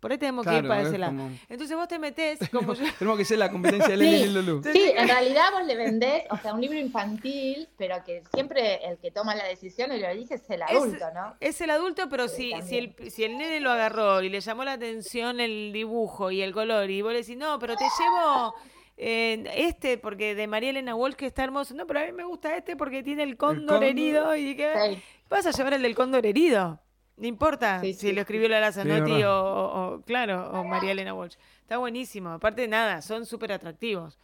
Por 0.00 0.10
ahí 0.10 0.18
tenemos 0.18 0.46
que 0.46 0.56
ir 0.56 0.66
para 0.66 0.82
ese 0.82 0.96
lado. 0.96 1.28
Entonces 1.48 1.76
vos 1.76 1.86
te 1.86 1.98
metés 1.98 2.38
como 2.52 2.72
yo. 2.72 2.84
tenemos 2.98 3.18
que 3.18 3.24
ser 3.26 3.38
la 3.38 3.50
competencia 3.50 3.90
de 3.90 3.96
Leli 3.98 4.16
y 4.22 4.32
Lulu. 4.32 4.62
Sí, 4.72 4.92
en 4.96 5.06
realidad 5.06 5.52
vos 5.52 5.66
le 5.66 5.76
vendés, 5.76 6.24
o 6.30 6.38
sea, 6.38 6.54
un 6.54 6.60
libro 6.60 6.78
infantil, 6.78 7.68
pero 7.76 8.02
que 8.04 8.22
siempre 8.32 8.84
el 8.86 8.96
que 8.98 9.10
toma 9.10 9.34
la 9.34 9.44
decisión 9.44 9.92
y 9.92 10.00
lo 10.00 10.08
elige 10.08 10.34
es 10.34 10.48
el 10.48 10.62
adulto, 10.62 11.04
¿no? 11.14 11.36
Es 11.40 11.60
el 11.60 11.70
adulto, 11.70 12.08
pero 12.08 12.28
si, 12.28 12.52
si, 12.62 12.78
el, 12.78 12.94
si 13.10 13.24
el 13.24 13.36
nene 13.36 13.60
lo 13.60 13.70
agarró 13.70 14.22
y 14.22 14.30
le 14.30 14.40
llamó 14.40 14.64
la 14.64 14.72
atención 14.72 15.38
el 15.38 15.70
dibujo 15.72 16.30
y 16.30 16.40
el 16.40 16.52
color, 16.52 16.90
y 16.90 17.02
vos 17.02 17.12
le 17.12 17.18
decís, 17.18 17.36
no, 17.36 17.58
pero 17.58 17.76
te 17.76 17.84
llevo. 17.84 18.54
Eh, 19.02 19.44
este, 19.54 19.96
porque 19.96 20.34
de 20.34 20.46
María 20.46 20.70
Elena 20.70 20.94
Walsh 20.94 21.14
que 21.14 21.26
está 21.26 21.44
hermoso. 21.44 21.74
No, 21.74 21.86
pero 21.86 22.00
a 22.00 22.04
mí 22.04 22.12
me 22.12 22.24
gusta 22.24 22.54
este 22.54 22.76
porque 22.76 23.02
tiene 23.02 23.22
el 23.22 23.38
cóndor, 23.38 23.82
herido 23.82 24.36
y 24.36 24.54
que 24.56 25.00
vas 25.30 25.46
a 25.46 25.52
llevar 25.52 25.74
el 25.74 25.82
del 25.82 25.94
cóndor 25.94 26.26
herido. 26.26 26.80
No 27.20 27.26
importa 27.26 27.82
si 27.82 28.12
lo 28.12 28.22
escribió 28.22 28.48
Lara 28.48 28.72
Zanotti 28.72 29.22
o, 29.26 30.02
claro, 30.06 30.50
o 30.58 30.64
María 30.64 30.92
Elena 30.92 31.12
Walsh. 31.12 31.36
Está 31.60 31.76
buenísimo. 31.76 32.30
Aparte 32.30 32.62
de 32.62 32.68
nada, 32.68 33.02
son 33.02 33.26
súper 33.26 33.52
atractivos. 33.52 34.18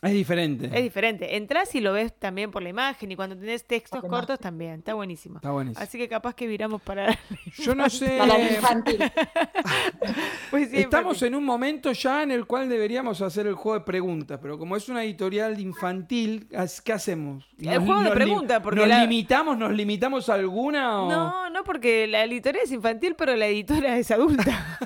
Es 0.00 0.12
diferente. 0.12 0.66
Es 0.66 0.82
diferente. 0.84 1.36
Entrás 1.36 1.74
y 1.74 1.80
lo 1.80 1.92
ves 1.92 2.16
también 2.16 2.52
por 2.52 2.62
la 2.62 2.68
imagen 2.68 3.10
y 3.10 3.16
cuando 3.16 3.36
tenés 3.36 3.64
textos 3.64 4.00
cortos 4.04 4.38
también. 4.38 4.74
Está 4.74 4.94
buenísimo. 4.94 5.38
Está 5.38 5.50
buenísimo. 5.50 5.82
Así 5.82 5.98
que 5.98 6.08
capaz 6.08 6.36
que 6.36 6.46
viramos 6.46 6.80
para. 6.82 7.18
Yo 7.58 7.74
no 7.74 7.90
sé. 7.90 8.16
Para 8.16 8.38
infantil. 8.38 8.98
pues 10.52 10.72
Estamos 10.72 11.20
en 11.22 11.34
un 11.34 11.44
momento 11.44 11.90
ya 11.90 12.22
en 12.22 12.30
el 12.30 12.46
cual 12.46 12.68
deberíamos 12.68 13.20
hacer 13.22 13.48
el 13.48 13.54
juego 13.54 13.80
de 13.80 13.84
preguntas, 13.84 14.38
pero 14.40 14.56
como 14.56 14.76
es 14.76 14.88
una 14.88 15.02
editorial 15.02 15.58
infantil, 15.58 16.48
¿qué 16.84 16.92
hacemos? 16.92 17.44
el 17.58 17.80
juego 17.80 18.02
de 18.02 18.10
preguntas, 18.12 18.60
porque. 18.62 18.86
¿Nos 18.86 19.00
limitamos? 19.00 19.58
¿Nos 19.58 19.72
limitamos 19.72 20.28
a 20.28 20.34
alguna? 20.34 20.82
No, 20.82 21.50
no, 21.50 21.64
porque 21.64 22.06
la 22.06 22.22
editorial 22.22 22.64
es 22.64 22.70
infantil, 22.70 23.16
pero 23.16 23.34
la 23.34 23.46
editora 23.46 23.98
es 23.98 24.12
adulta. 24.12 24.78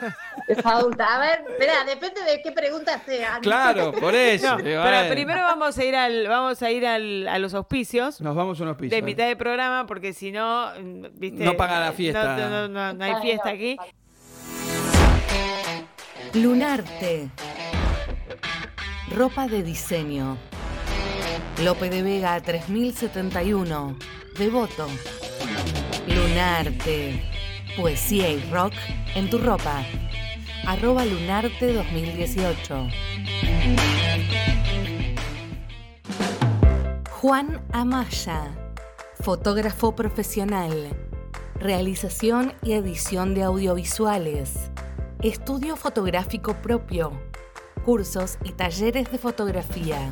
Es 0.49 0.65
adulta. 0.65 1.17
A 1.17 1.21
ver, 1.21 1.45
espera, 1.51 1.85
depende 1.85 2.23
de 2.23 2.43
qué 2.43 2.51
preguntas 2.53 3.03
sean. 3.05 3.43
Claro, 3.43 3.93
por 3.93 4.15
eso. 4.15 4.59
No, 4.59 5.02
eh. 5.07 5.11
primero 5.11 5.43
vamos 5.43 5.77
a 5.79 5.85
ir 5.85 5.97
al, 5.97 6.29
vamos 6.29 6.63
a 6.63 6.71
ir 6.71 6.87
al, 6.87 7.29
a 7.29 7.39
los 7.39 7.55
auspicios. 7.55 8.21
Nos 8.21 8.35
vamos 8.35 8.61
a 8.61 8.63
unos 8.65 8.77
pisos. 8.77 8.91
de 8.91 9.03
mitad 9.03 9.27
de 9.27 9.37
programa 9.37 9.87
porque 9.87 10.13
si 10.13 10.33
no, 10.33 10.71
mm, 10.81 11.07
viste, 11.15 11.45
No 11.45 11.57
paga 11.57 11.81
la 11.81 11.93
fiesta. 11.93 12.37
No, 12.37 12.51
no, 12.51 12.69
no, 12.69 12.93
no 12.93 13.05
hay 13.05 13.23
fiesta 13.23 13.51
aquí. 13.51 13.77
Lunarte. 16.35 17.29
Ropa 19.15 19.47
de 19.47 19.63
diseño. 19.63 20.39
Lope 21.63 21.91
de 21.91 22.03
Vega 22.03 22.41
3071. 22.41 23.97
Devoto. 24.39 24.89
Lunarte. 26.07 27.23
Poesía 27.77 28.31
y 28.31 28.41
rock 28.51 28.73
en 29.15 29.29
tu 29.29 29.39
ropa. 29.39 29.85
Arroba 30.67 31.05
Lunarte 31.05 31.73
2018. 31.73 32.89
Juan 37.23 37.65
Amaya. 37.71 38.53
Fotógrafo 39.21 39.95
profesional. 39.95 40.89
Realización 41.55 42.53
y 42.65 42.73
edición 42.73 43.33
de 43.33 43.45
audiovisuales. 43.45 44.73
Estudio 45.23 45.77
fotográfico 45.77 46.55
propio. 46.55 47.13
Cursos 47.85 48.39
y 48.43 48.51
talleres 48.51 49.13
de 49.13 49.19
fotografía. 49.19 50.11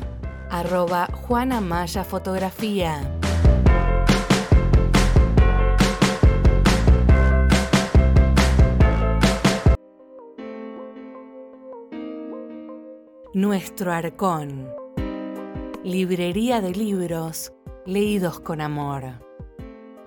Arroba 0.49 1.09
Juan 1.27 1.51
Amaya 1.51 2.05
Fotografía. 2.05 3.01
Nuestro 13.33 13.91
Arcón. 13.91 14.80
Librería 15.83 16.61
de 16.61 16.75
libros 16.75 17.51
leídos 17.87 18.39
con 18.39 18.61
amor. 18.61 19.03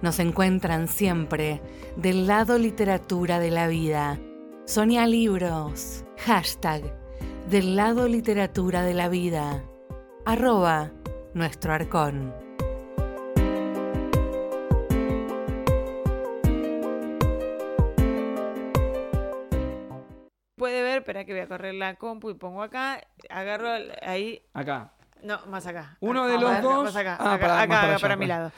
Nos 0.02 0.20
encuentran 0.20 0.86
siempre 0.86 1.60
del 1.96 2.28
lado 2.28 2.58
literatura 2.58 3.40
de 3.40 3.50
la 3.50 3.66
vida. 3.66 4.20
Sonia 4.66 5.04
Libros. 5.08 6.04
Hashtag 6.18 6.96
del 7.50 7.74
lado 7.74 8.06
literatura 8.06 8.82
de 8.82 8.94
la 8.94 9.08
vida. 9.08 9.64
Arroba 10.24 10.92
nuestro 11.34 11.72
arcón. 11.72 12.32
Puede 20.54 20.82
ver, 20.84 20.98
espera 20.98 21.24
que 21.24 21.32
voy 21.32 21.42
a 21.42 21.48
correr 21.48 21.74
la 21.74 21.96
compu 21.96 22.30
y 22.30 22.34
pongo 22.34 22.62
acá, 22.62 23.00
agarro 23.28 23.70
ahí, 24.02 24.40
Acá. 24.52 24.92
No, 25.24 25.40
más 25.46 25.66
acá. 25.66 25.96
Uno 26.00 26.24
Ah, 26.24 26.28
de 26.28 26.38
los 26.38 26.62
dos- 26.62 26.84
Más 26.84 26.96
acá, 26.96 27.16
ah, 27.18 27.34
acá, 27.34 27.40
para- 27.40 27.54
más 27.54 27.62
acá, 27.64 27.68
para 27.68 27.80
acá, 27.80 27.86
allá, 27.90 27.98
para 28.00 28.16
mi 28.16 28.26
lado. 28.26 28.52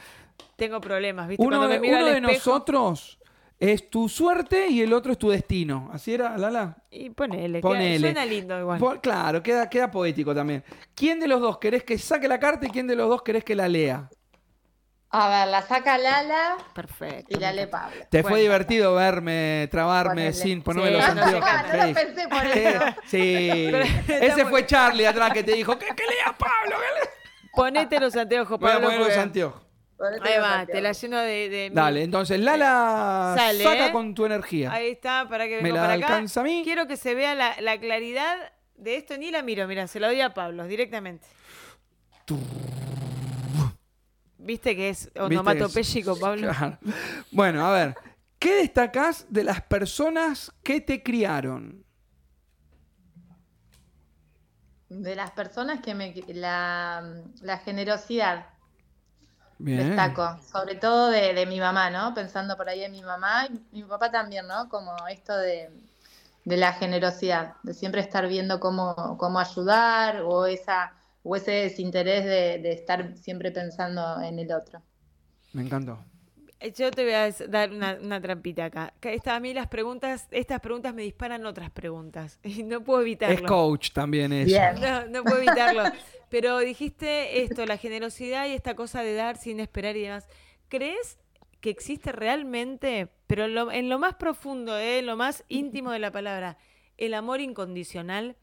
Tengo 0.55 0.81
problemas, 0.81 1.27
¿viste? 1.27 1.43
Uno 1.43 1.57
Cuando 1.57 1.73
de, 1.73 1.79
me 1.79 1.87
miro 1.87 1.97
uno 1.97 2.05
al 2.07 2.11
de 2.13 2.17
espejo, 2.31 2.49
nosotros 2.51 3.19
es 3.59 3.89
tu 3.89 4.07
suerte 4.09 4.67
y 4.69 4.81
el 4.81 4.93
otro 4.93 5.11
es 5.11 5.17
tu 5.17 5.29
destino. 5.29 5.89
¿Así 5.93 6.13
era, 6.13 6.37
Lala? 6.37 6.77
Y 6.91 7.09
ponele, 7.11 7.59
Ponele. 7.59 7.97
queda- 7.97 7.99
suena 7.99 8.25
lindo 8.25 8.59
igual. 8.59 8.79
Por- 8.79 9.01
claro, 9.01 9.41
queda, 9.41 9.69
queda 9.69 9.89
poético 9.89 10.33
también. 10.35 10.63
¿Quién 10.95 11.19
de 11.19 11.27
los 11.27 11.41
dos 11.41 11.57
querés 11.57 11.83
que 11.83 11.97
saque 11.97 12.27
la 12.27 12.39
carta 12.39 12.65
y 12.67 12.69
quién 12.69 12.85
de 12.87 12.95
los 12.95 13.07
dos 13.09 13.21
querés 13.23 13.43
que 13.43 13.55
la 13.55 13.67
lea? 13.67 14.09
A 15.09 15.29
ver, 15.29 15.47
la 15.47 15.61
saca 15.61 15.97
Lala 15.97 16.57
Perfecto. 16.73 17.27
y 17.35 17.39
la 17.39 17.51
encanta. 17.51 17.71
Pablo. 17.83 18.05
Te 18.09 18.23
fue 18.23 18.41
divertido 18.41 18.93
verme, 18.93 19.67
trabarme 19.71 20.09
Ponele. 20.11 20.33
sin 20.33 20.61
ponerme 20.61 20.89
Sí, 20.89 20.95
los 20.97 21.15
no 21.15 21.23
anteojos. 21.23 21.49
Ah, 21.49 21.65
no 21.71 21.87
lo 21.87 21.93
pensé 21.93 22.27
por 22.27 22.41
Sí, 22.41 22.59
eso. 22.59 22.83
sí. 23.05 23.67
Pero 23.71 24.25
Ese 24.25 24.45
fue 24.45 24.65
Charlie 24.65 25.05
atrás 25.07 25.31
que 25.31 25.43
te 25.43 25.53
dijo, 25.53 25.79
que, 25.79 25.85
que 25.87 26.03
lea 26.03 26.35
Pablo, 26.37 26.75
que 26.77 26.99
lea. 27.05 27.13
Ponete 27.55 27.99
los 28.01 28.15
anteojos, 28.17 28.59
Voy 28.59 28.69
a 28.69 28.73
Pablo. 28.73 28.87
poner 28.89 28.99
los 29.07 29.17
anteojos. 29.17 29.61
Ponete 29.97 30.27
Ahí 30.29 30.35
los 30.35 30.43
va, 30.45 30.59
anteojos. 30.59 30.73
te 30.75 30.81
la 30.81 30.91
lleno 30.91 31.17
de... 31.19 31.49
de- 31.49 31.69
Dale, 31.73 32.03
entonces 32.03 32.39
Lala 32.41 33.33
Sale, 33.37 33.63
saca 33.63 33.87
¿eh? 33.87 33.91
con 33.93 34.13
tu 34.13 34.25
energía. 34.25 34.71
Ahí 34.73 34.89
está, 34.89 35.25
para 35.29 35.47
que 35.47 35.61
Me 35.61 35.69
la 35.71 35.81
para 35.81 35.93
acá. 35.93 36.05
alcanza 36.07 36.41
a 36.41 36.43
mí. 36.43 36.61
Quiero 36.65 36.85
que 36.85 36.97
se 36.97 37.15
vea 37.15 37.33
la, 37.33 37.55
la 37.61 37.79
claridad 37.79 38.35
de 38.75 38.97
esto. 38.97 39.17
Ni 39.17 39.31
la 39.31 39.41
miro, 39.41 39.65
mira, 39.67 39.87
se 39.87 39.99
lo 40.01 40.07
doy 40.07 40.19
a 40.21 40.33
Pablo 40.33 40.65
directamente. 40.67 41.25
¿Viste 44.47 44.77
que 44.77 44.89
es 44.89 45.11
onomatopéyico, 45.19 46.17
Pablo? 46.17 46.49
Claro. 46.53 46.77
Bueno, 47.31 47.67
a 47.67 47.71
ver. 47.73 47.95
¿Qué 48.39 48.55
destacás 48.55 49.25
de 49.29 49.43
las 49.43 49.61
personas 49.61 50.53
que 50.63 50.79
te 50.79 51.03
criaron? 51.03 51.83
De 54.87 55.15
las 55.15 55.31
personas 55.31 55.81
que 55.81 55.93
me... 55.93 56.13
La, 56.29 57.03
la 57.41 57.57
generosidad 57.57 58.45
Bien. 59.57 59.79
destaco, 59.79 60.39
sobre 60.49 60.75
todo 60.75 61.09
de, 61.09 61.33
de 61.33 61.45
mi 61.45 61.59
mamá, 61.59 61.89
¿no? 61.89 62.13
Pensando 62.13 62.55
por 62.55 62.69
ahí 62.69 62.83
en 62.85 62.93
mi 62.93 63.01
mamá 63.01 63.47
y 63.47 63.81
mi 63.81 63.83
papá 63.83 64.11
también, 64.11 64.47
¿no? 64.47 64.69
Como 64.69 64.95
esto 65.09 65.35
de, 65.35 65.69
de 66.45 66.57
la 66.57 66.71
generosidad, 66.71 67.55
de 67.63 67.73
siempre 67.73 67.99
estar 67.99 68.25
viendo 68.29 68.61
cómo, 68.61 69.17
cómo 69.17 69.39
ayudar 69.39 70.21
o, 70.21 70.45
esa, 70.45 70.93
o 71.27 71.35
ese 71.35 71.51
desinterés 71.51 72.23
de, 72.25 72.59
de 72.59 72.71
estar 72.71 73.15
siempre 73.17 73.51
pensando 73.51 74.21
en 74.21 74.39
el 74.39 74.51
otro. 74.51 74.81
Me 75.53 75.61
encantó. 75.61 75.99
Eh, 76.59 76.71
Yo 76.71 76.89
te 76.91 77.03
voy 77.03 77.13
a 77.13 77.29
dar 77.49 77.71
una, 77.71 77.97
una 78.01 78.21
trampita 78.21 78.65
acá. 78.65 78.93
Esta, 79.01 79.35
a 79.35 79.39
mí 79.39 79.53
las 79.53 79.67
preguntas, 79.67 80.27
estas 80.31 80.59
preguntas 80.61 80.93
me 80.93 81.01
disparan 81.01 81.45
otras 81.45 81.69
preguntas. 81.71 82.39
Y 82.43 82.63
no 82.63 82.81
puedo 82.81 83.01
evitarlo. 83.01 83.35
Es 83.35 83.41
coach 83.41 83.91
también 83.91 84.31
eso. 84.31 84.47
Bien. 84.47 84.79
No, 84.79 85.05
no 85.07 85.23
puedo 85.23 85.37
evitarlo. 85.39 85.83
Pero 86.29 86.59
dijiste 86.59 87.43
esto, 87.43 87.65
la 87.65 87.77
generosidad 87.77 88.47
y 88.47 88.53
esta 88.53 88.75
cosa 88.75 89.01
de 89.03 89.13
dar 89.13 89.37
sin 89.37 89.59
esperar 89.59 89.95
y 89.97 90.03
demás. 90.03 90.27
¿Crees 90.69 91.17
que 91.61 91.69
existe 91.69 92.11
realmente, 92.11 93.09
pero 93.27 93.45
en 93.45 93.55
lo, 93.55 93.71
en 93.71 93.89
lo 93.89 93.99
más 93.99 94.15
profundo, 94.15 94.77
eh, 94.77 95.01
lo 95.01 95.15
más 95.17 95.43
íntimo 95.47 95.91
de 95.91 95.99
la 95.99 96.11
palabra, 96.11 96.57
el 96.97 97.13
amor 97.13 97.41
incondicional? 97.41 98.35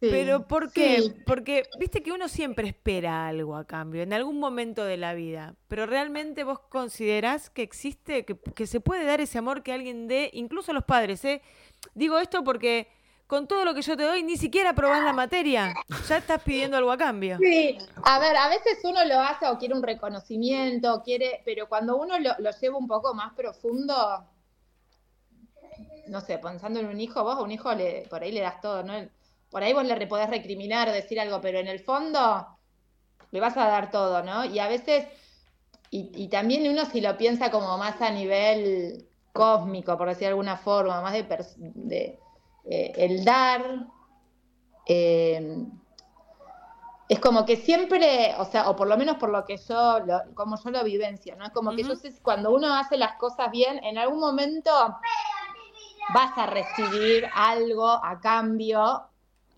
Sí, 0.00 0.08
Pero 0.10 0.46
¿por 0.48 0.72
qué? 0.72 1.02
sí. 1.02 1.14
Porque 1.26 1.64
viste 1.78 2.02
que 2.02 2.12
uno 2.12 2.28
siempre 2.28 2.66
espera 2.68 3.28
algo 3.28 3.54
a 3.54 3.66
cambio, 3.66 4.02
en 4.02 4.14
algún 4.14 4.38
momento 4.40 4.84
de 4.84 4.96
la 4.96 5.12
vida. 5.12 5.56
Pero 5.68 5.84
realmente 5.84 6.42
vos 6.42 6.58
considerás 6.58 7.50
que 7.50 7.62
existe, 7.62 8.24
que, 8.24 8.38
que 8.54 8.66
se 8.66 8.80
puede 8.80 9.04
dar 9.04 9.20
ese 9.20 9.38
amor 9.38 9.62
que 9.62 9.74
alguien 9.74 10.08
dé, 10.08 10.30
incluso 10.32 10.72
los 10.72 10.84
padres, 10.84 11.22
¿eh? 11.26 11.42
Digo 11.94 12.18
esto 12.18 12.42
porque 12.44 12.88
con 13.26 13.46
todo 13.46 13.64
lo 13.64 13.74
que 13.74 13.82
yo 13.82 13.96
te 13.96 14.02
doy, 14.02 14.22
ni 14.24 14.36
siquiera 14.36 14.74
probás 14.74 15.04
la 15.04 15.12
materia. 15.12 15.72
Ya 16.08 16.16
estás 16.16 16.42
pidiendo 16.42 16.76
algo 16.78 16.90
a 16.90 16.96
cambio. 16.96 17.38
Sí, 17.38 17.78
a 18.02 18.18
ver, 18.18 18.36
a 18.36 18.48
veces 18.48 18.78
uno 18.82 19.04
lo 19.04 19.20
hace 19.20 19.46
o 19.48 19.56
quiere 19.58 19.74
un 19.74 19.82
reconocimiento, 19.82 20.94
o 20.94 21.02
quiere, 21.02 21.42
pero 21.44 21.68
cuando 21.68 21.96
uno 21.96 22.18
lo, 22.18 22.30
lo 22.38 22.50
lleva 22.50 22.76
un 22.76 22.88
poco 22.88 23.14
más 23.14 23.32
profundo, 23.34 24.26
no 26.08 26.20
sé, 26.22 26.38
pensando 26.38 26.80
en 26.80 26.86
un 26.86 27.00
hijo, 27.00 27.22
vos 27.22 27.36
a 27.36 27.42
un 27.42 27.52
hijo 27.52 27.72
le, 27.72 28.06
por 28.10 28.22
ahí 28.22 28.32
le 28.32 28.40
das 28.40 28.60
todo, 28.60 28.82
¿no? 28.82 28.94
Por 29.50 29.62
ahí 29.62 29.72
vos 29.72 29.84
le 29.84 30.06
podés 30.06 30.30
recriminar, 30.30 30.90
decir 30.92 31.20
algo, 31.20 31.40
pero 31.40 31.58
en 31.58 31.68
el 31.68 31.80
fondo 31.80 32.46
le 33.30 33.40
vas 33.40 33.56
a 33.56 33.66
dar 33.68 33.90
todo, 33.90 34.22
¿no? 34.22 34.44
Y 34.44 34.58
a 34.58 34.68
veces, 34.68 35.06
y, 35.90 36.10
y 36.14 36.28
también 36.28 36.70
uno 36.70 36.84
si 36.86 37.00
lo 37.00 37.16
piensa 37.18 37.50
como 37.50 37.76
más 37.78 38.00
a 38.02 38.10
nivel 38.10 39.06
cósmico, 39.32 39.96
por 39.98 40.08
decir 40.08 40.22
de 40.22 40.28
alguna 40.28 40.56
forma, 40.56 41.00
más 41.02 41.14
de, 41.14 42.20
eh, 42.64 42.92
el 42.96 43.24
dar. 43.24 43.86
eh, 44.86 45.66
es 47.08 47.18
como 47.18 47.44
que 47.44 47.56
siempre, 47.56 48.34
o 48.38 48.44
sea, 48.44 48.70
o 48.70 48.76
por 48.76 48.86
lo 48.86 48.96
menos 48.96 49.16
por 49.16 49.30
lo 49.30 49.44
que 49.44 49.56
yo, 49.56 49.98
lo- 50.00 50.34
como 50.34 50.56
yo 50.62 50.70
lo 50.70 50.84
vivencio, 50.84 51.34
¿no? 51.36 51.44
Es 51.44 51.50
como 51.50 51.74
que 51.74 51.82
yo 51.82 51.96
sé, 51.96 52.14
cuando 52.22 52.52
uno 52.52 52.72
hace 52.74 52.96
las 52.96 53.14
cosas 53.16 53.50
bien, 53.50 53.82
en 53.82 53.98
algún 53.98 54.20
momento 54.20 54.70
vas 56.14 56.36
a 56.36 56.46
recibir 56.46 57.28
algo 57.34 57.88
a 57.88 58.20
cambio, 58.20 59.09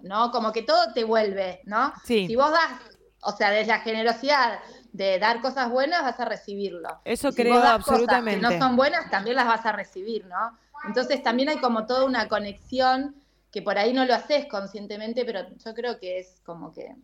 ¿no? 0.03 0.31
Como 0.31 0.53
que 0.53 0.63
todo 0.63 0.93
te 0.93 1.05
vuelve, 1.05 1.61
¿no? 1.65 1.93
Sí. 2.05 2.27
Si 2.27 2.37
vos 2.37 2.51
das, 2.51 2.81
o 3.23 3.33
sea, 3.33 3.51
desde 3.51 3.69
la 3.69 3.81
generosidad 3.81 4.61
de 4.93 5.19
dar 5.19 5.41
cosas 5.41 5.71
buenas, 5.71 6.03
vas 6.03 6.21
a 6.21 6.25
recibirlo. 6.25 7.01
Eso 7.05 7.31
si 7.31 7.43
creo 7.43 7.55
vos 7.55 7.63
das 7.63 7.73
absolutamente. 7.73 8.41
Cosas 8.41 8.53
que 8.53 8.59
no 8.59 8.67
son 8.67 8.77
buenas, 8.77 9.11
también 9.11 9.37
las 9.37 9.47
vas 9.47 9.65
a 9.65 9.73
recibir, 9.73 10.27
¿no? 10.27 10.59
Entonces 10.85 11.23
también 11.23 11.49
hay 11.49 11.59
como 11.59 11.87
toda 11.87 12.05
una 12.05 12.29
conexión 12.29 13.17
que 13.51 13.63
por 13.63 13.79
ahí 13.79 13.93
no 13.93 14.05
lo 14.05 14.15
haces 14.15 14.47
conscientemente, 14.47 15.25
pero 15.25 15.47
yo 15.65 15.75
creo 15.75 15.99
que 15.99 16.19
es 16.19 16.41
como 16.45 16.73
que 16.73 16.97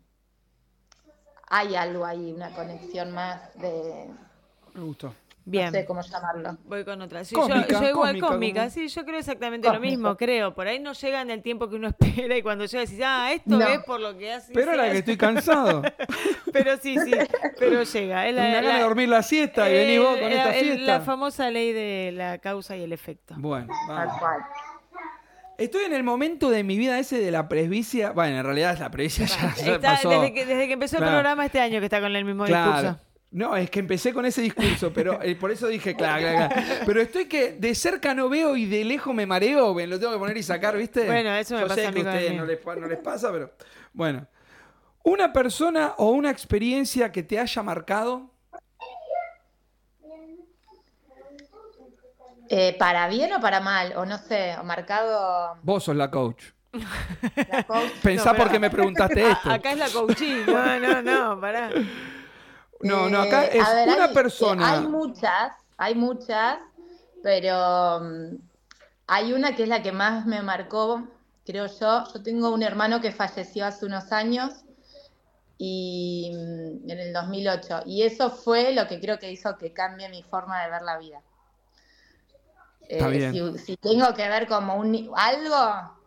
hay 1.50 1.76
algo 1.76 2.04
ahí, 2.04 2.32
una 2.32 2.50
conexión 2.50 3.10
más 3.12 3.54
de, 3.54 4.10
Me 4.74 4.82
gustó. 4.82 5.14
Bien. 5.50 5.66
no 5.66 5.72
sé 5.72 5.84
cómo 5.86 6.02
llamarlo. 6.02 6.58
Voy 6.64 6.84
con 6.84 7.00
otra. 7.00 7.24
Sí, 7.24 7.34
yo, 7.34 7.48
yo 7.48 7.88
igual 7.88 8.20
como- 8.20 8.38
sí, 8.70 8.88
yo 8.88 9.04
creo 9.04 9.18
exactamente 9.18 9.70
lo 9.72 9.80
mismo, 9.80 10.16
creo. 10.16 10.54
Por 10.54 10.66
ahí 10.68 10.78
no 10.78 10.92
llega 10.92 11.20
en 11.22 11.30
el 11.30 11.42
tiempo 11.42 11.68
que 11.68 11.76
uno 11.76 11.88
espera 11.98 12.36
y 12.36 12.42
cuando 12.42 12.66
llega 12.66 12.84
decís, 12.84 13.00
ah, 13.04 13.32
esto 13.32 13.50
No. 13.58 13.66
es 13.66 13.78
por 13.84 13.98
lo 14.00 14.16
que 14.18 14.32
hace. 14.32 14.52
Pero 14.52 14.72
ahora 14.72 14.90
que 14.92 14.98
estoy 14.98 15.16
cansado. 15.16 15.82
Pero 16.52 16.76
sí, 16.78 16.96
sí, 16.98 17.12
pero 17.58 17.82
llega. 17.82 18.26
Es 18.26 18.34
la, 18.34 18.62
la- 18.62 18.76
de 18.76 18.80
dormir 18.82 19.08
la 19.08 19.22
siesta 19.22 19.68
y 19.70 19.72
venís 19.74 19.98
vos 20.00 20.16
con 20.16 20.32
eh, 20.32 20.36
esta 20.36 20.52
fiesta. 20.52 20.82
La 20.84 21.00
famosa 21.00 21.50
ley 21.50 21.72
de 21.72 22.10
la 22.14 22.38
causa 22.38 22.76
y 22.76 22.82
el 22.82 22.92
efecto. 22.92 23.34
Bueno, 23.36 23.66
Tal 23.86 23.96
vamos. 24.06 24.18
cual. 24.18 24.40
Estoy 25.58 25.84
en 25.84 25.92
el 25.92 26.04
momento 26.04 26.50
de 26.50 26.62
mi 26.62 26.78
vida 26.78 26.98
ese 26.98 27.18
de 27.18 27.30
la 27.32 27.48
presbicia. 27.48 28.12
Bueno, 28.12 28.38
en 28.38 28.44
realidad 28.44 28.72
es 28.74 28.80
la 28.80 28.90
presbicia 28.90 29.26
ya, 29.26 29.54
ya 29.56 29.74
Está- 29.74 29.90
pasó. 29.96 30.08
desde, 30.08 30.32
que, 30.32 30.46
desde 30.46 30.66
que 30.68 30.72
empezó 30.74 30.98
el 30.98 31.04
programa 31.04 31.44
este 31.46 31.60
año 31.60 31.80
que 31.80 31.86
está 31.86 32.00
con 32.00 32.14
el 32.14 32.24
mismo 32.24 32.44
Claro. 32.44 32.72
discurso. 32.82 33.00
No, 33.30 33.54
es 33.56 33.68
que 33.68 33.80
empecé 33.80 34.14
con 34.14 34.24
ese 34.24 34.40
discurso, 34.40 34.90
pero 34.92 35.22
eh, 35.22 35.36
por 35.36 35.50
eso 35.50 35.66
dije, 35.68 35.94
claro, 35.94 36.22
claro, 36.22 36.54
claro. 36.54 36.82
Pero 36.86 37.00
estoy 37.02 37.26
que 37.26 37.52
de 37.52 37.74
cerca 37.74 38.14
no 38.14 38.30
veo 38.30 38.56
y 38.56 38.64
de 38.64 38.84
lejos 38.84 39.14
me 39.14 39.26
mareo, 39.26 39.74
me 39.74 39.86
lo 39.86 39.98
tengo 40.00 40.12
que 40.14 40.18
poner 40.18 40.36
y 40.38 40.42
sacar, 40.42 40.76
¿viste? 40.78 41.04
Bueno, 41.04 41.34
eso 41.34 41.54
me 41.54 41.60
Yo 41.60 41.68
pasa 41.68 41.80
sé 41.82 41.86
a 41.88 41.92
mí 41.92 42.00
ustedes 42.00 42.34
no 42.34 42.46
les, 42.46 42.58
pa- 42.58 42.76
no 42.76 42.86
les 42.86 42.98
pasa, 42.98 43.30
pero 43.30 43.52
bueno. 43.92 44.26
¿Una 45.04 45.30
persona 45.32 45.92
o 45.98 46.10
una 46.10 46.30
experiencia 46.30 47.12
que 47.12 47.22
te 47.22 47.38
haya 47.38 47.62
marcado? 47.62 48.30
Eh, 52.50 52.74
¿Para 52.78 53.08
bien 53.08 53.32
o 53.34 53.40
para 53.40 53.60
mal? 53.60 53.92
O 53.96 54.06
no 54.06 54.16
sé, 54.18 54.56
o 54.58 54.64
marcado 54.64 55.56
Vos 55.62 55.84
sos 55.84 55.96
la 55.96 56.10
coach. 56.10 56.44
la 56.72 57.62
coach. 57.64 57.90
Pensá 58.02 58.24
No, 58.26 58.32
pero- 58.32 58.44
por 58.44 58.52
qué 58.52 58.58
me 58.58 58.70
preguntaste 58.70 59.22
esto. 59.30 59.50
Acá 59.50 59.72
es 59.72 59.78
la 59.78 59.88
coaching. 59.90 60.46
No, 60.46 60.80
no, 60.80 61.02
no, 61.02 61.40
pará. 61.40 61.70
No, 62.80 63.08
no, 63.08 63.20
acá 63.22 63.44
Eh, 63.46 63.58
es 63.58 63.68
ver, 63.74 63.88
una 63.88 64.04
hay- 64.04 64.14
persona. 64.14 64.70
Hay 64.72 64.86
muchas, 64.86 65.52
hay 65.76 65.94
muchas, 65.94 66.58
pero 67.22 68.00
mm, 68.00 68.36
hay 69.08 69.32
una 69.32 69.56
que 69.56 69.64
es 69.64 69.68
la 69.68 69.82
que 69.82 69.92
más 69.92 70.26
me 70.26 70.42
marcó, 70.42 71.06
creo 71.44 71.66
yo. 71.66 72.04
Yo 72.12 72.22
tengo 72.22 72.50
un 72.50 72.62
hermano 72.62 73.00
que 73.00 73.10
falleció 73.12 73.66
hace 73.66 73.86
unos 73.86 74.12
años 74.12 74.52
y 75.58 76.30
mm, 76.34 76.90
en 76.90 76.98
el 76.98 77.12
2008 77.12 77.82
y 77.86 78.02
eso 78.02 78.30
fue 78.30 78.72
lo 78.72 78.86
que 78.86 79.00
creo 79.00 79.18
que 79.18 79.32
hizo 79.32 79.56
que 79.58 79.72
cambie 79.72 80.08
mi 80.08 80.22
forma 80.22 80.62
de 80.62 80.70
ver 80.70 80.82
la 80.82 80.98
vida. 80.98 81.20
Bien. 83.10 83.32
Si, 83.32 83.58
si 83.58 83.76
tengo 83.76 84.14
que 84.14 84.28
ver 84.28 84.46
como 84.46 84.76
un 84.76 85.10
algo, 85.16 85.97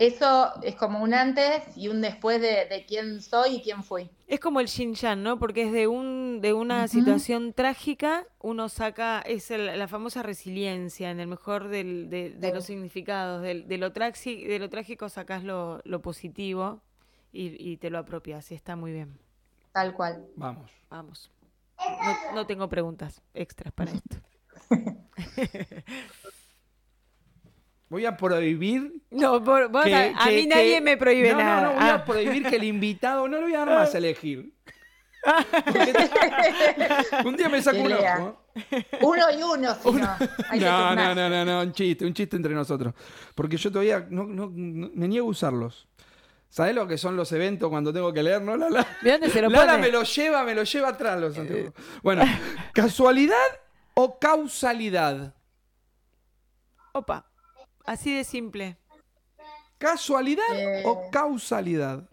eso 0.00 0.50
es 0.62 0.74
como 0.76 1.02
un 1.02 1.12
antes 1.12 1.62
y 1.76 1.88
un 1.88 2.00
después 2.00 2.40
de, 2.40 2.64
de 2.66 2.86
quién 2.88 3.20
soy 3.20 3.56
y 3.56 3.62
quién 3.62 3.84
fui. 3.84 4.10
Es 4.26 4.40
como 4.40 4.60
el 4.60 4.66
Shin 4.66 4.94
Yan, 4.94 5.22
¿no? 5.22 5.38
Porque 5.38 5.62
es 5.64 5.72
de 5.72 5.86
un 5.88 6.40
de 6.40 6.54
una 6.54 6.88
situación 6.88 7.52
trágica, 7.52 8.26
uno 8.40 8.68
saca, 8.70 9.20
es 9.20 9.50
el- 9.50 9.78
la 9.78 9.88
famosa 9.88 10.22
resiliencia, 10.22 11.10
en 11.10 11.20
el 11.20 11.26
mejor 11.26 11.68
del- 11.68 12.08
de, 12.08 12.30
de 12.30 12.52
los 12.54 12.64
significados. 12.64 13.42
Del- 13.42 13.68
de, 13.68 13.76
lo 13.78 13.92
traxi- 13.92 14.46
de 14.46 14.58
lo 14.58 14.70
trágico 14.70 15.08
sacas 15.10 15.44
lo, 15.44 15.80
lo 15.84 16.00
positivo 16.00 16.80
y, 17.32 17.54
y 17.72 17.76
te 17.76 17.90
lo 17.90 17.98
apropias, 17.98 18.50
y 18.52 18.54
está 18.54 18.76
muy 18.76 18.92
bien. 18.92 19.18
Tal 19.72 19.92
cual. 19.94 20.24
Vamos. 20.34 20.70
Vamos. 20.88 21.30
No, 21.78 22.34
no 22.36 22.46
tengo 22.46 22.68
preguntas 22.68 23.22
extras 23.34 23.72
para 23.74 23.92
esto. 23.92 24.16
Voy 27.90 28.06
a 28.06 28.16
prohibir. 28.16 28.94
No, 29.10 29.42
por- 29.44 29.68
vos 29.70 29.84
que- 29.84 29.94
a, 29.94 30.12
a 30.16 30.28
que- 30.28 30.36
mí 30.36 30.46
nadie 30.46 30.76
que- 30.76 30.80
me 30.80 30.96
prohíbe 30.96 31.32
no, 31.32 31.38
nada. 31.38 31.60
No, 31.60 31.68
no, 31.68 31.74
voy 31.74 31.82
Ah. 31.90 31.94
a 31.96 32.04
prohibir 32.04 32.46
que 32.48 32.56
el 32.56 32.64
invitado. 32.74 33.28
No 33.28 33.36
le 33.38 33.42
voy 33.42 33.54
a 33.54 33.58
dar 33.58 33.68
más 33.68 33.94
a 33.94 33.98
elegir. 33.98 34.54
Un 37.24 37.36
día 37.36 37.48
me 37.50 37.60
saco 37.60 37.78
un 37.78 37.92
ojo. 37.92 38.42
Uno 39.02 39.24
y 39.38 39.42
uno, 39.42 39.74
si 39.74 39.92
no. 39.92 40.16
Hay 40.48 40.58
que 40.58 40.64
No, 40.64 40.94
no, 40.94 41.14
no, 41.14 41.28
no, 41.28 41.44
no, 41.44 41.60
un 41.60 41.72
chiste, 41.72 42.06
un 42.06 42.14
chiste 42.14 42.36
entre 42.36 42.54
nosotros. 42.54 42.94
Porque 43.34 43.56
yo 43.58 43.70
todavía 43.70 44.06
no, 44.08 44.24
no- 44.24 44.50
no- 44.52 44.90
me 44.94 45.08
niego 45.08 45.26
a 45.26 45.30
usarlos. 45.30 45.88
¿Sabés 46.48 46.74
lo 46.74 46.88
que 46.88 46.98
son 46.98 47.16
los 47.16 47.30
eventos 47.32 47.68
cuando 47.70 47.92
tengo 47.92 48.12
que 48.12 48.22
leer? 48.22 48.42
No, 48.42 48.56
Lala. 48.56 48.84
¿De 49.02 49.12
dónde 49.12 49.30
se 49.30 49.40
lo 49.42 49.50
Lala 49.50 49.72
pone? 49.74 49.86
me 49.86 49.92
lo 49.92 50.02
lleva, 50.02 50.42
me 50.42 50.54
lo 50.54 50.64
lleva 50.64 50.88
atrás 50.88 51.20
los 51.20 51.38
anteojos. 51.38 51.74
Bueno, 52.02 52.22
¿casualidad 52.72 53.36
o 53.94 54.18
causalidad? 54.18 55.34
Opa, 56.92 57.29
así 57.84 58.14
de 58.14 58.24
simple. 58.24 58.76
¿Casualidad 59.78 60.44
Eh. 60.54 60.82
o 60.86 61.10
causalidad? 61.10 62.08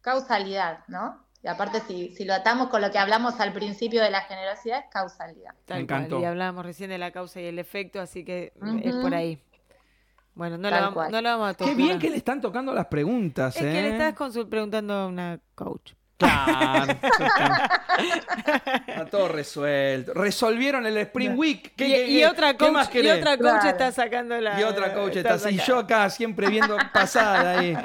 Causalidad, 0.00 0.84
¿no? 0.88 1.24
Y 1.42 1.48
aparte, 1.48 1.80
si, 1.80 2.14
si 2.14 2.24
lo 2.24 2.34
atamos 2.34 2.68
con 2.68 2.82
lo 2.82 2.90
que 2.90 2.98
hablamos 2.98 3.40
al 3.40 3.52
principio 3.52 4.02
de 4.02 4.10
la 4.10 4.20
generosidad, 4.22 4.80
es 4.80 4.84
causalidad. 4.90 5.54
Tal 5.64 5.80
Me 5.80 5.86
cual, 5.86 5.98
encantó. 6.00 6.20
Y 6.20 6.24
hablábamos 6.24 6.64
recién 6.66 6.90
de 6.90 6.98
la 6.98 7.10
causa 7.12 7.40
y 7.40 7.46
el 7.46 7.58
efecto, 7.58 8.00
así 8.00 8.24
que 8.24 8.52
es 8.82 8.94
por 8.96 9.14
ahí. 9.14 9.42
Bueno, 10.34 10.58
no, 10.58 10.70
la 10.70 10.80
vamos, 10.80 10.94
cual. 10.94 11.10
no 11.10 11.20
la 11.20 11.30
vamos 11.36 11.48
a 11.50 11.54
Qué 11.54 11.64
torturar. 11.64 11.76
bien 11.76 11.98
que 11.98 12.10
le 12.10 12.16
están 12.18 12.40
tocando 12.40 12.72
las 12.72 12.86
preguntas, 12.86 13.56
Es 13.56 13.62
¿eh? 13.62 13.72
que 13.72 13.82
le 13.82 13.90
estás 13.92 14.14
consul- 14.14 14.48
preguntando 14.48 14.94
a 14.94 15.06
una 15.06 15.40
coach. 15.54 15.92
Claro. 16.20 16.92
Está 18.86 19.06
todo 19.06 19.28
resuelto. 19.28 20.14
Resolvieron 20.14 20.86
el 20.86 20.96
Spring 20.98 21.36
Week. 21.36 21.72
¿Qué- 21.76 21.88
y, 21.88 21.92
qué- 21.92 22.06
y 22.06 22.18
qué- 22.18 22.26
otra 22.28 22.56
coach, 22.56 22.70
más 22.72 22.94
y 22.94 23.08
otra 23.08 23.36
coach 23.36 23.40
Claro. 23.50 23.68
está 23.68 23.92
sacando 23.92 24.40
la. 24.40 24.60
Y 24.60 24.64
otra 24.64 24.94
coach 24.94 25.16
está 25.16 25.34
así. 25.34 25.42
sacando- 25.58 25.64
Yo 25.64 25.78
acá 25.78 26.10
siempre 26.10 26.48
viendo 26.48 26.76
pasada 26.92 27.58
ahí. 27.58 27.76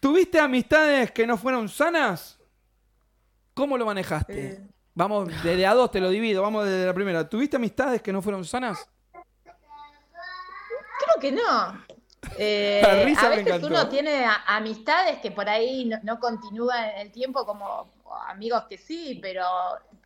¿Tuviste 0.00 0.38
amistades 0.40 1.10
que 1.10 1.26
no 1.26 1.36
fueron 1.36 1.68
sanas? 1.68 2.38
¿Cómo 3.54 3.76
lo 3.78 3.86
manejaste? 3.86 4.46
Eh. 4.46 4.60
Vamos, 4.94 5.28
desde 5.42 5.66
a 5.66 5.74
dos 5.74 5.90
te 5.90 6.00
lo 6.00 6.10
divido. 6.10 6.42
Vamos 6.42 6.64
desde 6.64 6.86
la 6.86 6.94
primera. 6.94 7.28
¿Tuviste 7.28 7.56
amistades 7.56 8.00
que 8.02 8.12
no 8.12 8.22
fueron 8.22 8.44
sanas? 8.44 8.88
Creo 9.12 11.20
que 11.20 11.32
no. 11.32 11.84
Eh, 12.38 12.80
La 12.82 13.04
risa 13.04 13.26
a 13.26 13.30
me 13.30 13.36
veces 13.36 13.46
encantó. 13.46 13.66
uno 13.68 13.88
tiene 13.88 14.26
amistades 14.46 15.18
que 15.20 15.30
por 15.30 15.48
ahí 15.48 15.84
no, 15.84 15.98
no 16.02 16.18
continúan 16.20 16.84
en 16.90 16.98
el 16.98 17.12
tiempo 17.12 17.44
como 17.46 17.90
amigos 18.28 18.64
que 18.68 18.78
sí, 18.78 19.18
pero 19.22 19.44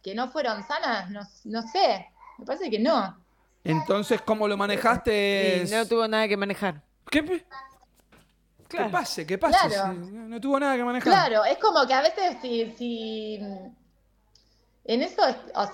que 0.03 0.15
no 0.15 0.29
fueron 0.29 0.63
sanas, 0.67 1.11
no, 1.11 1.21
no 1.45 1.63
sé. 1.63 2.07
Me 2.39 2.45
parece 2.47 2.71
que 2.71 2.79
no. 2.79 3.17
Entonces, 3.65 4.23
¿cómo 4.23 4.49
lo 4.49 4.57
manejaste? 4.57 5.65
No 5.71 5.87
tuvo 5.87 6.09
nada 6.09 6.27
que 6.29 6.37
manejar. 6.37 6.81
¿Qué, 7.11 7.45
Claro. 8.69 8.87
que 8.87 8.93
pase, 8.93 9.27
que 9.27 9.37
pase. 9.37 9.69
Claro. 9.69 9.93
si 9.95 10.11
no, 10.13 10.41
tuvo 10.41 10.61
nada 10.61 10.77
que 10.77 10.85
manejar. 10.85 11.13
Claro, 11.13 11.45
es 11.45 11.59
como 11.59 11.85
que 11.89 11.93
a 11.93 12.03
veces 12.03 12.37
si, 12.41 12.73
si 12.79 13.41
en 14.85 15.03
eso, 15.03 15.23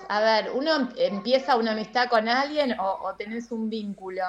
a 0.09 0.19
ver, 0.19 0.51
uno 0.53 0.75
em- 0.75 0.89
empieza 0.97 1.55
una 1.57 1.73
amistad 1.73 2.09
con 2.09 2.27
alguien 2.27 2.77
o, 2.79 2.99
o 3.03 3.15
tenés 3.15 3.51
un 3.51 3.69
vínculo. 3.69 4.23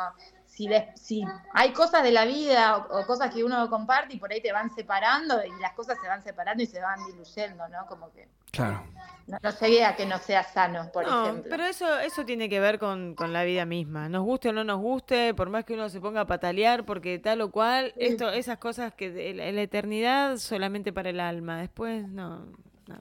Si, 0.59 0.69
si 0.97 1.25
hay 1.55 1.73
cosas 1.73 2.03
de 2.03 2.11
la 2.11 2.25
vida 2.25 2.79
o, 2.79 2.99
o 3.01 3.07
cosas 3.07 3.33
que 3.33 3.45
uno 3.45 3.71
comparte 3.71 4.15
y 4.15 4.19
por 4.19 4.33
ahí 4.33 4.41
te 4.43 4.51
van 4.51 4.75
separando 4.75 5.45
y 5.45 5.51
las 5.61 5.73
cosas 5.75 5.97
se 6.03 6.09
van 6.09 6.21
separando 6.25 6.61
y 6.65 6.67
se 6.67 6.81
van 6.81 6.99
diluyendo, 7.07 7.69
¿no? 7.69 7.87
Como 7.87 8.11
que 8.11 8.27
Claro. 8.51 8.83
no, 9.29 9.39
no 9.41 9.51
llegué 9.61 9.85
a 9.85 9.95
que 9.95 10.05
no 10.05 10.19
sea 10.19 10.43
sano, 10.43 10.91
por 10.93 11.07
no, 11.07 11.23
ejemplo. 11.27 11.45
pero 11.49 11.65
eso, 11.65 11.99
eso 12.01 12.25
tiene 12.25 12.49
que 12.49 12.59
ver 12.59 12.81
con, 12.81 13.15
con 13.15 13.33
la 13.33 13.45
vida 13.45 13.67
misma. 13.67 14.09
Nos 14.09 14.25
guste 14.25 14.49
o 14.49 14.53
no 14.53 14.65
nos 14.65 14.81
guste, 14.81 15.33
por 15.33 15.49
más 15.49 15.65
que 15.65 15.75
uno 15.75 15.89
se 15.91 16.01
ponga 16.01 16.23
a 16.23 16.27
patalear, 16.27 16.85
porque 16.85 17.21
tal 17.21 17.41
o 17.43 17.53
cual, 17.53 17.93
esto, 17.97 18.29
esas 18.31 18.59
cosas 18.59 18.93
que 18.95 19.13
de- 19.13 19.35
la, 19.35 19.53
la 19.53 19.63
eternidad 19.63 20.39
solamente 20.39 20.93
para 20.93 21.11
el 21.11 21.21
alma. 21.21 21.61
Después, 21.61 22.09
no. 22.09 22.47
no. 22.89 22.97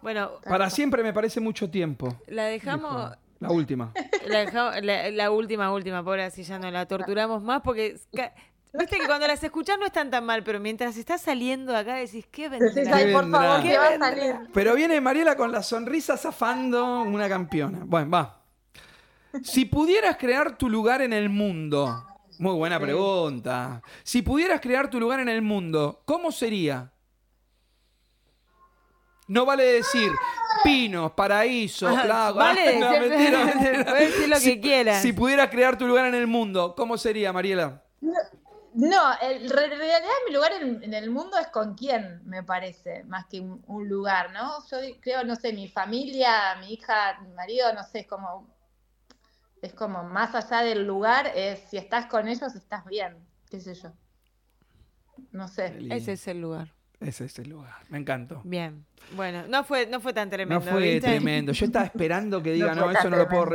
Bueno, 0.00 0.30
Para 0.44 0.70
siempre 0.70 1.02
me 1.02 1.12
parece 1.12 1.40
mucho 1.40 1.68
tiempo. 1.68 2.14
la 2.28 2.44
dejamos. 2.44 3.16
La 3.40 3.50
última. 3.50 3.92
La, 4.26 4.40
dejamos- 4.44 4.82
la- 4.82 5.10
la 5.10 5.30
última, 5.30 5.72
última, 5.72 6.04
pobre, 6.04 6.24
así 6.24 6.42
ya 6.42 6.58
no 6.58 6.70
la 6.70 6.86
torturamos 6.86 7.42
más 7.42 7.62
porque. 7.62 7.96
Viste 8.74 8.98
que 8.98 9.06
cuando 9.06 9.26
las 9.26 9.42
escuchás 9.42 9.78
no 9.78 9.86
están 9.86 10.10
tan 10.10 10.24
mal, 10.26 10.42
pero 10.44 10.60
mientras 10.60 10.96
está 10.98 11.16
saliendo 11.16 11.74
acá 11.74 11.94
decís, 11.94 12.26
¿qué 12.30 12.50
Decís, 12.50 12.74
vendrá? 12.74 12.96
"Ay, 12.96 13.12
por 13.14 13.30
favor, 13.30 13.62
¿Qué 13.62 13.68
¿qué 13.70 13.78
va 13.78 13.86
a 13.88 13.98
salir? 13.98 14.34
Pero 14.52 14.74
viene 14.74 15.00
Mariela 15.00 15.36
con 15.36 15.50
la 15.50 15.62
sonrisa 15.62 16.18
zafando 16.18 17.00
una 17.02 17.28
campeona. 17.30 17.80
Bueno, 17.86 18.10
va. 18.10 18.42
Si 19.42 19.64
pudieras 19.64 20.16
crear 20.18 20.58
tu 20.58 20.68
lugar 20.68 21.00
en 21.00 21.14
el 21.14 21.30
mundo. 21.30 22.04
Muy 22.38 22.54
buena 22.54 22.78
pregunta. 22.78 23.82
Si 24.02 24.20
pudieras 24.22 24.60
crear 24.60 24.90
tu 24.90 25.00
lugar 25.00 25.20
en 25.20 25.28
el 25.30 25.40
mundo, 25.42 26.02
¿cómo 26.04 26.30
sería? 26.30 26.92
No 29.28 29.44
vale 29.44 29.62
decir 29.64 30.10
pinos, 30.64 31.12
paraíso, 31.12 31.88
lago. 31.90 32.38
vale 32.38 32.76
No, 32.80 32.90
decir- 32.90 33.08
mentira, 33.10 33.44
mentira. 33.44 33.84
puedes 33.84 34.10
decir 34.12 34.28
lo 34.28 34.34
que 34.36 34.40
Si- 34.40 34.60
quieras. 34.60 35.02
Si 35.02 35.12
pudieras 35.12 35.48
crear 35.50 35.76
tu 35.78 35.86
lugar 35.86 36.06
en 36.06 36.14
el 36.14 36.26
mundo, 36.26 36.74
¿cómo 36.74 36.96
sería, 36.98 37.32
Mariela? 37.32 37.82
No, 38.74 39.02
el, 39.20 39.50
re- 39.50 39.64
en 39.64 39.70
realidad 39.78 39.98
mi 40.26 40.34
lugar 40.34 40.52
en, 40.60 40.82
en 40.84 40.94
el 40.94 41.10
mundo 41.10 41.36
es 41.38 41.48
con 41.48 41.74
quién, 41.74 42.22
me 42.26 42.42
parece, 42.42 43.02
más 43.04 43.26
que 43.26 43.40
un, 43.40 43.62
un 43.66 43.88
lugar, 43.88 44.32
¿no? 44.32 44.58
Yo 44.70 44.78
creo, 45.00 45.24
no 45.24 45.34
sé, 45.36 45.52
mi 45.52 45.68
familia, 45.68 46.54
mi 46.60 46.74
hija, 46.74 47.18
mi 47.22 47.32
marido, 47.34 47.72
no 47.74 47.82
sé, 47.84 48.00
es 48.00 48.06
como, 48.06 48.46
es 49.62 49.74
como 49.74 50.04
más 50.04 50.34
allá 50.34 50.62
del 50.62 50.86
lugar, 50.86 51.32
es 51.34 51.60
si 51.70 51.76
estás 51.76 52.06
con 52.06 52.28
ellos, 52.28 52.54
estás 52.54 52.84
bien, 52.86 53.16
qué 53.50 53.58
sé 53.60 53.74
yo. 53.74 53.90
No 55.32 55.48
sé. 55.48 55.76
Ese 55.90 56.12
es 56.12 56.28
el 56.28 56.40
lugar. 56.40 56.72
Ese 57.00 57.26
es 57.26 57.38
el 57.38 57.48
lugar. 57.50 57.74
Me 57.90 57.98
encantó. 57.98 58.40
Bien. 58.44 58.84
Bueno, 59.12 59.44
no 59.48 59.62
fue, 59.62 59.86
no 59.86 60.00
fue 60.00 60.12
tan 60.12 60.26
No 60.28 60.32
tremendo. 60.32 60.60
fue 60.68 60.80
¿viste? 60.82 61.00
tremendo. 61.08 61.52
Yo 61.52 61.66
estaba 61.66 61.84
esperando 61.84 62.42
que 62.42 62.52
diga, 62.54 62.74
No 62.74 62.86
no, 62.86 62.90
eso 62.90 63.02
tan 63.02 63.10
no 63.12 63.16
lo 63.18 63.28
puedo 63.28 63.44
tremendo. 63.44 63.50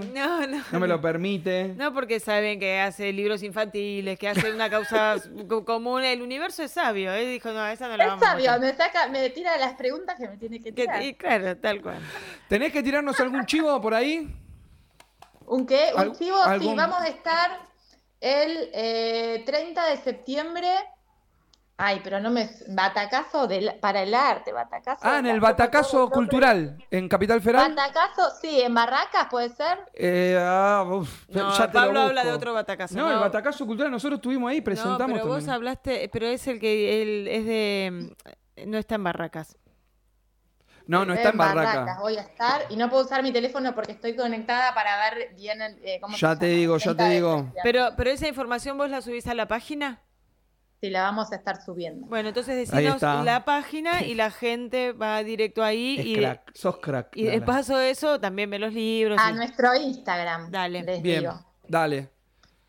responder. 0.00 0.04
No, 0.14 0.46
no. 0.46 0.64
No 0.70 0.80
me 0.80 0.86
lo 0.86 1.00
permite. 1.00 1.74
No, 1.76 1.92
porque 1.92 2.20
saben 2.20 2.60
que 2.60 2.78
hace 2.80 3.12
libros 3.12 3.42
infantiles, 3.42 4.16
que 4.16 4.28
hace 4.28 4.52
una 4.52 4.70
causa 4.70 5.16
co- 5.48 5.64
común. 5.64 6.04
El 6.04 6.22
universo 6.22 6.62
es 6.62 6.70
sabio. 6.70 7.12
Él 7.12 7.30
dijo, 7.32 7.50
no, 7.52 7.66
esa 7.66 7.88
no 7.88 7.96
la 7.96 8.04
Es 8.04 8.10
vamos 8.10 8.22
a 8.22 8.30
sabio, 8.30 8.60
me 8.60 8.72
saca, 8.74 9.08
me 9.08 9.28
tira 9.30 9.56
las 9.58 9.74
preguntas 9.74 10.16
que 10.16 10.28
me 10.28 10.36
tiene 10.36 10.58
que 10.60 10.72
Que- 10.72 10.82
tirar. 10.82 11.02
y 11.02 11.14
claro, 11.14 11.56
tal 11.56 11.82
cual. 11.82 11.98
¿Tenés 12.48 12.72
que 12.72 12.82
tirarnos 12.84 13.18
algún 13.18 13.44
chivo 13.44 13.80
por 13.80 13.92
ahí? 13.94 14.32
¿Un 15.46 15.66
qué? 15.66 15.90
¿Un 15.94 16.00
Al- 16.00 16.12
chivo? 16.16 16.36
Sí, 16.44 16.48
algún- 16.50 16.76
vamos 16.76 17.00
a 17.00 17.08
estar 17.08 17.58
el 18.20 18.70
eh, 18.72 19.42
30 19.44 19.84
de 19.90 19.96
septiembre. 19.96 20.68
Ay, 21.76 22.00
pero 22.04 22.20
no 22.20 22.30
me. 22.30 22.48
Batacazo 22.68 23.48
del- 23.48 23.74
para 23.80 24.02
el 24.02 24.14
arte, 24.14 24.52
batacazo. 24.52 25.00
Ah, 25.02 25.18
en 25.18 25.26
el 25.26 25.40
Batacazo 25.40 26.08
Cultural, 26.08 26.78
en 26.88 27.08
Capital 27.08 27.40
Federal. 27.42 27.74
Batacazo, 27.74 28.30
sí, 28.40 28.60
en 28.60 28.72
Barracas 28.72 29.26
puede 29.28 29.48
ser. 29.48 29.78
Eh, 29.92 30.38
ah, 30.40 30.84
uf, 30.88 31.28
No, 31.30 31.50
ya 31.50 31.66
te 31.66 31.72
lo 31.78 31.84
Pablo 31.84 32.00
habla 32.02 32.24
de 32.24 32.32
otro 32.32 32.54
batacazo. 32.54 32.94
No, 32.96 33.10
el 33.10 33.18
Batacazo 33.18 33.66
Cultural, 33.66 33.90
nosotros 33.90 34.18
estuvimos 34.18 34.50
ahí, 34.52 34.60
presentamos 34.60 35.08
No, 35.08 35.14
pero 35.14 35.26
vos 35.26 35.48
hablaste, 35.48 36.08
pero 36.12 36.26
es 36.26 36.46
el 36.46 36.60
que 36.60 37.02
él 37.02 37.26
es 37.28 37.44
de 37.44 38.14
no 38.66 38.78
está 38.78 38.94
en 38.94 39.02
Barracas. 39.04 39.56
No, 40.86 41.04
no 41.04 41.14
está 41.14 41.30
en 41.30 41.38
Barracas 41.38 41.74
Barraca. 41.76 42.00
voy 42.02 42.16
a 42.18 42.20
estar 42.20 42.62
y 42.68 42.76
no 42.76 42.88
puedo 42.90 43.04
usar 43.04 43.22
mi 43.22 43.32
teléfono 43.32 43.74
porque 43.74 43.92
estoy 43.92 44.14
conectada 44.14 44.74
para 44.74 44.96
ver 45.10 45.34
bien 45.34 45.60
el, 45.62 45.78
eh, 45.82 45.98
cómo 46.00 46.14
Ya 46.16 46.34
se 46.34 46.38
te 46.40 46.46
llama. 46.46 46.58
digo, 46.58 46.76
ya 46.76 46.84
30 46.84 47.04
te 47.04 47.10
digo. 47.10 47.52
Pero 47.64 47.88
pero 47.96 48.10
esa 48.10 48.28
información 48.28 48.76
vos 48.78 48.88
la 48.90 49.00
subís 49.00 49.26
a 49.26 49.34
la 49.34 49.48
página? 49.48 50.02
Sí, 50.84 50.90
la 50.90 51.02
vamos 51.04 51.32
a 51.32 51.36
estar 51.36 51.62
subiendo. 51.64 52.06
Bueno, 52.08 52.28
entonces 52.28 52.56
decinos 52.56 53.00
la 53.00 53.44
página 53.46 54.02
y 54.04 54.14
la 54.14 54.30
gente 54.30 54.92
va 54.92 55.22
directo 55.22 55.64
ahí 55.64 55.96
Es 55.98 56.06
y 56.06 56.16
crack, 56.16 56.50
sos 56.54 56.76
crack. 56.78 57.16
y 57.16 57.24
de 57.24 57.40
paso 57.40 57.78
eso 57.80 58.20
también 58.20 58.50
ve 58.50 58.58
los 58.58 58.72
libros. 58.74 59.18
A 59.18 59.30
y- 59.30 59.34
nuestro 59.34 59.74
Instagram. 59.74 60.50
Dale. 60.50 60.82
Les 60.82 61.00
Bien, 61.02 61.20
digo. 61.20 61.40
dale. 61.66 62.10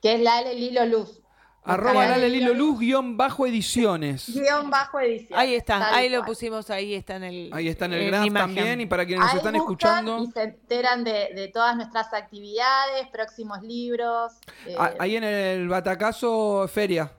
Que 0.01 0.13
es 0.15 0.21
la 0.21 0.39
L 0.41 0.53
Lilo 0.55 0.85
Luz. 0.85 1.21
Arroba 1.67 2.03
ahí, 2.13 2.29
Lilo 2.29 2.53
Luz 2.53 2.79
guion 2.79 3.17
bajo 3.17 3.47
ediciones. 3.47 4.31
Guión 4.31 4.69
bajo 4.69 4.99
edición. 4.99 5.39
Ahí 5.39 5.55
está, 5.55 5.79
tal 5.79 5.95
ahí 5.95 6.09
lo 6.09 6.19
cual. 6.19 6.27
pusimos, 6.27 6.69
ahí 6.69 6.93
está 6.93 7.15
en 7.15 7.23
el 7.23 7.49
Ahí 7.51 7.67
está 7.67 7.85
en 7.85 7.93
el 7.93 8.05
graph 8.11 8.27
imagen. 8.27 8.55
también. 8.55 8.81
Y 8.81 8.85
para 8.85 9.03
quienes 9.05 9.25
nos 9.25 9.33
están 9.33 9.55
escuchando, 9.55 10.23
Y 10.23 10.27
se 10.31 10.43
enteran 10.43 11.03
de, 11.03 11.31
de 11.33 11.47
todas 11.47 11.75
nuestras 11.75 12.13
actividades, 12.13 13.07
próximos 13.11 13.61
libros. 13.63 14.33
eh, 14.67 14.75
a- 14.77 14.93
ahí 14.99 15.15
en 15.17 15.23
el 15.23 15.67
Batacazo 15.67 16.67
Feria. 16.67 17.11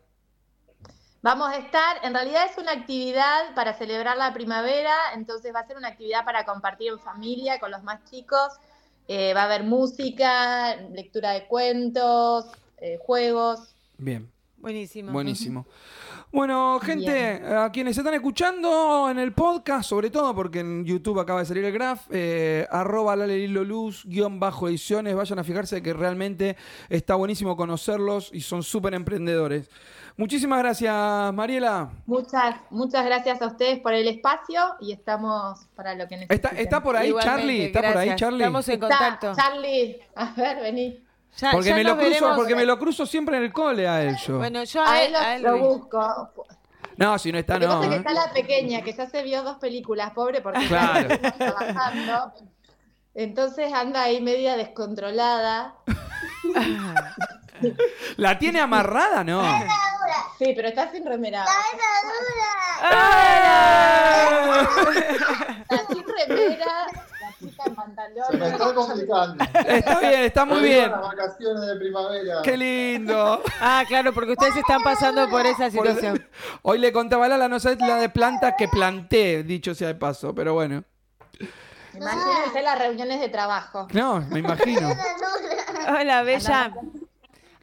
Vamos 1.26 1.48
a 1.48 1.56
estar, 1.56 1.96
en 2.04 2.14
realidad 2.14 2.46
es 2.48 2.56
una 2.56 2.70
actividad 2.70 3.52
para 3.56 3.74
celebrar 3.74 4.16
la 4.16 4.32
primavera, 4.32 4.94
entonces 5.12 5.52
va 5.52 5.58
a 5.58 5.66
ser 5.66 5.76
una 5.76 5.88
actividad 5.88 6.24
para 6.24 6.44
compartir 6.44 6.92
en 6.92 7.00
familia 7.00 7.58
con 7.58 7.72
los 7.72 7.82
más 7.82 8.08
chicos. 8.08 8.52
Eh, 9.08 9.34
va 9.34 9.40
a 9.40 9.44
haber 9.46 9.64
música, 9.64 10.76
lectura 10.92 11.32
de 11.32 11.48
cuentos, 11.48 12.46
eh, 12.78 13.00
juegos. 13.04 13.74
Bien. 13.98 14.30
Buenísimo. 14.58 15.12
Buenísimo. 15.12 15.66
Bueno, 16.32 16.80
gente, 16.80 17.42
a 17.44 17.70
quienes 17.70 17.98
están 17.98 18.14
escuchando 18.14 19.08
en 19.10 19.18
el 19.18 19.32
podcast, 19.32 19.88
sobre 19.88 20.10
todo 20.10 20.34
porque 20.34 20.60
en 20.60 20.84
YouTube 20.84 21.20
acaba 21.20 21.40
de 21.40 21.46
salir 21.46 21.64
el 21.64 21.72
graph, 21.72 22.06
eh, 22.10 22.66
arroba 22.70 23.16
Luz, 23.16 24.04
guion 24.06 24.40
bajo 24.40 24.68
ediciones, 24.68 25.14
vayan 25.14 25.38
a 25.38 25.44
fijarse 25.44 25.82
que 25.82 25.92
realmente 25.92 26.56
está 26.88 27.14
buenísimo 27.14 27.56
conocerlos 27.56 28.30
y 28.32 28.40
son 28.40 28.62
súper 28.62 28.94
emprendedores. 28.94 29.70
Muchísimas 30.18 30.58
gracias, 30.60 30.94
Mariela. 31.34 31.90
Muchas, 32.06 32.56
muchas 32.70 33.04
gracias 33.04 33.42
a 33.42 33.46
ustedes 33.48 33.80
por 33.80 33.92
el 33.92 34.08
espacio 34.08 34.62
y 34.80 34.92
estamos 34.92 35.66
para 35.74 35.94
lo 35.94 36.08
que 36.08 36.16
necesiten. 36.16 36.36
¿Está, 36.36 36.48
está 36.60 36.82
por 36.82 36.96
ahí 36.96 37.08
Igualmente, 37.08 37.38
Charlie? 37.42 37.64
¿Está 37.66 37.78
por 37.80 37.86
ahí 37.88 37.92
gracias. 38.08 38.16
Charlie? 38.20 38.38
Estamos 38.42 38.68
en 38.68 38.74
Está, 38.74 38.88
contacto. 38.88 39.32
Charlie, 39.36 40.00
a 40.14 40.32
ver, 40.34 40.60
vení. 40.62 41.02
Ya- 41.36 41.50
Porque, 41.52 41.68
ya 41.68 41.74
me 41.74 41.84
lo 41.84 41.96
cruzo, 41.96 42.08
veremos. 42.10 42.36
porque 42.36 42.54
me 42.56 42.64
lo 42.64 42.78
cruzo 42.78 43.04
siempre 43.04 43.36
en 43.36 43.42
el 43.42 43.52
cole 43.52 43.86
a 43.86 44.02
él 44.02 44.16
yo. 44.26 44.38
Bueno, 44.38 44.64
yo 44.64 44.82
a 44.82 44.90
A 44.90 45.02
él, 45.02 45.12
lo, 45.12 45.18
a 45.18 45.34
él 45.36 45.42
lo 45.42 45.58
busco. 45.58 46.30
no, 46.96 47.18
si 47.18 47.30
no 47.30 47.38
está, 47.38 47.54
Lo 47.58 47.60
que 47.60 47.66
no. 47.66 47.72
pasa 47.74 47.84
es 47.84 47.90
que 47.90 47.94
¿eh? 47.96 47.98
está 47.98 48.12
la 48.14 48.32
pequeña, 48.32 48.80
que 48.82 48.92
ya 48.94 49.06
se 49.06 49.22
vio 49.22 49.42
dos 49.42 49.58
películas, 49.58 50.12
pobre, 50.14 50.40
porque 50.40 50.66
Claro. 50.66 51.10
está 51.10 51.32
trabajando. 51.32 52.32
Entonces 53.14 53.70
anda 53.70 54.02
ahí 54.04 54.22
media 54.22 54.56
descontrolada. 54.56 55.74
¿La 58.16 58.38
tiene 58.38 58.60
amarrada? 58.60 59.24
No. 59.24 59.42
Sí, 60.38 60.52
pero 60.54 60.68
está 60.68 60.90
sin 60.92 61.04
remera. 61.04 61.44
Está 65.68 65.86
sin 65.92 66.04
remera, 66.06 66.66
la 67.20 67.38
chica 67.38 67.62
en 67.66 67.74
pantalón. 67.74 68.24
Se 68.30 68.36
me 68.36 68.48
está 68.48 68.74
complicando. 68.74 69.44
Está 69.66 70.00
bien, 70.00 70.22
está 70.22 70.44
muy 70.44 70.60
bien. 70.60 70.90
Las 70.90 71.00
vacaciones 71.00 71.66
de 71.66 71.76
primavera. 71.76 72.42
Qué 72.42 72.56
lindo. 72.56 73.42
Ah, 73.60 73.84
claro, 73.88 74.12
porque 74.12 74.32
ustedes 74.32 74.56
están 74.56 74.82
pasando 74.82 75.28
por 75.28 75.44
esa 75.46 75.70
Por- 75.70 75.86
situación. 75.86 76.28
Hoy 76.62 76.78
le 76.78 76.92
contaba 76.92 77.26
a 77.26 77.28
Lala, 77.28 77.48
no 77.48 77.58
sabes 77.60 77.78
la 77.80 77.96
de 77.96 78.08
plantas 78.08 78.54
que 78.56 78.68
planté, 78.68 79.42
dicho 79.42 79.74
sea 79.74 79.88
de 79.88 79.94
paso, 79.94 80.34
pero 80.34 80.54
bueno. 80.54 80.84
Imagínense 81.94 82.62
las 82.62 82.78
reuniones 82.78 83.20
de 83.20 83.28
trabajo. 83.30 83.88
No, 83.92 84.20
me 84.20 84.40
imagino. 84.40 84.92
Hola, 85.88 86.22
Bella. 86.22 86.72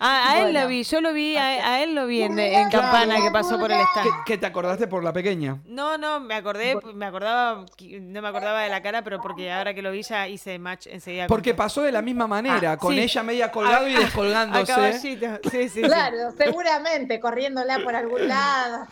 Ah, 0.06 0.32
a 0.32 0.38
él 0.40 0.44
Bueno. 0.44 0.62
lo 0.64 0.68
vi, 0.68 0.84
yo 0.84 1.00
lo 1.00 1.14
vi, 1.14 1.38
a, 1.38 1.44
a 1.46 1.82
él 1.82 1.96
lo 1.96 2.06
vi 2.08 2.24
en, 2.24 2.38
en 2.38 2.70
Campana 2.70 3.22
que 3.22 3.32
pasó 3.32 3.58
por 3.58 3.72
el 3.72 3.80
stand. 3.80 4.04
¿Qué, 4.04 4.10
qué 4.26 4.38
te 4.38 4.46
acordaste 4.46 4.86
por 4.88 5.02
la 5.02 5.14
pequeña? 5.14 5.60
No, 5.66 5.98
no, 5.98 6.20
me 6.20 6.36
acordé, 6.36 6.78
me 6.94 7.06
acordaba, 7.06 7.66
no 8.02 8.22
me 8.22 8.28
acordaba 8.28 8.62
de 8.64 8.70
la 8.70 8.82
cara, 8.82 9.02
pero 9.02 9.22
porque 9.22 9.50
ahora 9.50 9.74
que 9.74 9.82
lo 9.82 9.92
vi 9.92 10.02
ya 10.04 10.28
hice 10.28 10.60
match 10.60 10.88
enseguida. 10.88 11.28
Porque 11.28 11.54
pasó 11.54 11.82
de 11.84 11.94
la 11.94 12.02
misma 12.02 12.28
manera, 12.28 12.74
Ah, 12.74 12.78
con 12.78 12.94
sí. 12.94 13.00
ella 13.00 13.24
media 13.24 13.50
colgado 13.52 13.88
y 13.88 13.94
A- 13.96 13.98
A 13.98 14.02
descolgándose. 14.02 14.74
caballito, 14.74 15.28
sí, 15.44 15.50
sí, 15.52 15.70
sí. 15.70 15.82
Claro, 15.84 16.32
seguramente, 16.38 17.22
corriéndola 17.22 17.80
por 17.80 17.96
algún 17.96 18.28
lado. 18.28 18.86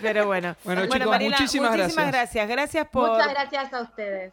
Pero 0.00 0.26
bueno. 0.26 0.54
Bueno, 0.62 0.86
chicos, 0.86 1.20
muchísimas 1.20 1.72
gracias. 1.76 2.06
gracias. 2.06 2.48
Gracias 2.48 2.86
por, 2.88 3.10
Muchas 3.10 3.28
gracias 3.30 3.72
a 3.72 3.80
ustedes. 3.82 4.32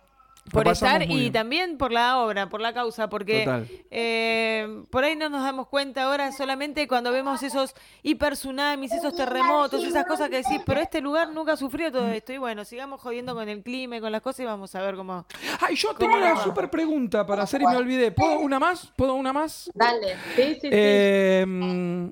Por 0.49 0.67
estar 0.67 1.03
y 1.03 1.07
bien. 1.07 1.33
también 1.33 1.77
por 1.77 1.91
la 1.91 2.19
obra, 2.19 2.49
por 2.49 2.61
la 2.61 2.73
causa, 2.73 3.09
porque 3.09 3.45
eh, 3.89 4.83
por 4.89 5.03
ahí 5.03 5.15
no 5.15 5.29
nos 5.29 5.43
damos 5.43 5.67
cuenta 5.67 6.03
ahora 6.03 6.31
solamente 6.31 6.87
cuando 6.87 7.11
vemos 7.11 7.43
esos 7.43 7.73
hiper 8.03 8.33
tsunamis, 8.33 8.91
esos 8.91 9.15
terremotos, 9.15 9.83
esas 9.83 10.05
cosas 10.05 10.29
que 10.29 10.37
decís, 10.37 10.61
pero 10.65 10.81
este 10.81 10.99
lugar 11.01 11.29
nunca 11.31 11.55
sufrió 11.55 11.91
todo 11.91 12.07
esto. 12.07 12.33
Y 12.33 12.37
bueno, 12.37 12.65
sigamos 12.65 13.01
jodiendo 13.01 13.35
con 13.35 13.47
el 13.47 13.61
clima 13.61 13.97
y 13.97 14.01
con 14.01 14.11
las 14.11 14.21
cosas 14.21 14.41
y 14.41 14.45
vamos 14.45 14.73
a 14.75 14.81
ver 14.81 14.95
cómo. 14.95 15.25
Ay, 15.59 15.75
yo 15.75 15.93
tengo 15.95 16.15
una 16.15 16.35
super 16.37 16.69
pregunta 16.69 17.25
para 17.25 17.43
hacer 17.43 17.61
y 17.61 17.65
me 17.65 17.77
olvidé. 17.77 18.11
¿Puedo 18.11 18.39
una 18.39 18.59
más? 18.59 18.91
¿Puedo 18.95 19.13
una 19.13 19.31
más? 19.31 19.69
Dale, 19.73 20.15
sí, 20.35 20.43
sí, 20.55 20.59
sí. 20.61 20.69
Eh, 20.71 21.45
mm, 21.47 22.09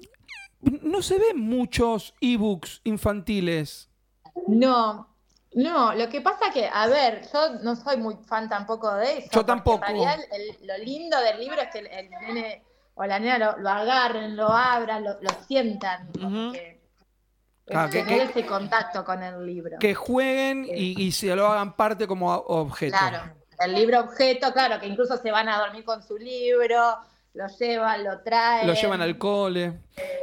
no 0.83 1.01
se 1.01 1.17
ven 1.17 1.39
muchos 1.39 2.13
ebooks 2.21 2.81
infantiles. 2.83 3.89
No, 4.47 5.09
no, 5.53 5.93
lo 5.95 6.07
que 6.09 6.21
pasa 6.21 6.51
que, 6.53 6.69
a 6.71 6.87
ver, 6.87 7.21
yo 7.33 7.55
no 7.63 7.75
soy 7.75 7.97
muy 7.97 8.15
fan 8.25 8.47
tampoco 8.47 8.93
de 8.95 9.19
eso. 9.19 9.29
Yo 9.31 9.45
tampoco. 9.45 9.83
En 9.87 9.95
realidad, 9.95 10.19
el- 10.31 10.67
lo 10.67 10.77
lindo 10.77 11.19
del 11.21 11.39
libro 11.39 11.61
es 11.61 11.69
que 11.69 11.79
el, 11.79 11.87
el 11.87 12.09
nene 12.09 12.63
o 12.93 13.05
la 13.05 13.19
nena 13.19 13.37
lo, 13.37 13.57
lo 13.57 13.69
agarren, 13.69 14.35
lo 14.35 14.47
abran, 14.49 15.03
lo, 15.03 15.13
lo 15.21 15.29
sientan. 15.47 16.11
que, 16.11 16.79
Ah, 17.71 17.87
es 17.91 18.03
que- 18.05 18.23
ese 18.23 18.45
contacto 18.45 19.05
con 19.05 19.21
el 19.21 19.45
libro. 19.45 19.77
Que 19.79 19.93
jueguen 19.93 20.65
y, 20.65 21.01
y 21.03 21.11
se 21.11 21.35
lo 21.35 21.47
hagan 21.47 21.75
parte 21.75 22.07
como 22.07 22.33
objeto. 22.33 22.97
Claro, 22.97 23.31
el 23.59 23.73
libro 23.73 23.99
objeto, 23.99 24.51
claro, 24.53 24.79
que 24.79 24.87
incluso 24.87 25.17
se 25.17 25.29
van 25.31 25.47
a 25.49 25.59
dormir 25.59 25.83
con 25.83 26.01
su 26.01 26.17
libro, 26.17 26.97
lo 27.33 27.47
llevan, 27.59 28.03
lo 28.03 28.19
traen. 28.21 28.67
Lo 28.67 28.73
llevan 28.73 29.01
al 29.01 29.17
cole. 29.17 29.73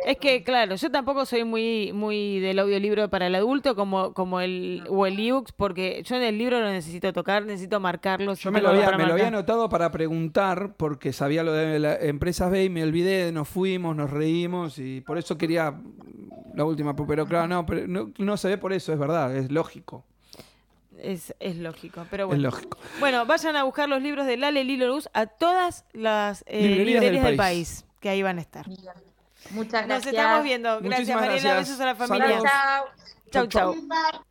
Es 0.05 0.17
que, 0.19 0.43
claro, 0.43 0.75
yo 0.75 0.91
tampoco 0.91 1.25
soy 1.25 1.45
muy 1.45 1.93
muy 1.93 2.41
del 2.41 2.59
audiolibro 2.59 3.09
para 3.09 3.27
el 3.27 3.35
adulto 3.35 3.75
como, 3.75 4.13
como 4.13 4.41
el 4.41 4.85
o 4.89 5.07
el 5.07 5.19
ebook, 5.19 5.51
porque 5.57 6.03
yo 6.05 6.17
en 6.17 6.23
el 6.23 6.39
libro 6.39 6.61
lo 6.61 6.71
necesito 6.71 7.13
tocar, 7.13 7.45
necesito 7.45 7.81
marcarlo. 7.81 8.35
Yo 8.35 8.51
me 8.51 8.61
lo, 8.61 8.71
había, 8.71 8.91
me 8.97 9.07
lo 9.07 9.13
había 9.13 9.29
anotado 9.29 9.69
para 9.69 9.91
preguntar 9.91 10.75
porque 10.77 11.13
sabía 11.13 11.43
lo 11.43 11.53
de 11.53 11.79
las 11.79 12.03
empresas 12.03 12.51
B 12.51 12.65
y 12.65 12.71
me 12.71 12.83
olvidé, 12.83 13.33
nos 13.33 13.49
fuimos, 13.49 13.95
nos 13.95 14.11
reímos 14.11 14.79
y 14.79 15.01
por 15.01 15.19
eso 15.19 15.39
quería 15.39 15.75
la 16.55 16.65
última, 16.65 16.97
pero 16.97 17.27
claro, 17.27 17.47
no, 17.47 17.67
pero 17.67 17.87
no, 17.87 18.13
no 18.19 18.37
se 18.37 18.49
ve 18.49 18.59
por 18.59 18.73
eso, 18.73 18.93
es 18.93 18.99
verdad, 18.99 19.37
es 19.37 19.53
lógico, 19.53 20.05
Es, 20.99 21.35
es 21.41 21.57
lógico, 21.57 22.07
pero 22.11 22.25
es 22.25 22.29
bueno. 22.29 22.43
lógico. 22.45 22.79
Bueno, 23.01 23.27
vayan 23.27 23.57
a 23.57 23.63
buscar 23.65 23.89
los 23.89 24.01
libros 24.03 24.27
de 24.27 24.37
Lale 24.37 24.65
Lilo 24.65 24.87
Luz 24.89 25.09
a 25.13 25.27
todas 25.27 25.85
las 25.93 26.43
eh, 26.47 26.63
Librerías 26.63 26.87
librerías, 26.87 27.03
del 27.03 27.23
del, 27.25 27.37
país. 27.37 27.83
país. 27.83 27.85
que 28.01 28.09
ahí 28.09 28.23
van 28.23 28.39
a 28.39 28.41
estar. 28.41 28.67
Bien. 28.67 28.81
Muchas 29.51 29.83
Nos 29.83 29.89
gracias. 29.89 30.07
estamos 30.15 30.43
viendo. 30.45 30.69
Gracias, 30.81 30.91
Muchísimas 30.93 31.21
Mariela. 31.23 31.51
gracias. 31.55 31.79
Besos 31.79 31.81
a 31.81 31.85
la 31.87 31.95
Saludos. 32.07 32.19
familia. 32.19 32.51
Chao. 32.51 32.85
Chau, 33.31 33.47
Chau, 33.47 33.75
chau. 33.75 34.23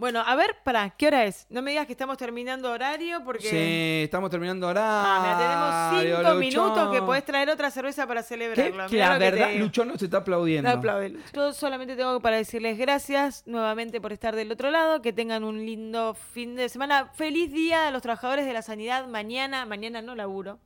Bueno, 0.00 0.22
a 0.26 0.34
ver, 0.34 0.56
para, 0.64 0.88
¿qué 0.88 1.08
hora 1.08 1.26
es? 1.26 1.46
No 1.50 1.60
me 1.60 1.72
digas 1.72 1.84
que 1.84 1.92
estamos 1.92 2.16
terminando 2.16 2.72
horario 2.72 3.22
porque... 3.22 3.50
Sí, 3.50 4.04
estamos 4.04 4.30
terminando 4.30 4.66
ahora. 4.66 4.82
Ah, 4.82 5.90
mira, 5.92 5.92
tenemos 5.92 6.22
cinco 6.22 6.34
minutos 6.36 6.90
que 6.90 7.02
podés 7.02 7.22
traer 7.22 7.50
otra 7.50 7.70
cerveza 7.70 8.06
para 8.06 8.22
celebrarlo. 8.22 8.88
La 8.88 9.18
te 9.18 9.30
verdad. 9.30 9.50
Lucho 9.56 9.84
no 9.84 9.98
se 9.98 10.06
está 10.06 10.16
aplaudiendo. 10.16 10.70
No 10.70 10.78
aplaude. 10.78 11.18
Yo 11.34 11.52
solamente 11.52 11.96
tengo 11.96 12.18
para 12.20 12.38
decirles 12.38 12.78
gracias 12.78 13.42
nuevamente 13.46 14.00
por 14.00 14.14
estar 14.14 14.34
del 14.34 14.50
otro 14.50 14.70
lado, 14.70 15.02
que 15.02 15.12
tengan 15.12 15.44
un 15.44 15.66
lindo 15.66 16.14
fin 16.14 16.56
de 16.56 16.70
semana. 16.70 17.10
Feliz 17.12 17.52
día 17.52 17.86
a 17.86 17.90
los 17.90 18.00
trabajadores 18.00 18.46
de 18.46 18.54
la 18.54 18.62
sanidad. 18.62 19.06
Mañana, 19.06 19.66
mañana 19.66 20.00
no 20.00 20.14
laburo, 20.14 20.60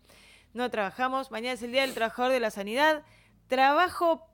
no 0.53 0.71
trabajamos. 0.71 1.33
Mañana 1.33 1.55
es 1.55 1.63
el 1.65 1.73
día 1.73 1.81
del 1.81 1.95
trabajador 1.95 2.31
de 2.31 2.39
la 2.39 2.53
sanidad. 2.53 3.03
Trabajo 3.49 4.29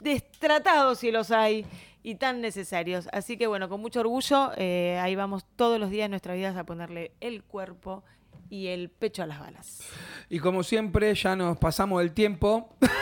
destratado 0.00 0.94
si 0.94 1.10
los 1.10 1.32
hay 1.32 1.66
y 2.02 2.16
tan 2.16 2.40
necesarios. 2.40 3.08
Así 3.12 3.36
que 3.36 3.46
bueno, 3.46 3.68
con 3.68 3.80
mucho 3.80 4.00
orgullo, 4.00 4.52
eh, 4.56 4.98
ahí 5.00 5.14
vamos 5.14 5.44
todos 5.56 5.78
los 5.78 5.90
días 5.90 6.04
de 6.04 6.10
nuestras 6.10 6.36
vidas 6.36 6.56
a 6.56 6.64
ponerle 6.64 7.12
el 7.20 7.42
cuerpo 7.42 8.04
y 8.50 8.68
el 8.68 8.90
pecho 8.90 9.22
a 9.22 9.26
las 9.26 9.40
balas. 9.40 9.80
Y 10.28 10.38
como 10.38 10.62
siempre, 10.62 11.14
ya 11.14 11.36
nos 11.36 11.58
pasamos 11.58 12.02
el 12.02 12.12
tiempo. 12.12 12.76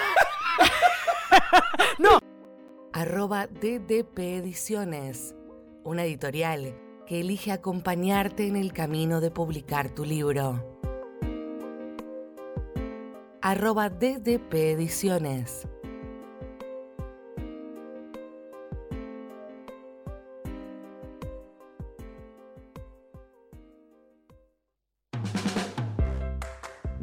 arroba 2.92 3.46
DDP 3.46 4.18
Ediciones, 4.18 5.34
una 5.84 6.04
editorial 6.04 6.76
que 7.06 7.20
elige 7.20 7.50
acompañarte 7.50 8.46
en 8.46 8.56
el 8.56 8.72
camino 8.72 9.20
de 9.20 9.30
publicar 9.30 9.90
tu 9.90 10.04
libro. 10.04 10.78
Arroba 13.42 13.88
DDP 13.88 14.54
Ediciones. 14.54 15.66